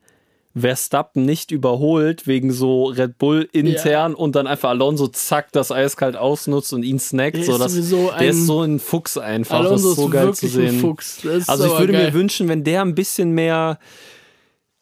Verstappen 0.57 1.25
nicht 1.25 1.53
überholt 1.53 2.27
wegen 2.27 2.53
so 2.53 2.87
Red 2.87 3.19
Bull 3.19 3.49
intern 3.53 4.15
und 4.15 4.35
dann 4.35 4.49
einfach 4.49 4.71
Alonso 4.71 5.07
zack 5.07 5.53
das 5.53 5.71
eiskalt 5.71 6.17
ausnutzt 6.17 6.73
und 6.73 6.83
ihn 6.83 6.99
snackt. 6.99 7.37
Der 7.37 7.45
so, 7.45 7.53
ist 7.53 7.61
das, 7.61 7.73
sowieso 7.73 8.11
der 8.19 8.31
ist 8.31 8.47
so 8.47 8.63
ein 8.63 8.81
Fuchs 8.81 9.17
einfach. 9.17 9.61
Alonso 9.61 9.75
das 9.75 9.85
ist 9.85 9.97
so 9.97 10.07
ist 10.07 10.13
geil 10.13 10.35
zu 10.35 10.49
sehen. 10.49 10.97
Ist 11.23 11.49
Also 11.49 11.67
ich 11.67 11.79
würde 11.79 11.93
geil. 11.93 12.07
mir 12.07 12.15
wünschen, 12.15 12.49
wenn 12.49 12.65
der 12.65 12.83
ein 12.83 12.97
bisschen 12.97 13.31
mehr 13.31 13.79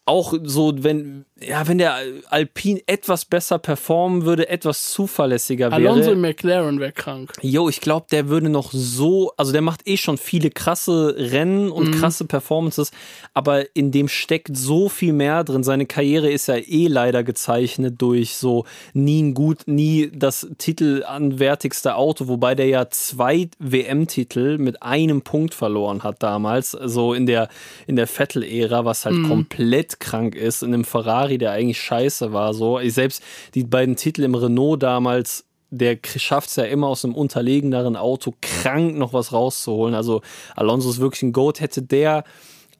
auch 0.05 0.33
so, 0.43 0.73
wenn, 0.79 1.25
ja, 1.47 1.67
wenn 1.67 1.77
der 1.77 1.95
Alpin 2.29 2.79
etwas 2.87 3.25
besser 3.25 3.59
performen 3.59 4.25
würde, 4.25 4.49
etwas 4.49 4.91
zuverlässiger 4.91 5.71
Alonso 5.71 6.01
wäre. 6.01 6.11
im 6.13 6.21
McLaren 6.21 6.79
wäre 6.79 6.91
krank. 6.91 7.33
Jo, 7.41 7.69
ich 7.69 7.81
glaube, 7.81 8.07
der 8.11 8.29
würde 8.29 8.49
noch 8.49 8.71
so, 8.71 9.31
also 9.37 9.51
der 9.51 9.61
macht 9.61 9.87
eh 9.87 9.97
schon 9.97 10.17
viele 10.17 10.49
krasse 10.49 11.15
Rennen 11.17 11.71
und 11.71 11.89
Mhm. 11.89 11.91
krasse 11.99 12.25
Performances, 12.25 12.91
aber 13.33 13.75
in 13.75 13.91
dem 13.91 14.07
steckt 14.07 14.55
so 14.57 14.89
viel 14.89 15.13
mehr 15.13 15.43
drin. 15.43 15.63
Seine 15.63 15.85
Karriere 15.85 16.29
ist 16.29 16.47
ja 16.47 16.55
eh 16.55 16.87
leider 16.87 17.23
gezeichnet 17.23 17.95
durch 18.01 18.35
so 18.35 18.65
nie 18.93 19.21
ein 19.21 19.33
gut, 19.33 19.59
nie 19.67 20.11
das 20.13 20.47
titelanwärtigste 20.57 21.95
Auto, 21.95 22.27
wobei 22.27 22.55
der 22.55 22.67
ja 22.67 22.89
zwei 22.89 23.49
WM-Titel 23.59 24.57
mit 24.57 24.81
einem 24.83 25.21
Punkt 25.21 25.53
verloren 25.53 26.03
hat 26.03 26.21
damals, 26.23 26.71
so 26.71 27.13
in 27.13 27.25
der, 27.25 27.49
in 27.87 27.95
der 27.95 28.07
Vettel-Ära, 28.07 28.85
was 28.85 29.05
halt 29.05 29.23
komplett 29.23 29.99
krank 29.99 30.35
ist, 30.35 30.63
in 30.63 30.73
einem 30.73 30.83
Ferrari, 30.85 31.28
der 31.37 31.51
eigentlich 31.51 31.81
scheiße 31.81 32.33
war, 32.33 32.53
so. 32.53 32.79
Ich 32.79 32.93
selbst 32.93 33.23
die 33.53 33.63
beiden 33.63 33.95
Titel 33.95 34.23
im 34.23 34.35
Renault 34.35 34.83
damals 34.83 35.45
der 35.71 35.99
schafft 36.03 36.49
es 36.49 36.55
ja 36.55 36.63
immer 36.63 36.87
aus 36.87 37.05
einem 37.05 37.13
unterlegeneren 37.13 37.95
Auto 37.95 38.33
krank 38.41 38.95
noch 38.97 39.13
was 39.13 39.31
rauszuholen. 39.31 39.93
Also 39.93 40.21
Alonso 40.55 40.89
ist 40.89 40.99
wirklich 40.99 41.21
ein 41.21 41.31
Goat. 41.31 41.61
Hätte 41.61 41.83
der 41.83 42.23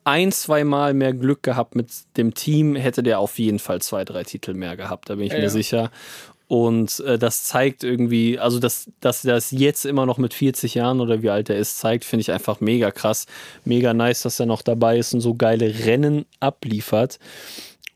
ein, 0.03 0.31
zwei 0.31 0.63
Mal 0.63 0.93
mehr 0.93 1.13
Glück 1.13 1.43
gehabt 1.43 1.75
mit 1.75 1.89
dem 2.17 2.33
Team, 2.33 2.75
hätte 2.75 3.03
der 3.03 3.19
auf 3.19 3.37
jeden 3.37 3.59
Fall 3.59 3.81
zwei, 3.81 4.05
drei 4.05 4.23
Titel 4.23 4.53
mehr 4.53 4.75
gehabt, 4.75 5.09
da 5.09 5.15
bin 5.15 5.25
ich 5.25 5.33
Ja, 5.33 5.39
mir 5.39 5.49
sicher. 5.49 5.91
Und 6.47 7.01
äh, 7.01 7.19
das 7.19 7.43
zeigt 7.43 7.83
irgendwie, 7.83 8.39
also 8.39 8.57
dass, 8.57 8.89
dass 9.01 9.23
er 9.23 9.35
das 9.35 9.51
jetzt 9.51 9.85
immer 9.85 10.07
noch 10.07 10.17
mit 10.17 10.33
40 10.33 10.73
Jahren 10.73 10.99
oder 10.99 11.21
wie 11.21 11.29
alt 11.29 11.51
er 11.51 11.57
ist, 11.57 11.77
zeigt, 11.77 12.05
finde 12.05 12.21
ich 12.21 12.31
einfach 12.31 12.59
mega 12.59 12.89
krass. 12.89 13.27
Mega 13.65 13.93
nice, 13.93 14.23
dass 14.23 14.39
er 14.39 14.47
noch 14.47 14.63
dabei 14.63 14.97
ist 14.97 15.13
und 15.13 15.21
so 15.21 15.35
geile 15.35 15.85
Rennen 15.85 16.25
abliefert. 16.39 17.19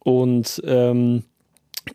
Und 0.03 0.61
ähm, 0.65 1.23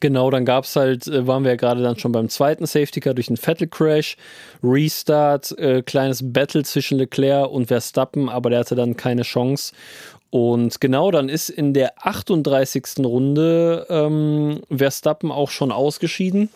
Genau, 0.00 0.30
dann 0.30 0.44
gab's 0.44 0.76
halt, 0.76 1.06
äh, 1.06 1.26
waren 1.26 1.44
wir 1.44 1.52
ja 1.52 1.56
gerade 1.56 1.82
dann 1.82 1.98
schon 1.98 2.12
beim 2.12 2.28
zweiten 2.28 2.66
Safety 2.66 3.00
Car 3.00 3.14
durch 3.14 3.28
einen 3.28 3.38
Vettel-Crash, 3.38 4.16
Restart, 4.62 5.58
äh, 5.58 5.82
kleines 5.82 6.20
Battle 6.32 6.62
zwischen 6.62 6.98
Leclerc 6.98 7.50
und 7.50 7.66
Verstappen, 7.66 8.28
aber 8.28 8.50
der 8.50 8.60
hatte 8.60 8.74
dann 8.74 8.96
keine 8.96 9.22
Chance. 9.22 9.72
Und 10.30 10.80
genau, 10.82 11.10
dann 11.10 11.30
ist 11.30 11.48
in 11.48 11.72
der 11.72 11.94
38. 12.06 12.98
Runde 12.98 13.86
ähm, 13.88 14.60
Verstappen 14.70 15.32
auch 15.32 15.50
schon 15.50 15.72
ausgeschieden. 15.72 16.50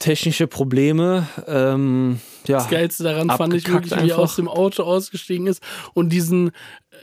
Technische 0.00 0.48
Probleme. 0.48 1.28
Ähm, 1.46 2.18
ja, 2.48 2.56
Das 2.56 2.68
Geilste 2.68 3.04
daran 3.04 3.30
fand 3.30 3.54
ich 3.54 3.68
wirklich, 3.68 3.92
wie 3.92 3.96
er 3.96 4.02
einfach. 4.02 4.18
aus 4.18 4.34
dem 4.34 4.48
Auto 4.48 4.82
ausgestiegen 4.82 5.46
ist 5.46 5.62
und 5.94 6.08
diesen 6.08 6.50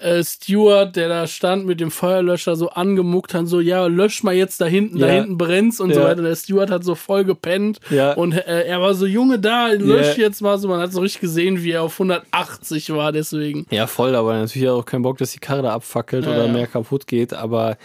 äh, 0.02 0.24
Steward, 0.24 0.96
der 0.96 1.10
da 1.10 1.28
stand 1.28 1.66
mit 1.66 1.80
dem 1.80 1.92
Feuerlöscher, 1.92 2.56
so 2.56 2.70
angemuckt 2.70 3.34
hat, 3.34 3.48
so, 3.48 3.60
ja, 3.60 3.86
lösch 3.88 4.24
mal 4.24 4.34
jetzt 4.34 4.60
da 4.62 4.66
hinten, 4.66 5.00
da 5.00 5.08
Ja. 5.08 5.14
hinten 5.14 5.38
brennt's 5.38 5.80
und 5.80 5.94
so 5.94 6.00
Ja. 6.02 6.06
weiter. 6.08 6.22
Der 6.22 6.36
Steward 6.36 6.72
hat 6.72 6.84
so 6.84 6.96
voll 6.96 7.24
gepennt 7.26 7.80
Ja. 7.90 8.14
und 8.14 8.34
äh, 8.34 8.64
er 8.66 8.82
war 8.82 8.94
so, 8.94 9.06
Junge, 9.06 9.40
da, 9.40 9.68
lösch 9.68 10.18
jetzt 10.18 10.42
mal 10.42 10.58
so. 10.58 10.68
Man 10.68 10.80
hat 10.82 10.92
so 10.94 11.02
richtig 11.02 11.22
gesehen, 11.22 11.64
wie 11.64 11.72
er 11.72 11.84
auf 11.84 12.00
180 12.00 12.92
war, 12.94 13.12
deswegen. 13.12 13.66
Ja, 13.72 13.88
voll, 13.88 14.16
aber 14.16 14.34
natürlich 14.38 14.70
auch 14.70 14.86
keinen 14.86 15.02
Bock, 15.04 15.18
dass 15.18 15.32
die 15.32 15.40
Karre 15.40 15.62
da 15.64 15.74
abfackelt 15.74 16.26
oder 16.28 16.48
mehr 16.48 16.68
kaputt 16.68 17.08
geht. 17.08 17.34
Aber 17.34 17.78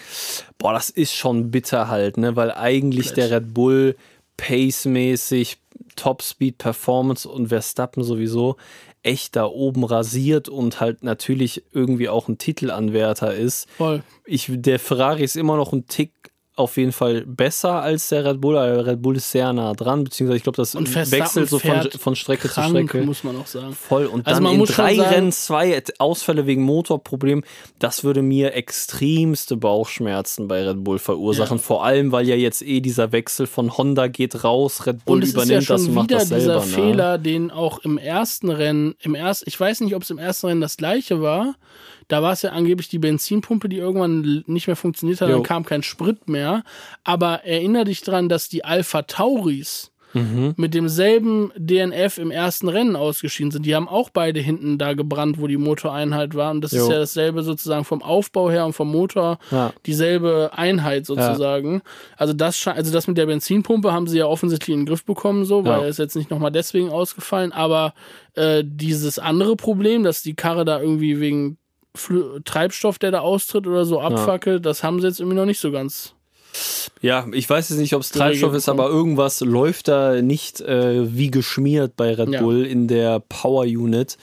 boah, 0.59 0.73
das 0.73 0.91
ist 0.91 1.15
schon 1.15 1.51
bitter 1.51 1.89
halt, 1.89 2.17
ne? 2.17 2.37
Weil 2.37 2.53
eigentlich 2.53 3.13
der 3.13 3.31
Red 3.31 3.55
Bull 3.55 3.97
pacemäßig, 4.37 5.59
Top-Speed, 5.97 6.59
Performance 6.59 7.29
und 7.29 7.49
Verstappen 7.49 8.03
sowieso 8.03 8.57
echt 9.05 9.37
da 9.37 9.47
oben 9.47 9.85
rasiert 9.85 10.49
und 10.49 10.81
halt 10.81 11.05
natürlich 11.05 11.65
irgendwie 11.73 12.09
auch 12.09 12.29
ein 12.29 12.39
Titelanwärter 12.39 13.35
ist. 13.35 13.69
Voll. 13.77 14.03
Ich, 14.25 14.51
der 14.51 14.79
Ferrari 14.79 15.23
ist 15.23 15.37
immer 15.37 15.57
noch 15.57 15.73
ein 15.73 15.87
Tick 15.87 16.13
auf 16.57 16.77
jeden 16.77 16.93
Fall 16.93 17.23
besser 17.27 17.83
als 17.83 18.11
der 18.11 18.25
Red 18.25 18.41
Bull. 18.41 18.57
aber 18.57 18.75
Der 18.75 18.87
Red 18.87 19.03
Bull 19.03 19.17
ist 19.17 19.31
sehr 19.31 19.53
nah 19.53 19.73
dran, 19.73 20.05
beziehungsweise 20.05 20.37
ich 20.37 20.43
glaube, 20.45 20.57
das 20.57 20.75
wechselt 20.77 21.49
so 21.49 21.59
von, 21.59 21.91
von 21.99 22.15
Strecke 22.15 22.47
Krank, 22.49 22.77
zu 22.77 22.87
Strecke. 22.89 23.05
muss 23.05 23.25
man 23.25 23.37
auch 23.37 23.47
sagen. 23.47 23.73
Voll. 23.75 24.07
Und 24.07 24.27
Also 24.27 24.37
dann 24.37 24.45
man 24.45 24.61
in 24.61 24.65
drei 24.67 24.95
sagen- 24.95 25.09
Rennen 25.15 25.33
zwei 25.33 25.83
Ausfälle 25.99 26.47
wegen 26.47 26.63
Motorproblem. 26.63 27.43
Das 27.81 28.05
würde 28.05 28.23
mir 28.23 28.55
extremste 28.55 29.57
Bauchschmerzen 29.57 30.47
bei 30.47 30.63
Red 30.69 30.85
Bull 30.85 30.99
verursachen. 31.01 31.57
Ja. 31.59 31.63
Vor 31.63 31.85
allem, 31.85 32.13
weil 32.13 32.29
ja 32.29 32.37
jetzt 32.37 32.63
eh 32.63 32.81
dieser 32.81 33.11
Wechsel 33.13 33.47
von 33.47 33.77
Honda 33.77 34.07
geht 34.07 34.45
raus, 34.45 34.87
Red 34.87 35.05
Bull 35.05 35.23
ist 35.25 35.35
ja 35.37 35.43
übernimmt 35.43 35.71
das 35.71 35.83
und 35.89 35.95
macht 35.95 36.11
wieder 36.11 36.19
das 36.21 36.29
dieser 36.29 36.61
selber. 36.61 36.67
Ne? 36.67 36.73
Fehler, 36.93 37.19
den 37.19 37.51
auch 37.51 37.81
im 37.81 37.99
ersten 37.99 38.51
Rennen, 38.51 38.95
im 39.01 39.15
ersten, 39.15 39.49
ich 39.49 39.59
weiß 39.59 39.81
nicht, 39.81 39.95
ob 39.97 40.03
es 40.03 40.11
im 40.11 40.19
ersten 40.19 40.47
Rennen 40.47 40.61
das 40.61 40.77
gleiche 40.77 41.21
war, 41.21 41.57
Da 42.09 42.23
war 42.23 42.33
es 42.33 42.43
ja 42.43 42.51
angeblich 42.51 42.89
die 42.89 42.99
Benzinpumpe, 42.99 43.69
die 43.69 43.79
irgendwann 43.79 44.45
nicht 44.47 44.67
mehr 44.67 44.77
funktioniert 44.77 45.21
hat, 45.21 45.29
Jo. 45.29 45.35
dann 45.37 45.43
kam 45.43 45.65
kein 45.65 45.83
Sprit 45.83 46.29
mehr. 46.29 46.63
Aber 47.05 47.45
erinnere 47.45 47.85
dich 47.85 48.03
dran, 48.03 48.29
dass 48.29 48.49
die 48.49 48.65
Alpha 48.65 49.03
Tauris 49.03 49.91
Mhm. 50.17 50.55
mit 50.57 50.75
demselben 50.75 51.51
DNF 51.57 52.19
im 52.19 52.31
ersten 52.31 52.69
Rennen 52.69 52.95
ausgeschieden 52.95 53.51
sind. 53.51 53.67
Die 53.67 53.75
haben 53.75 53.89
auch 53.89 54.11
beide 54.11 54.39
hinten 54.39 54.79
da 54.79 54.93
gebrannt, 54.93 55.41
wo 55.41 55.49
die 55.49 55.57
Motoreinheit 55.57 56.37
war. 56.37 56.53
Und 56.53 56.61
das 56.61 56.71
Jo. 56.71 56.85
ist 56.85 56.89
ja 56.89 56.99
dasselbe 57.01 57.43
sozusagen 57.43 57.85
vom 57.85 58.01
Aufbau 58.01 58.49
her 58.49 58.65
und 58.65 58.75
vom 58.75 58.93
Motor 58.93 59.39
Ja. 59.51 59.73
dieselbe 59.87 60.51
Einheit 60.55 61.05
sozusagen. 61.05 61.83
Also 62.17 62.33
das 62.33 62.65
also 62.69 62.93
das 62.93 63.09
mit 63.09 63.19
der 63.19 63.27
Benzinpumpe 63.27 63.93
haben 63.93 64.07
sie 64.07 64.19
ja 64.19 64.27
offensichtlich 64.27 64.73
in 64.75 64.83
den 64.83 64.87
Griff 64.87 65.05
bekommen, 65.05 65.45
so, 65.45 65.65
weil 65.65 65.79
Ja. 65.79 65.83
er 65.83 65.89
ist 65.89 65.99
jetzt 65.99 66.15
nicht 66.15 66.31
nochmal 66.31 66.53
deswegen 66.53 66.91
ausgefallen. 66.91 67.51
Aber 67.51 67.93
äh, 68.35 68.63
dieses 68.65 69.19
andere 69.19 69.57
Problem, 69.57 70.05
dass 70.05 70.23
die 70.23 70.35
Karre 70.35 70.65
da 70.65 70.81
irgendwie 70.81 71.19
wegen 71.19 71.59
Flü 71.97 72.41
Treibstoff, 72.45 72.99
der 72.99 73.11
da 73.13 73.21
austritt 73.21 73.67
oder 73.67 73.85
so 73.85 74.01
abfackelt, 74.01 74.67
das 74.67 74.83
haben 74.83 75.01
sie 75.01 75.07
jetzt 75.07 75.21
irgendwie 75.21 75.37
noch 75.37 75.47
nicht 75.47 75.61
so 75.61 75.71
ganz. 75.71 76.15
Ja, 77.01 77.27
ich 77.33 77.49
weiß 77.51 77.69
jetzt 77.71 77.79
nicht, 77.79 77.95
ob 77.95 78.03
es 78.03 78.11
Treibstoff 78.11 78.55
ist, 78.55 78.69
aber 78.69 78.89
irgendwas 78.89 79.41
läuft 79.41 79.89
da 79.89 80.23
nicht 80.23 80.61
äh, 80.61 81.15
wie 81.17 81.31
geschmiert 81.31 81.97
bei 81.97 82.15
Red 82.15 82.31
Ja. 82.31 82.41
Bull 82.43 82.65
in 82.65 82.87
der 82.89 83.21
Power 83.21 83.65
Unit. 83.65 84.17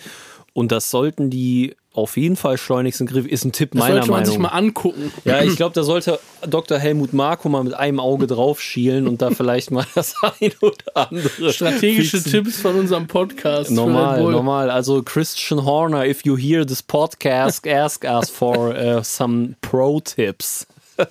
Und 0.53 0.71
das 0.71 0.89
sollten 0.89 1.29
die 1.29 1.75
auf 1.93 2.15
jeden 2.15 2.37
Fall 2.37 2.57
schleunigst 2.57 3.01
in 3.01 3.07
den 3.07 3.13
Griff. 3.13 3.25
Ist 3.27 3.43
ein 3.43 3.51
Tipp 3.51 3.71
Das 3.73 3.79
meiner 3.79 3.95
sollte 3.95 4.11
man 4.11 4.25
sich 4.25 4.37
Meinung. 4.37 4.51
mal 4.53 4.57
angucken. 4.57 5.11
Ja, 5.25 5.41
ich 5.43 5.55
glaube, 5.57 5.73
da 5.73 5.83
sollte 5.83 6.19
Dr. 6.47 6.77
Helmut 6.79 7.11
Marko 7.13 7.49
mal 7.49 7.63
mit 7.63 7.73
einem 7.73 7.99
Auge 7.99 8.27
drauf 8.27 8.61
schielen 8.61 9.07
und 9.07 9.21
da 9.21 9.31
vielleicht 9.31 9.71
mal 9.71 9.85
das 9.93 10.15
eine 10.39 10.53
oder 10.61 11.09
andere. 11.09 11.51
Strategische 11.51 12.17
fixen. 12.17 12.31
Tipps 12.31 12.61
von 12.61 12.75
unserem 12.79 13.07
Podcast. 13.07 13.71
Normal, 13.71 14.21
normal. 14.23 14.69
Also 14.69 15.03
Christian 15.03 15.65
Horner, 15.65 16.05
if 16.05 16.23
you 16.25 16.37
hear 16.37 16.65
this 16.65 16.81
podcast, 16.81 17.67
ask 17.67 18.05
us 18.05 18.29
for 18.29 18.73
uh, 18.73 19.03
some 19.03 19.55
pro 19.61 19.99
tips. 19.99 20.65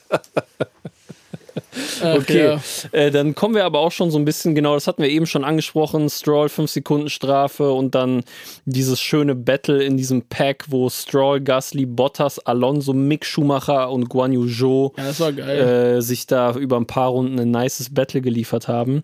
Ach, 2.03 2.17
Okay, 2.21 2.45
ja. 2.45 2.61
äh, 2.93 3.11
dann 3.11 3.35
kommen 3.35 3.55
wir 3.55 3.65
aber 3.65 3.79
auch 3.81 3.93
schon 3.93 4.11
so 4.11 4.19
ein 4.19 4.25
bisschen, 4.25 4.55
genau, 4.55 4.75
das 4.75 4.87
hatten 4.87 5.03
wir 5.03 5.09
eben 5.11 5.27
schon 5.27 5.45
angesprochen, 5.45 6.09
Stroll 6.11 6.49
5 6.49 6.71
Sekunden 6.71 7.09
Strafe 7.11 7.73
und 7.73 7.95
dann 7.95 8.23
dieses 8.65 9.01
schöne 9.01 9.35
Battle 9.35 9.83
in 9.83 9.97
diesem 9.97 10.23
Pack, 10.23 10.65
wo 10.69 10.89
Stroll, 10.91 11.41
Gasly, 11.41 11.87
Bottas, 11.87 12.39
Alonso, 12.41 12.93
Mick 12.93 13.25
Schumacher 13.25 13.91
und 13.91 14.09
Guan 14.09 14.33
Yu 14.33 14.47
Zhou 14.49 14.93
Ja, 14.97 15.97
äh, 15.97 16.03
sich 16.03 16.27
da 16.27 16.55
über 16.55 16.77
ein 16.77 16.87
paar 16.87 17.11
Runden 17.11 17.39
ein 17.39 17.51
nices 17.51 17.93
Battle 17.93 18.21
geliefert 18.21 18.69
haben. 18.69 19.03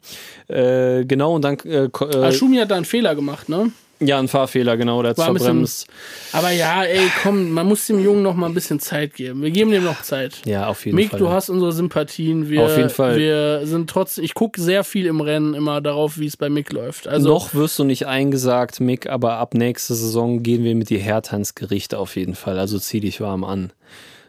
Äh, 0.48 1.04
genau, 1.04 1.34
und 1.34 1.42
dann 1.42 1.58
äh, 1.64 1.88
Aber 1.92 2.28
äh, 2.28 2.32
Schumi 2.32 2.56
hat 2.58 2.70
da 2.70 2.76
einen 2.76 2.84
Fehler 2.84 3.14
gemacht, 3.14 3.48
ne? 3.48 3.70
Ja, 4.00 4.18
ein 4.18 4.28
Fahrfehler, 4.28 4.76
genau, 4.76 5.00
der 5.02 5.10
hat 5.10 5.18
War 5.18 5.28
ein 5.28 5.32
bisschen- 5.34 5.46
verbremst. 5.46 5.86
Aber 6.32 6.50
ja, 6.50 6.82
ey, 6.84 7.10
komm, 7.22 7.50
man 7.52 7.66
muss 7.66 7.86
dem 7.86 7.98
Jungen 7.98 8.22
noch 8.22 8.34
mal 8.34 8.46
ein 8.46 8.54
bisschen 8.54 8.78
Zeit 8.80 9.14
geben. 9.14 9.42
Wir 9.42 9.50
geben 9.50 9.70
dem 9.70 9.84
noch 9.84 10.02
Zeit. 10.02 10.42
Ja, 10.44 10.66
auf 10.68 10.84
jeden 10.84 10.96
Mick, 10.96 11.10
Fall. 11.10 11.18
du 11.18 11.30
hast 11.30 11.48
unsere 11.48 11.72
Sympathien. 11.72 12.48
Wir, 12.50 12.62
Auf 12.64 12.76
jeden 12.76 12.90
Fall. 12.90 13.16
Wir 13.18 13.62
sind 13.66 13.88
trotzdem, 13.88 14.24
ich 14.24 14.34
gucke 14.34 14.60
sehr 14.60 14.84
viel 14.84 15.06
im 15.06 15.20
Rennen 15.20 15.54
immer 15.54 15.80
darauf, 15.80 16.18
wie 16.18 16.26
es 16.26 16.36
bei 16.36 16.48
Mick 16.50 16.72
läuft. 16.72 17.08
Also, 17.08 17.28
Noch 17.30 17.54
wirst 17.54 17.78
du 17.78 17.84
nicht 17.84 18.06
eingesagt, 18.06 18.80
Mick, 18.80 19.08
aber 19.08 19.38
ab 19.38 19.54
nächste 19.54 19.94
Saison 19.94 20.42
gehen 20.42 20.62
wir 20.64 20.74
mit 20.74 20.90
dir 20.90 20.98
härter 21.00 21.36
ins 21.36 21.54
Gericht 21.54 21.94
auf 21.94 22.16
jeden 22.16 22.34
Fall. 22.34 22.58
Also 22.58 22.78
zieh 22.78 23.00
dich 23.00 23.20
warm 23.20 23.44
an. 23.44 23.72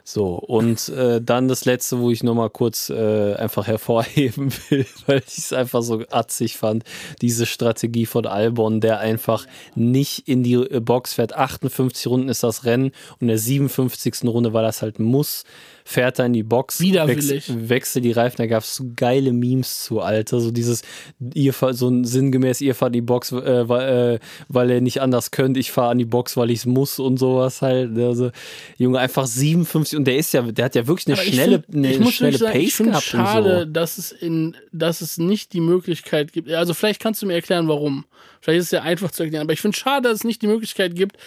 So, 0.10 0.36
und 0.36 0.88
äh, 0.88 1.20
dann 1.22 1.50
das 1.50 1.66
letzte, 1.66 2.00
wo 2.00 2.12
ich 2.12 2.24
nochmal 2.24 2.50
kurz 2.50 2.90
äh, 2.90 3.34
einfach 3.34 3.68
hervorheben 3.68 4.54
will, 4.70 4.86
weil 5.06 5.22
ich 5.28 5.38
es 5.38 5.52
einfach 5.52 5.82
so 5.82 6.02
atzig 6.10 6.56
fand, 6.56 6.86
diese 7.22 7.46
Strategie 7.46 8.06
von 8.06 8.26
Albon, 8.26 8.80
der 8.80 9.02
einfach 9.02 9.46
nicht 9.76 10.26
in 10.30 10.44
die 10.44 10.54
äh, 10.54 10.80
Box 10.80 11.16
fährt. 11.16 11.36
58 11.36 12.08
Runden 12.08 12.30
ist 12.30 12.42
das 12.42 12.64
Rennen 12.64 12.92
und 13.20 13.24
in 13.24 13.28
der 13.28 13.38
57. 13.38 14.24
Runde, 14.24 14.54
weil 14.54 14.64
das 14.64 14.82
halt 14.82 14.98
muss, 14.98 15.44
fährt 15.88 16.20
er 16.20 16.26
in 16.26 16.34
die 16.34 16.44
Box, 16.44 16.82
wechselt, 16.82 17.70
wechselt 17.70 18.04
die 18.04 18.12
Reifen. 18.12 18.38
Da 18.38 18.48
gab 18.48 18.64
es 18.64 18.76
so 18.76 18.86
geile 18.96 19.32
Memes 19.32 19.84
zu, 19.84 20.02
Alter. 20.02 20.42
So 20.42 20.52
dieses, 20.52 20.84
ihr 21.34 21.54
so 21.54 21.88
ein 21.88 22.04
sinngemäß, 22.04 22.60
ihr 22.60 22.76
fahrt 22.76 22.90
in 22.90 22.94
die 22.94 23.02
Box, 23.02 23.32
äh, 23.32 23.70
weil, 23.70 24.16
äh, 24.16 24.20
weil 24.50 24.70
ihr 24.70 24.82
nicht 24.82 25.02
anders 25.02 25.32
könnt. 25.32 25.56
Ich 25.56 25.72
fahre 25.72 25.92
an 25.92 25.98
die 25.98 26.06
Box, 26.06 26.36
weil 26.36 26.52
ich 26.52 26.60
es 26.60 26.66
muss 26.66 27.00
und 27.00 27.18
sowas 27.18 27.62
halt. 27.62 27.98
Also, 27.98 28.32
Junge, 28.78 29.00
einfach 29.00 29.28
57 29.28 29.97
und 29.98 30.06
der 30.06 30.18
ist 30.18 30.32
ja, 30.34 30.42
der 30.44 30.66
hat 30.66 30.76
ja 30.76 30.88
wirklich 30.88 31.08
eine 31.08 31.16
aber 31.18 31.26
ich 31.28 31.34
schnelle, 31.34 31.64
find- 31.70 31.86
ich 31.86 31.96
eine 31.96 32.04
muss 32.06 32.14
schnelle 32.14 32.38
sagen, 32.38 32.58
ich 32.60 32.66
Pace 32.68 32.76
finde 32.76 32.92
gehabt 32.92 33.06
schade, 33.06 33.60
so. 33.60 33.66
dass 33.66 33.98
es 33.98 34.12
in, 34.12 34.56
dass 34.72 35.02
es 35.02 35.18
nicht 35.18 35.52
die 35.54 35.60
Möglichkeit 35.62 36.32
gibt. 36.32 36.50
Also 36.52 36.74
vielleicht 36.74 37.02
kannst 37.02 37.22
du 37.22 37.26
mir 37.26 37.34
erklären, 37.34 37.68
warum. 37.68 38.06
Vielleicht 38.40 38.60
ist 38.60 38.66
es 38.68 38.72
ja 38.72 38.84
einfach 38.84 39.12
zu 39.12 39.24
erklären, 39.24 39.44
aber 39.44 39.54
ich 39.54 39.62
finde 39.62 39.78
schade, 39.78 40.08
dass 40.10 40.20
es 40.20 40.24
nicht 40.24 40.42
die 40.42 40.48
Möglichkeit 40.48 40.96
gibt, 40.96 41.18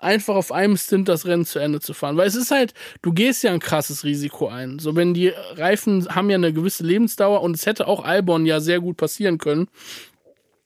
einfach 0.00 0.34
auf 0.34 0.50
einem 0.50 0.76
Stint 0.76 1.08
das 1.08 1.26
Rennen 1.26 1.46
zu 1.46 1.58
Ende 1.58 1.80
zu 1.80 1.94
fahren. 1.94 2.16
Weil 2.16 2.26
es 2.26 2.34
ist 2.34 2.50
halt, 2.50 2.74
du 3.02 3.12
gehst 3.12 3.42
ja 3.44 3.52
ein 3.52 3.60
krasses 3.60 4.04
Risiko 4.04 4.48
ein. 4.48 4.78
So, 4.80 4.96
wenn 4.96 5.14
die 5.14 5.28
Reifen 5.54 6.08
haben 6.14 6.28
ja 6.28 6.34
eine 6.36 6.52
gewisse 6.52 6.84
Lebensdauer 6.84 7.40
und 7.42 7.54
es 7.54 7.66
hätte 7.66 7.86
auch 7.86 8.04
Albon 8.04 8.44
ja 8.44 8.58
sehr 8.60 8.80
gut 8.80 8.96
passieren 8.96 9.38
können, 9.38 9.68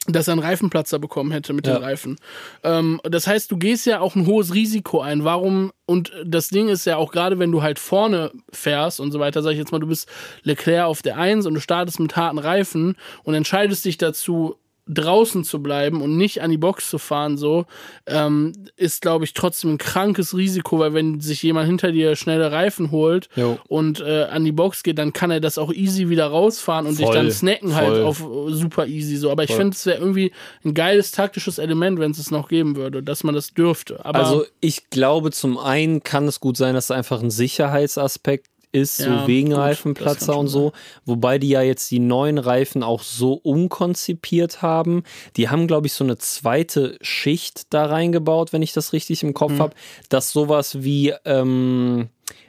dass 0.08 0.28
er 0.28 0.32
einen 0.32 0.42
Reifenplatzer 0.42 0.98
bekommen 0.98 1.30
hätte 1.32 1.52
mit 1.52 1.66
Ja. 1.66 1.74
den 1.74 1.82
Reifen. 1.82 2.16
Ähm, 2.62 3.00
das 3.04 3.26
heißt, 3.26 3.50
du 3.50 3.56
gehst 3.56 3.86
ja 3.86 4.00
auch 4.00 4.14
ein 4.14 4.26
hohes 4.26 4.54
Risiko 4.54 5.00
ein. 5.00 5.24
Warum? 5.24 5.72
Und 5.86 6.12
das 6.24 6.48
Ding 6.48 6.68
ist 6.68 6.84
ja 6.86 6.96
auch 6.96 7.10
gerade, 7.12 7.38
wenn 7.38 7.52
du 7.52 7.62
halt 7.62 7.78
vorne 7.78 8.32
fährst 8.52 9.00
und 9.00 9.12
so 9.12 9.20
weiter, 9.20 9.42
sag 9.42 9.52
ich 9.52 9.58
jetzt 9.58 9.72
mal, 9.72 9.78
du 9.78 9.86
bist 9.86 10.08
Leclerc 10.42 10.84
auf 10.86 11.02
der 11.02 11.16
1 11.18 11.46
und 11.46 11.54
du 11.54 11.60
startest 11.60 12.00
mit 12.00 12.16
harten 12.16 12.38
Reifen 12.38 12.96
und 13.24 13.34
entscheidest 13.34 13.84
dich 13.84 13.98
dazu, 13.98 14.56
draußen 14.88 15.42
zu 15.44 15.62
bleiben 15.62 16.00
und 16.02 16.16
nicht 16.16 16.42
an 16.42 16.50
die 16.50 16.58
Box 16.58 16.88
zu 16.90 16.98
fahren, 16.98 17.36
so, 17.36 17.66
ähm, 18.06 18.52
ist, 18.76 19.02
glaube 19.02 19.24
ich, 19.24 19.34
trotzdem 19.34 19.72
ein 19.74 19.78
krankes 19.78 20.36
Risiko, 20.36 20.78
weil 20.78 20.94
wenn 20.94 21.20
sich 21.20 21.42
jemand 21.42 21.66
hinter 21.66 21.90
dir 21.92 22.14
schnelle 22.16 22.52
Reifen 22.52 22.90
holt 22.90 23.28
Jo. 23.34 23.58
und 23.68 24.00
äh, 24.00 24.24
an 24.24 24.44
die 24.44 24.52
Box 24.52 24.82
geht, 24.82 24.98
dann 24.98 25.12
kann 25.12 25.30
er 25.30 25.40
das 25.40 25.58
auch 25.58 25.72
easy 25.72 26.08
wieder 26.08 26.26
rausfahren 26.28 26.86
und 26.86 26.98
dich 26.98 27.06
Voll, 27.06 27.14
dann 27.16 27.30
snacken 27.30 27.74
halt 27.74 27.88
voll. 27.96 28.04
auf 28.04 28.20
äh, 28.20 28.52
super 28.52 28.86
easy 28.86 29.16
so. 29.16 29.30
Aber 29.30 29.44
ich 29.44 29.52
finde, 29.52 29.74
es 29.74 29.84
wäre 29.86 29.98
irgendwie 29.98 30.32
ein 30.64 30.74
geiles 30.74 31.10
taktisches 31.10 31.58
Element, 31.58 31.98
wenn 31.98 32.12
es 32.12 32.18
es 32.18 32.30
noch 32.30 32.48
geben 32.48 32.76
würde, 32.76 33.02
dass 33.02 33.24
man 33.24 33.34
das 33.34 33.54
dürfte. 33.54 34.04
Aber 34.04 34.18
Also 34.20 34.44
ich 34.60 34.90
glaube, 34.90 35.32
zum 35.32 35.58
einen 35.58 36.02
kann 36.04 36.26
es 36.28 36.40
gut 36.40 36.56
sein, 36.56 36.74
dass 36.74 36.84
es 36.86 36.90
einfach 36.92 37.22
ein 37.22 37.30
Sicherheitsaspekt 37.30 38.46
ist, 38.72 38.98
Ja, 39.00 39.20
so 39.22 39.26
wegen 39.26 39.50
gut, 39.50 39.58
Reifenplatzer 39.58 40.36
und 40.36 40.48
so. 40.48 40.72
Wobei 41.04 41.38
die 41.38 41.48
ja 41.48 41.62
jetzt 41.62 41.90
die 41.90 41.98
neuen 41.98 42.38
Reifen 42.38 42.82
auch 42.82 43.02
so 43.02 43.32
umkonzipiert 43.34 44.62
haben. 44.62 45.02
Die 45.36 45.48
haben, 45.48 45.66
glaube 45.66 45.86
ich, 45.86 45.92
so 45.92 46.04
eine 46.04 46.18
zweite 46.18 46.96
Schicht 47.00 47.72
da 47.72 47.86
reingebaut, 47.86 48.52
wenn 48.52 48.62
ich 48.62 48.72
das 48.72 48.92
richtig 48.92 49.22
im 49.22 49.30
Mhm. 49.30 49.34
Kopf 49.34 49.58
habe, 49.58 49.74
dass 50.08 50.30
sowas 50.32 50.82
wie 50.82 51.14
ähm, 51.24 52.08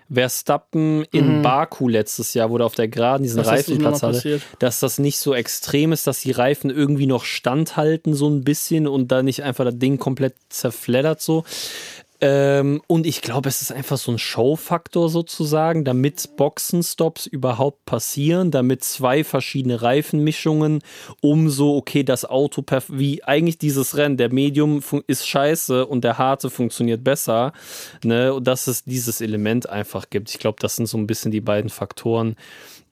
Verstappen 0.10 1.04
in 1.12 1.42
Baku 1.42 1.90
letztes 1.90 2.34
Jahr, 2.34 2.50
wo 2.50 2.58
der 2.58 2.66
auf 2.66 2.76
der 2.76 2.88
Geraden 2.88 3.24
diesen 3.24 3.40
Mhm. 3.40 3.44
Das 3.44 3.52
Reifenplatz 3.52 4.04
hatte, 4.04 4.14
passiert. 4.14 4.42
dass 4.60 4.80
das 4.80 5.00
nicht 5.00 5.18
so 5.20 5.34
extrem 5.34 5.92
ist, 5.92 6.08
dass 6.08 6.22
die 6.22 6.32
Reifen 6.32 6.70
irgendwie 6.70 7.08
noch 7.08 7.26
standhalten, 7.26 8.14
so 8.14 8.30
ein 8.30 8.44
bisschen 8.46 8.88
und 8.88 9.12
da 9.12 9.22
nicht 9.22 9.44
einfach 9.44 9.66
das 9.66 9.78
Ding 9.78 9.98
komplett 9.98 10.36
zerfleddert 10.50 11.22
so. 11.22 11.44
Ähm, 12.20 12.82
und 12.88 13.06
ich 13.06 13.22
glaube, 13.22 13.48
es 13.48 13.62
ist 13.62 13.72
einfach 13.72 13.98
so 13.98 14.12
ein 14.12 14.18
Showfaktor 14.18 15.10
sozusagen, 15.10 15.86
damit 15.86 16.36
Boxenstops 16.36 17.28
überhaupt 17.28 17.86
passieren, 17.86 18.50
damit 18.50 18.84
zwei 18.84 19.24
verschiedene 19.24 19.82
Reifenmischungen, 19.82 20.82
um 21.22 21.50
so, 21.50 21.76
okay, 21.76 22.04
das 22.04 22.26
Auto, 22.26 22.64
wie 22.90 23.24
eigentlich 23.24 23.60
dieses 23.60 23.98
Rennen, 23.98 24.18
der 24.18 24.34
Medium 24.34 24.82
ist 25.06 25.28
scheiße 25.28 25.86
und 25.86 26.04
der 26.04 26.18
harte 26.18 26.50
funktioniert 26.50 27.04
besser, 27.04 27.54
ne, 28.04 28.40
dass 28.42 28.66
es 28.66 28.84
dieses 28.84 29.22
Element 29.22 29.70
einfach 29.70 30.10
gibt. 30.10 30.30
Ich 30.32 30.40
glaube, 30.40 30.58
das 30.60 30.76
sind 30.76 30.88
so 30.88 30.98
ein 30.98 31.08
bisschen 31.08 31.32
die 31.32 31.42
beiden 31.42 31.70
Faktoren, 31.70 32.36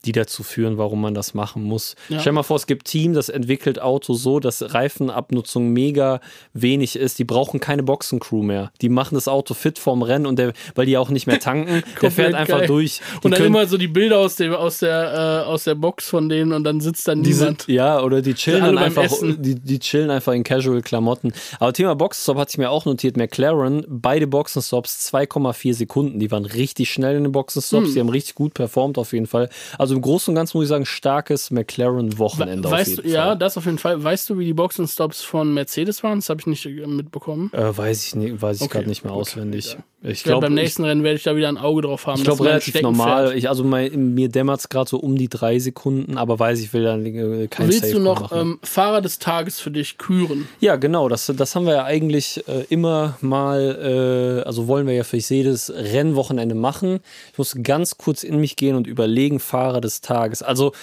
die 0.06 0.12
dazu 0.12 0.44
führen, 0.44 0.78
warum 0.78 1.02
man 1.02 1.14
das 1.14 1.34
machen 1.34 1.64
muss. 1.64 1.96
Ja. 2.10 2.20
Stell 2.20 2.34
mal 2.34 2.44
vor, 2.44 2.58
es 2.58 2.68
gibt 2.68 2.88
Team, 2.88 3.14
das 3.14 3.30
entwickelt 3.30 3.82
Auto 3.82 4.14
so, 4.14 4.40
dass 4.40 4.74
Reifenabnutzung 4.74 5.70
mega 5.70 6.22
wenig 6.54 6.96
ist. 6.96 7.20
Die 7.20 7.24
brauchen 7.24 7.60
keine 7.60 7.84
Boxencrew 7.84 8.44
mehr. 8.44 8.72
Die 8.82 8.90
machen 8.90 9.16
das 9.16 9.28
Auto 9.28 9.54
fit 9.54 9.80
vorm 9.80 10.04
Rennen 10.04 10.26
und 10.26 10.38
der, 10.38 10.54
weil 10.76 10.86
die 10.86 10.98
auch 10.98 11.10
nicht 11.10 11.28
mehr 11.28 11.40
tanken, 11.40 11.84
der 12.02 12.12
fährt 12.12 12.34
einfach 12.34 12.60
geil. 12.60 12.68
durch. 12.68 13.02
Die 13.22 13.26
und 13.26 13.32
dann 13.32 13.44
immer 13.44 13.66
so 13.66 13.78
die 13.78 13.88
Bilder 13.88 14.20
aus, 14.20 14.36
dem, 14.36 14.54
aus, 14.54 14.80
der, 14.80 15.44
äh, 15.46 15.50
aus 15.50 15.64
der 15.64 15.76
Box 15.76 16.08
von 16.08 16.30
denen 16.30 16.54
und 16.54 16.64
dann 16.64 16.80
sitzt 16.80 17.08
da 17.08 17.16
die 17.16 17.22
niemand. 17.22 17.64
sind, 17.64 17.68
ja, 17.68 18.02
oder 18.02 18.22
die 18.22 18.34
chillen 18.34 18.64
dann 18.64 18.78
einfach, 18.78 19.10
die, 19.22 19.56
die 19.56 19.80
chillen 19.80 20.10
einfach 20.10 20.34
in 20.34 20.44
Casual-Klamotten. 20.44 21.34
Aber 21.60 21.74
Thema 21.74 21.96
Boxenstopp 21.96 22.38
hatte 22.38 22.52
ich 22.52 22.58
mir 22.58 22.70
auch 22.70 22.86
notiert. 22.86 23.18
McLaren, 23.18 23.86
beide 23.88 24.28
Boxenstops 24.28 25.12
2,4 25.12 25.74
Sekunden. 25.74 26.20
Die 26.20 26.32
waren 26.32 26.46
richtig 26.46 26.92
schnell 26.92 27.18
in 27.18 27.24
den 27.24 27.32
Boxenstops. 27.32 27.88
Hm. 27.88 27.94
Die 27.94 28.00
haben 28.00 28.10
richtig 28.10 28.36
gut 28.36 28.54
performt 28.54 28.98
auf 28.98 29.14
jeden 29.14 29.28
Fall. 29.28 29.50
Also 29.78 29.95
im 29.96 30.02
Großen 30.02 30.32
und 30.32 30.36
Ganzen 30.36 30.58
muss 30.58 30.66
ich 30.66 30.70
sagen, 30.70 30.86
starkes 30.86 31.52
McLaren-Wochenende 31.52 32.68
auf 32.68 32.74
weißt 32.74 32.90
jeden 32.90 33.04
du, 33.04 33.10
ja, 33.10 33.26
Fall. 33.28 33.38
das 33.38 33.58
auf 33.58 33.66
jeden 33.66 33.78
Fall. 33.78 34.04
Weißt 34.04 34.30
du, 34.30 34.38
wie 34.38 34.46
die 34.46 34.54
Boxenstops 34.54 35.22
von 35.22 35.54
Mercedes 35.54 36.04
waren? 36.04 36.20
Das 36.20 36.30
habe 36.30 36.42
ich 36.42 36.48
nicht 36.48 36.66
äh, 36.66 36.86
mitbekommen. 36.86 37.52
Äh, 37.54 37.76
weiß 37.76 38.06
ich 38.08 38.16
nicht, 38.16 38.42
weiß 38.42 38.58
ich 38.58 38.64
Okay, 38.64 38.74
gerade 38.74 38.90
nicht 38.90 39.04
mehr 39.04 39.14
gut, 39.14 39.22
auswendig. 39.22 39.78
Ich 40.08 40.24
glaube, 40.24 40.42
glaube, 40.42 40.48
beim 40.48 40.58
ich, 40.58 40.64
nächsten 40.64 40.86
Rennen 40.86 41.04
werde 41.04 41.18
ich 41.18 41.24
da 41.24 41.36
wieder 41.36 41.48
ein 41.48 41.58
Auge 41.58 41.84
drauf 41.84 42.06
haben. 42.06 42.20
ich 42.20 42.24
glaube 42.24 42.46
relativ 42.46 42.82
normal. 42.82 43.36
Ich, 43.36 43.50
also 43.50 43.64
mein, 43.64 44.14
mir 44.14 44.30
dämmert 44.30 44.60
es 44.60 44.70
gerade 44.70 44.90
so 44.90 44.98
um 44.98 45.18
die 45.18 45.30
drei 45.30 45.60
Sekunden, 45.60 46.18
aber 46.18 46.38
weiß 46.38 46.60
ich 46.60 46.74
will 46.74 46.84
dann 46.84 47.06
äh, 47.06 47.48
kein 47.48 47.68
Willst 47.68 47.82
Safe 47.82 47.94
du 47.94 48.00
noch 48.00 48.32
ähm, 48.32 48.60
Fahrer 48.64 49.02
des 49.02 49.20
Tages 49.20 49.60
für 49.60 49.72
dich 49.72 49.98
küren? 49.98 50.48
Ja, 50.60 50.76
genau. 50.76 51.10
Das, 51.10 51.32
das 51.36 51.56
haben 51.56 51.66
wir 51.66 51.74
ja 51.74 51.84
eigentlich 51.86 52.44
äh, 52.48 52.66
immer 52.70 53.18
mal, 53.22 54.42
äh, 54.44 54.48
also 54.48 54.68
wollen 54.68 54.86
wir 54.88 54.94
ja 54.94 55.04
für 55.04 55.18
jedes 55.18 55.74
Rennwochenende 55.74 56.56
machen. 56.56 57.00
Ich 57.32 57.38
muss 57.38 57.56
ganz 57.64 57.98
kurz 57.98 58.24
in 58.24 58.40
mich 58.40 58.56
gehen 58.56 58.76
und 58.76 58.88
überlegen, 58.88 59.40
Fahrer 59.40 59.82
des 59.82 60.02
Tages. 60.02 60.44
Also 60.44 60.74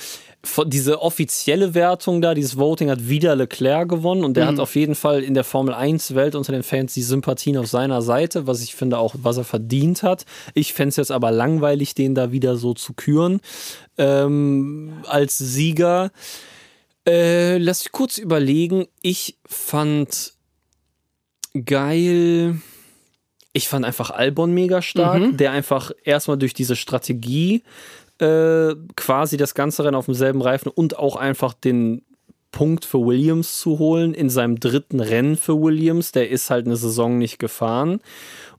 diese 0.66 1.00
offizielle 1.00 1.74
Wertung 1.74 2.20
da, 2.20 2.34
dieses 2.34 2.58
Voting 2.58 2.90
hat 2.90 3.08
wieder 3.08 3.36
Leclerc 3.36 3.88
gewonnen 3.88 4.24
und 4.24 4.36
der 4.36 4.46
hat 4.46 4.58
auf 4.58 4.74
jeden 4.74 4.96
Fall 4.96 5.22
in 5.22 5.34
der 5.34 5.44
Formel 5.44 5.72
1 5.72 6.16
Welt 6.16 6.34
unter 6.34 6.52
den 6.52 6.64
Fans 6.64 6.94
die 6.94 7.02
Sympathien 7.02 7.56
auf 7.56 7.68
seiner 7.68 8.02
Seite, 8.02 8.46
was 8.46 8.60
ich 8.60 8.74
finde 8.74 8.98
auch, 8.98 9.14
was 9.22 9.36
er 9.36 9.44
verdient 9.44 10.02
hat. 10.02 10.26
Ich 10.54 10.74
fände 10.74 10.88
es 10.90 10.96
jetzt 10.96 11.12
aber 11.12 11.30
langweilig, 11.30 11.94
den 11.94 12.16
da 12.16 12.32
wieder 12.32 12.56
so 12.56 12.74
zu 12.74 12.92
küren 12.94 13.40
ähm, 13.98 14.94
als 15.06 15.38
Sieger. 15.38 16.10
Äh, 17.06 17.58
lass 17.58 17.84
mich 17.84 17.92
kurz 17.92 18.18
überlegen. 18.18 18.86
Ich 19.00 19.36
fand 19.46 20.32
geil. 21.64 22.60
Ich 23.52 23.68
fand 23.68 23.84
einfach 23.84 24.10
Albon 24.10 24.54
mega 24.54 24.80
stark, 24.82 25.36
der 25.36 25.52
einfach 25.52 25.92
erstmal 26.04 26.38
durch 26.38 26.54
diese 26.54 26.74
Strategie 26.74 27.62
äh, 28.22 28.76
quasi 28.96 29.36
das 29.36 29.54
ganze 29.54 29.84
Rennen 29.84 29.96
auf 29.96 30.06
demselben 30.06 30.42
Reifen 30.42 30.70
und 30.70 30.98
auch 30.98 31.16
einfach 31.16 31.54
den 31.54 32.02
Punkt 32.52 32.84
für 32.84 33.04
Williams 33.04 33.58
zu 33.58 33.78
holen 33.78 34.14
in 34.14 34.30
seinem 34.30 34.60
dritten 34.60 35.00
Rennen 35.00 35.36
für 35.36 35.60
Williams. 35.60 36.12
Der 36.12 36.30
ist 36.30 36.50
halt 36.50 36.66
eine 36.66 36.76
Saison 36.76 37.18
nicht 37.18 37.38
gefahren. 37.38 38.00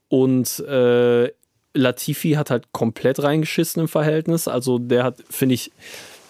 Und 0.10 0.60
äh, 0.60 1.32
Latifi 1.74 2.32
hat 2.32 2.50
halt 2.50 2.72
komplett 2.72 3.22
reingeschissen 3.24 3.82
im 3.84 3.88
Verhältnis. 3.88 4.48
Also 4.48 4.80
der 4.80 5.04
hat, 5.04 5.18
finde 5.30 5.56
ich, 5.56 5.72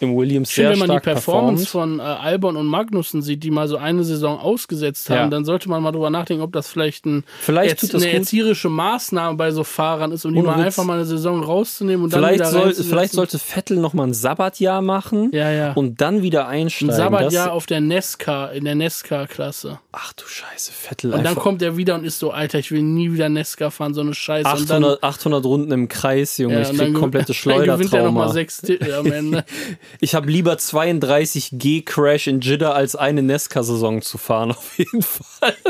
im 0.03 0.15
Williams 0.15 0.49
Ich 0.49 0.55
finde, 0.55 0.69
sehr 0.69 0.71
wenn 0.73 0.87
man 0.87 0.97
die 0.97 1.01
stark 1.01 1.03
Performance 1.15 1.63
performt. 1.63 1.97
von 1.97 1.99
äh, 1.99 2.03
Albon 2.03 2.55
und 2.57 2.67
Magnussen 2.67 3.21
sieht, 3.21 3.43
die 3.43 3.51
mal 3.51 3.67
so 3.67 3.77
eine 3.77 4.03
Saison 4.03 4.39
ausgesetzt 4.39 5.09
haben, 5.09 5.17
Ja. 5.17 5.27
dann 5.27 5.45
sollte 5.45 5.69
man 5.69 5.81
mal 5.81 5.91
drüber 5.91 6.09
nachdenken, 6.09 6.43
ob 6.43 6.51
das 6.53 6.67
vielleicht, 6.67 7.05
ein, 7.05 7.23
Vielleicht 7.41 7.81
erz- 7.83 7.93
eine 7.95 8.05
gut. 8.05 8.13
erzieherische 8.13 8.69
Maßnahme 8.69 9.37
bei 9.37 9.51
so 9.51 9.63
Fahrern 9.63 10.11
ist, 10.11 10.25
um 10.25 10.33
die 10.33 10.41
mal 10.41 10.61
einfach 10.61 10.83
mal 10.83 10.93
eine 10.95 11.05
Saison 11.05 11.41
rauszunehmen 11.43 12.03
und 12.05 12.13
dann 12.13 12.19
Vielleicht, 12.21 12.39
wieder 12.39 12.49
soll, 12.51 12.73
vielleicht 12.73 13.13
sollte 13.13 13.39
Vettel 13.39 13.77
noch 13.77 13.93
mal 13.93 14.03
ein 14.07 14.13
Sabbatjahr 14.13 14.81
machen 14.81 15.29
Ja, 15.33 15.51
ja. 15.51 15.73
und 15.73 16.01
dann 16.01 16.21
wieder 16.21 16.47
ein 16.47 16.63
einsteigen. 16.63 16.95
Sabbatjahr 16.95 17.45
Das- 17.47 17.53
auf 17.53 17.65
der 17.65 17.81
Nesca, 17.81 18.47
in 18.47 18.65
der 18.65 18.75
Nesca-Klasse. 18.75 19.79
Ach 19.91 20.13
du 20.13 20.23
Scheiße, 20.27 20.71
Vettel 20.71 21.13
Und 21.13 21.23
dann 21.23 21.35
kommt 21.35 21.61
er 21.61 21.77
wieder 21.77 21.95
und 21.95 22.03
ist 22.05 22.19
so, 22.19 22.31
Alter, 22.31 22.59
ich 22.59 22.71
will 22.71 22.81
nie 22.81 23.11
wieder 23.13 23.29
Nesca 23.29 23.69
fahren, 23.69 23.93
so 23.93 24.01
eine 24.01 24.13
Scheiße. 24.13 24.49
und 24.49 24.69
dann, 24.69 24.83
800, 24.83 25.03
800 25.03 25.45
Runden 25.45 25.71
im 25.71 25.87
Kreis, 25.87 26.37
Junge. 26.37 26.61
ich 26.61 26.69
krieg 26.69 26.77
dann, 26.79 26.93
komplette 26.93 27.33
Dann 27.33 27.53
gewinnt 27.65 27.93
er 27.93 28.03
nochmal 28.03 28.29
Schleudertrauma. 28.29 28.29
sechs 28.33 28.61
Titel 28.61 28.91
am 28.93 29.05
Ende. 29.11 29.43
Ich 29.99 30.15
habe 30.15 30.29
lieber 30.29 30.57
32 30.57 31.49
G-Crash 31.53 32.27
in 32.27 32.41
Jeddah 32.41 32.71
als 32.73 32.95
eine 32.95 33.21
Nesca-Saison 33.23 34.01
zu 34.01 34.17
fahren, 34.17 34.51
auf 34.57 34.77
jeden 34.77 35.01
Fall. 35.01 35.55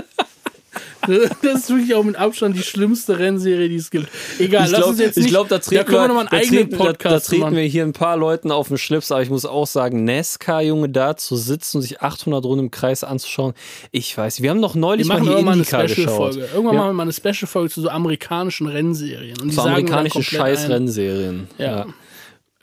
Das 1.06 1.64
ist 1.64 1.70
wirklich 1.70 1.94
auch 1.96 2.04
mit 2.04 2.16
Abstand 2.16 2.56
die 2.56 2.64
schlimmste 2.64 3.20
Rennserie, 3.20 3.68
die 3.68 3.76
es 3.76 3.92
gibt. 3.92 4.08
Egal, 4.40 4.66
Ich 4.68 4.72
lass 4.72 4.80
glaube, 4.80 4.92
uns 4.92 5.00
jetzt 5.02 5.18
nicht. 5.18 5.28
glaub, 5.28 5.50
da 5.50 5.60
treten, 5.60 5.84
können 5.86 5.98
wir 5.98 6.02
wir, 6.04 6.08
nochmal 6.08 6.28
einen 6.28 6.30
da 6.32 6.38
eigenen 6.38 6.70
treten, 6.70 6.72
da, 6.72 6.78
da 6.78 6.84
Podcast 6.94 7.28
treten 7.28 7.42
machen. 7.42 7.56
wir 7.58 7.64
hier 7.64 7.84
ein 7.84 7.92
paar 7.92 8.16
Leuten 8.16 8.52
auf 8.52 8.70
den 8.70 8.78
Schlips, 8.78 9.12
aber 9.12 9.22
ich 9.22 9.30
muss 9.30 9.46
auch 9.46 9.68
sagen, 9.68 10.06
Nesca, 10.06 10.62
Junge, 10.62 10.88
da 10.88 11.18
zu 11.18 11.36
sitzen 11.36 11.78
und 11.78 11.82
sich 11.84 12.00
800 12.02 12.46
Runden 12.46 12.66
im 12.66 12.72
Kreis 12.72 13.04
anzuschauen, 13.04 13.54
ich 13.92 14.18
weiß, 14.18 14.42
wir 14.42 14.50
haben 14.50 14.62
noch 14.62 14.76
Wir 14.76 14.80
neulich 14.80 15.06
mal 15.08 15.16
machen 15.16 15.24
hier 15.24 15.32
irgendwann 15.34 15.54
eine 15.56 15.62
Indica 15.64 15.82
geschaut. 15.82 15.98
Special-Folge. 15.98 16.40
Irgendwann 16.54 16.74
Ja. 16.74 16.80
machen 16.80 16.90
wir 16.90 16.94
mal 16.94 17.04
eine 17.04 17.14
Special-Folge 17.14 17.70
zu 17.70 17.82
so 17.82 17.90
amerikanischen 17.90 18.68
Rennserien. 18.68 19.38
Und 19.42 19.50
Zu 19.52 19.58
wir 19.58 19.64
amerikanischen. 19.66 20.24
Scheiß-Rennserien. 20.24 21.50
Ja. 21.58 21.86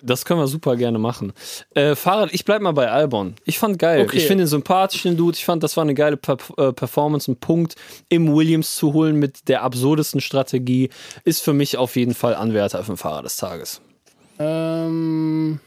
Das 0.03 0.25
können 0.25 0.41
wir 0.41 0.47
super 0.47 0.77
gerne 0.77 0.99
machen. 0.99 1.33
Äh, 1.75 1.95
Fahrrad, 1.95 2.33
ich 2.33 2.45
bleib 2.45 2.63
mal 2.63 2.73
bei 2.73 2.91
Albon. 2.91 3.35
Ich 3.45 3.59
fand 3.59 3.79
geil. 3.79 4.03
Okay. 4.03 4.17
Ich 4.17 4.27
finde 4.27 4.45
den 4.45 5.17
Dude. 5.17 5.37
Ich 5.37 5.45
fand, 5.45 5.63
das 5.63 5.77
war 5.77 5.83
eine 5.83 5.95
geile 5.95 6.17
per 6.17 6.39
äh, 6.57 6.73
Performance. 6.73 7.31
Ein 7.31 7.37
Punkt 7.37 7.75
im 8.09 8.35
Williams 8.35 8.77
zu 8.77 8.93
holen 8.93 9.17
mit 9.17 9.49
der 9.49 9.63
absurdesten 9.63 10.21
Strategie 10.21 10.91
ist 11.25 11.43
für 11.43 11.53
mich 11.53 11.77
auf 11.77 11.97
jeden 11.97 12.15
Fall 12.15 12.35
Anwärter 12.35 12.83
für 12.85 12.93
den 12.93 12.97
Fahrer 12.97 13.23
des 13.23 13.37
Tages. 13.37 13.81
Ähm, 14.39 15.61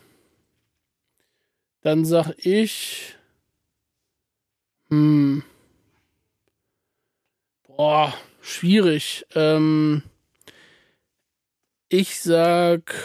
dann 1.82 2.06
sag 2.06 2.34
ich. 2.38 3.16
Hm. 4.90 5.44
Boah, 7.68 8.14
schwierig. 8.42 9.26
Ähm, 9.36 10.04
ich 11.90 12.20
sag. 12.20 12.96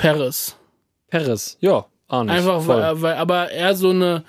Paris. 0.00 0.56
Perez, 1.10 1.56
ja, 1.60 1.86
nicht. 2.10 2.30
Einfach, 2.30 2.66
weil, 2.66 3.02
weil, 3.02 3.14
aber 3.14 3.50
er 3.50 3.74
so 3.74 3.90
eine. 3.90 4.24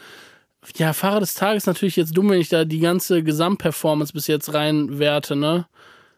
Ja, 0.76 0.93
Fahrer 0.93 1.22
des 1.22 1.34
Tages 1.34 1.65
natürlich 1.65 1.95
jetzt 1.95 2.15
dumm, 2.15 2.30
wenn 2.30 2.39
ich 2.41 2.49
da 2.49 2.65
die 2.65 2.80
ganze 2.80 3.24
Gesamtperformance 3.24 4.11
bis 4.13 4.28
jetzt 4.28 4.53
reinwerte, 4.53 5.36
ne? 5.36 5.65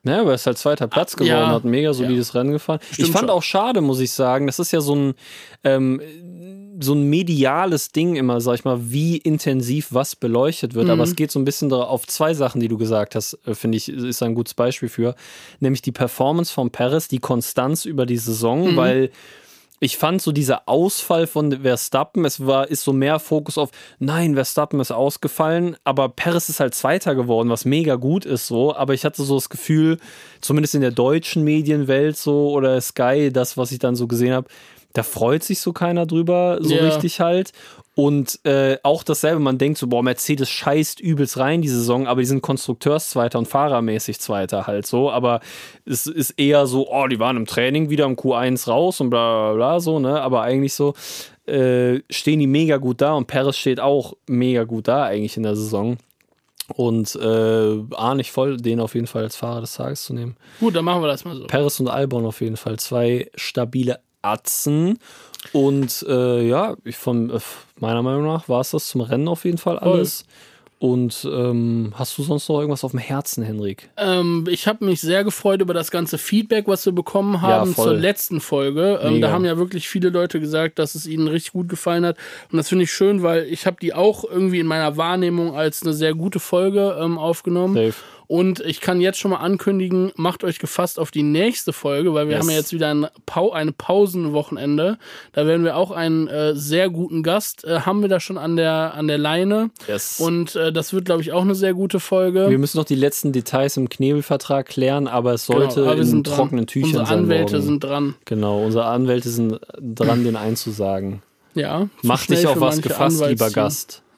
Ja, 0.04 0.22
aber 0.22 0.32
er 0.32 0.36
ist 0.36 0.48
halt 0.48 0.58
zweiter 0.58 0.88
Platz 0.88 1.16
geworden, 1.16 1.30
Ja. 1.30 1.48
hat 1.52 1.64
ein 1.64 1.70
mega 1.70 1.94
solides 1.94 2.34
Rennen 2.34 2.52
gefahren. 2.52 2.80
Stimmt 2.92 3.08
ich 3.08 3.14
fand 3.14 3.28
schon. 3.28 3.30
auch 3.30 3.44
schade, 3.44 3.82
muss 3.82 4.00
ich 4.00 4.12
sagen. 4.12 4.48
Das 4.48 4.58
ist 4.58 4.72
ja 4.72 4.82
so 4.82 4.96
ein, 4.96 5.14
ähm, 5.64 6.02
so 6.84 6.94
ein 6.94 7.04
mediales 7.04 7.92
Ding 7.92 8.16
immer, 8.16 8.42
sag 8.42 8.56
ich 8.56 8.66
mal, 8.66 8.92
wie 8.92 9.18
intensiv 9.18 9.88
was 9.92 10.16
beleuchtet 10.16 10.74
wird. 10.74 10.86
Mhm. 10.86 10.92
Aber 10.92 11.04
es 11.04 11.16
geht 11.16 11.32
so 11.32 11.40
ein 11.40 11.46
bisschen 11.46 11.72
auf 11.72 12.08
zwei 12.08 12.34
Sachen, 12.34 12.60
die 12.60 12.68
du 12.68 12.78
gesagt 12.78 13.16
hast, 13.16 13.38
äh, 13.46 13.54
finde 13.56 13.78
ich, 13.78 13.90
ist 13.90 14.24
ein 14.24 14.36
gutes 14.36 14.54
Beispiel 14.54 14.90
für. 14.90 15.16
Nämlich 15.60 15.82
die 15.82 15.92
Performance 15.92 16.54
von 16.54 16.72
Paris, 16.72 17.08
die 17.08 17.20
Konstanz 17.20 17.86
über 17.86 18.06
die 18.06 18.18
Saison, 18.18 18.72
Mhm. 18.72 18.76
weil 18.76 19.12
ich 19.84 19.98
fand 19.98 20.22
so 20.22 20.32
dieser 20.32 20.70
Ausfall 20.70 21.26
von 21.26 21.64
Verstappen, 21.64 22.24
es 22.24 22.46
war, 22.46 22.70
ist 22.70 22.84
so 22.84 22.94
mehr 22.94 23.18
Fokus 23.18 23.58
auf, 23.58 23.72
nein, 23.98 24.36
Verstappen 24.36 24.80
ist 24.80 24.92
ausgefallen, 24.92 25.76
aber 25.84 26.08
Perez 26.08 26.50
ist 26.50 26.60
halt 26.60 26.76
Zweiter 26.76 27.16
geworden, 27.16 27.50
was 27.50 27.66
mega 27.66 27.96
gut 27.96 28.24
ist 28.24 28.46
so, 28.46 28.76
aber 28.76 28.94
ich 28.94 29.06
hatte 29.06 29.24
so 29.24 29.34
das 29.34 29.50
Gefühl, 29.50 29.98
zumindest 30.40 30.76
in 30.76 30.82
der 30.82 30.92
deutschen 30.92 31.44
Medienwelt 31.44 32.16
so 32.16 32.52
oder 32.52 32.80
Sky, 32.80 33.32
das, 33.34 33.58
was 33.58 33.72
ich 33.72 33.80
dann 33.80 33.96
so 33.96 34.06
gesehen 34.08 34.34
habe, 34.34 34.48
da 34.94 35.04
freut 35.04 35.44
sich 35.44 35.60
so 35.62 35.74
keiner 35.74 36.06
drüber, 36.06 36.58
so 36.62 36.76
Ja. 36.76 36.84
richtig 36.86 37.20
halt. 37.20 37.52
Und 37.94 38.40
äh, 38.46 38.78
auch 38.84 39.04
dasselbe, 39.04 39.40
man 39.42 39.58
denkt 39.58 39.78
so, 39.78 39.88
boah, 39.88 40.02
Mercedes 40.02 40.50
scheißt 40.50 41.02
übelst 41.02 41.38
rein 41.38 41.62
die 41.62 41.68
Saison, 41.68 42.08
aber 42.08 42.22
die 42.22 42.26
sind 42.28 42.42
Konstrukteurszweiter 42.42 43.38
und 43.38 43.48
fahrermäßig 43.50 44.20
Zweiter 44.20 44.66
halt 44.66 44.88
so. 44.88 45.12
Aber 45.12 45.42
es 45.86 46.08
ist 46.08 46.32
eher 46.32 46.68
so, 46.68 46.90
oh, 46.90 47.08
die 47.08 47.20
waren 47.20 47.36
im 47.36 47.46
Training 47.46 47.90
wieder 47.90 48.06
im 48.06 48.16
Q1 48.16 48.70
raus 48.70 49.02
und 49.02 49.10
bla 49.10 49.50
bla 49.50 49.56
bla 49.56 49.80
so, 49.82 50.00
ne? 50.00 50.22
Aber 50.22 50.42
eigentlich 50.42 50.74
so 50.74 50.94
äh, 51.48 52.00
stehen 52.10 52.40
die 52.40 52.48
mega 52.48 52.78
gut 52.78 53.02
da 53.02 53.14
und 53.14 53.28
Perez 53.28 53.58
steht 53.58 53.82
auch 53.82 54.14
mega 54.28 54.64
gut 54.64 54.88
da 54.88 55.04
eigentlich 55.04 55.36
in 55.36 55.44
der 55.44 55.58
Saison. 55.58 55.98
Und 56.76 57.14
äh, 57.18 57.80
ahne 57.96 58.22
ich 58.22 58.32
voll, 58.32 58.56
den 58.56 58.80
auf 58.80 58.96
jeden 58.96 59.08
Fall 59.08 59.24
als 59.24 59.36
Fahrer 59.36 59.60
des 59.60 59.74
Tages 59.74 60.06
zu 60.06 60.14
nehmen. 60.14 60.38
Gut, 60.62 60.74
dann 60.78 60.86
machen 60.86 61.02
wir 61.02 61.08
das 61.08 61.26
mal 61.26 61.36
so. 61.36 61.46
Perez 61.48 61.78
und 61.82 61.90
Albon 61.90 62.26
auf 62.26 62.40
jeden 62.40 62.56
Fall. 62.56 62.80
Zwei 62.80 63.30
stabile 63.36 64.00
Atzen. 64.22 65.00
Und 65.54 66.06
äh, 66.08 66.48
ja, 66.48 66.76
ich 66.84 66.98
von 66.98 67.30
äh, 67.30 67.40
meiner 67.80 68.04
Meinung 68.04 68.26
nach 68.26 68.48
war 68.48 68.62
es 68.62 68.72
das 68.72 68.88
zum 68.88 69.02
Rennen 69.02 69.28
auf 69.28 69.46
jeden 69.46 69.58
Fall 69.58 69.80
alles. 69.80 70.26
Und 70.82 71.30
ähm, 71.32 71.94
hast 71.94 72.18
du 72.18 72.24
sonst 72.24 72.50
noch 72.50 72.58
irgendwas 72.58 72.84
auf 72.84 72.90
dem 72.90 73.00
Herzen, 73.00 73.44
Henrik? 73.44 73.92
Ähm, 73.98 74.48
ich 74.50 74.68
habe 74.68 74.84
mich 74.84 75.00
sehr 75.00 75.24
gefreut 75.24 75.62
über 75.62 75.76
das 75.76 75.92
ganze 75.92 76.18
Feedback, 76.18 76.68
was 76.68 76.84
wir 76.88 76.92
bekommen 76.92 77.44
haben 77.44 77.76
voll. 77.76 77.86
zur 77.86 77.94
letzten 77.94 78.42
Folge. 78.42 79.00
Ähm, 79.04 79.22
da 79.22 79.30
haben 79.30 79.46
ja 79.46 79.58
wirklich 79.58 79.88
viele 79.88 80.10
Leute 80.10 80.40
gesagt, 80.40 80.80
dass 80.80 80.96
es 80.96 81.06
ihnen 81.06 81.28
richtig 81.28 81.52
gut 81.52 81.70
gefallen 81.70 82.04
hat. 82.04 82.18
Und 82.52 82.58
das 82.58 82.68
finde 82.68 82.86
ich 82.86 82.92
schön, 82.92 83.22
weil 83.22 83.44
ich 83.44 83.68
habe 83.68 83.78
die 83.80 83.94
auch 83.94 84.24
irgendwie 84.24 84.60
in 84.60 84.66
meiner 84.66 84.98
Wahrnehmung 84.98 85.56
als 85.56 85.84
eine 85.84 85.94
sehr 85.94 86.16
gute 86.16 86.40
Folge 86.40 86.98
ähm, 87.00 87.20
aufgenommen. 87.20 87.76
Dave. 87.76 87.94
Und 88.32 88.62
ich 88.62 88.80
kann 88.80 89.02
jetzt 89.02 89.20
schon 89.20 89.32
mal 89.32 89.40
ankündigen, 89.40 90.14
macht 90.16 90.46
euch 90.46 90.58
gefasst 90.58 91.00
auf 91.00 91.12
die 91.12 91.22
nächste 91.22 91.74
Folge, 91.74 92.14
weil 92.14 92.28
wir 92.30 92.36
Yes. 92.36 92.44
haben 92.44 92.50
ja 92.50 92.56
jetzt 92.56 92.72
wieder 92.72 92.88
ein 92.90 93.08
Pau 93.26 93.52
eine 93.52 93.74
Pausenwochenende. 93.74 94.98
Da 95.34 95.46
werden 95.46 95.66
wir 95.66 95.76
auch 95.76 95.92
einen 95.92 96.30
äh, 96.30 96.56
sehr 96.56 96.90
guten 96.90 97.24
Gast, 97.24 97.66
äh, 97.66 97.82
haben 97.82 98.02
wir 98.02 98.08
da 98.08 98.22
schon 98.22 98.38
an 98.38 98.56
der, 98.56 98.94
an 98.94 99.10
der 99.10 99.18
Leine. 99.18 99.70
Yes. 99.86 100.22
Und 100.22 100.56
äh, 100.56 100.72
das 100.72 100.94
wird, 100.94 101.04
glaube 101.04 101.22
ich, 101.24 101.34
auch 101.34 101.42
eine 101.42 101.56
sehr 101.56 101.74
gute 101.74 102.00
Folge. 102.00 102.50
wir 102.50 102.58
müssen 102.58 102.78
noch 102.78 102.86
die 102.86 102.96
letzten 102.96 103.34
Details 103.34 103.76
im 103.76 103.90
Knebelvertrag 103.90 104.66
klären, 104.66 105.10
aber 105.10 105.34
es 105.34 105.46
sollte 105.46 105.82
Genau, 105.82 105.92
aber 105.92 106.00
in 106.00 106.08
sind 106.08 106.26
dran. 106.28 106.36
trockenen 106.38 106.68
Tüchern 106.68 106.88
Unsere 106.92 107.06
sein. 107.08 107.18
Anwälte 107.20 107.54
morgen. 107.56 107.66
sind 107.66 107.84
dran. 107.84 108.16
Genau, 108.24 108.64
unsere 108.64 108.86
Anwälte 108.86 109.28
sind 109.30 109.60
dran, 109.78 110.24
den 110.24 110.38
einzusagen. 110.38 111.22
Ja. 111.54 111.90
Mach 112.02 112.26
dich 112.28 112.48
auf 112.48 112.62
was 112.62 112.82
gefasst, 112.82 113.26
lieber. 113.28 113.50
Gast. 113.52 114.04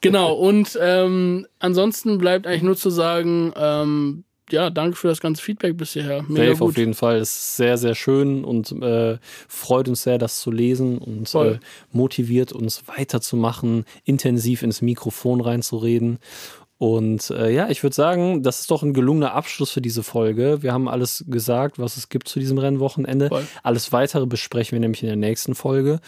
genau, 0.00 0.34
und 0.34 0.78
ähm, 0.80 1.46
ansonsten 1.58 2.18
bleibt 2.18 2.46
eigentlich 2.46 2.62
nur 2.62 2.76
zu 2.76 2.90
sagen, 2.90 3.52
ähm, 3.56 4.24
ja, 4.50 4.70
danke 4.70 4.96
für 4.96 5.08
das 5.08 5.20
ganze 5.20 5.42
Feedback 5.42 5.76
bisher. 5.76 6.22
Mega 6.28 6.44
Dave, 6.44 6.58
gut. 6.58 6.68
auf 6.70 6.76
jeden 6.76 6.94
Fall. 6.94 7.18
Ist 7.18 7.56
sehr, 7.56 7.78
sehr 7.78 7.94
schön 7.94 8.44
und 8.44 8.72
äh, 8.82 9.18
freut 9.48 9.88
uns 9.88 10.02
sehr, 10.02 10.18
das 10.18 10.40
zu 10.40 10.50
lesen 10.50 10.98
und 10.98 11.34
äh, 11.34 11.58
motiviert 11.92 12.52
uns 12.52 12.86
weiterzumachen, 12.86 13.84
intensiv 14.04 14.62
ins 14.62 14.82
Mikrofon 14.82 15.40
reinzureden. 15.40 16.18
Und 16.76 17.30
äh, 17.30 17.50
ja, 17.50 17.70
ich 17.70 17.82
würde 17.82 17.94
sagen, 17.94 18.42
das 18.42 18.60
ist 18.60 18.70
doch 18.70 18.82
ein 18.82 18.92
gelungener 18.92 19.32
Abschluss 19.32 19.70
für 19.70 19.80
diese 19.80 20.02
Folge. 20.02 20.62
Wir 20.62 20.72
haben 20.72 20.88
alles 20.88 21.24
gesagt, 21.28 21.78
was 21.78 21.96
es 21.96 22.08
gibt 22.08 22.28
zu 22.28 22.40
diesem 22.40 22.58
Rennwochenende. 22.58 23.28
Voll. 23.28 23.46
Alles 23.62 23.92
weitere 23.92 24.26
besprechen 24.26 24.72
wir 24.72 24.80
nämlich 24.80 25.02
in 25.02 25.08
der 25.08 25.16
nächsten 25.16 25.54
Folge. 25.54 26.00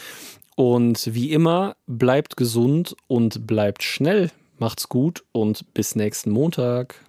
Und 0.57 1.15
wie 1.15 1.33
immer, 1.33 1.77
bleibt 1.87 2.37
gesund 2.37 2.97
und 3.07 3.47
bleibt 3.47 3.83
schnell. 3.83 4.31
Macht's 4.59 4.89
gut 4.89 5.23
und 5.33 5.73
bis 5.75 5.95
nächsten 5.95 6.31
Montag. 6.31 7.06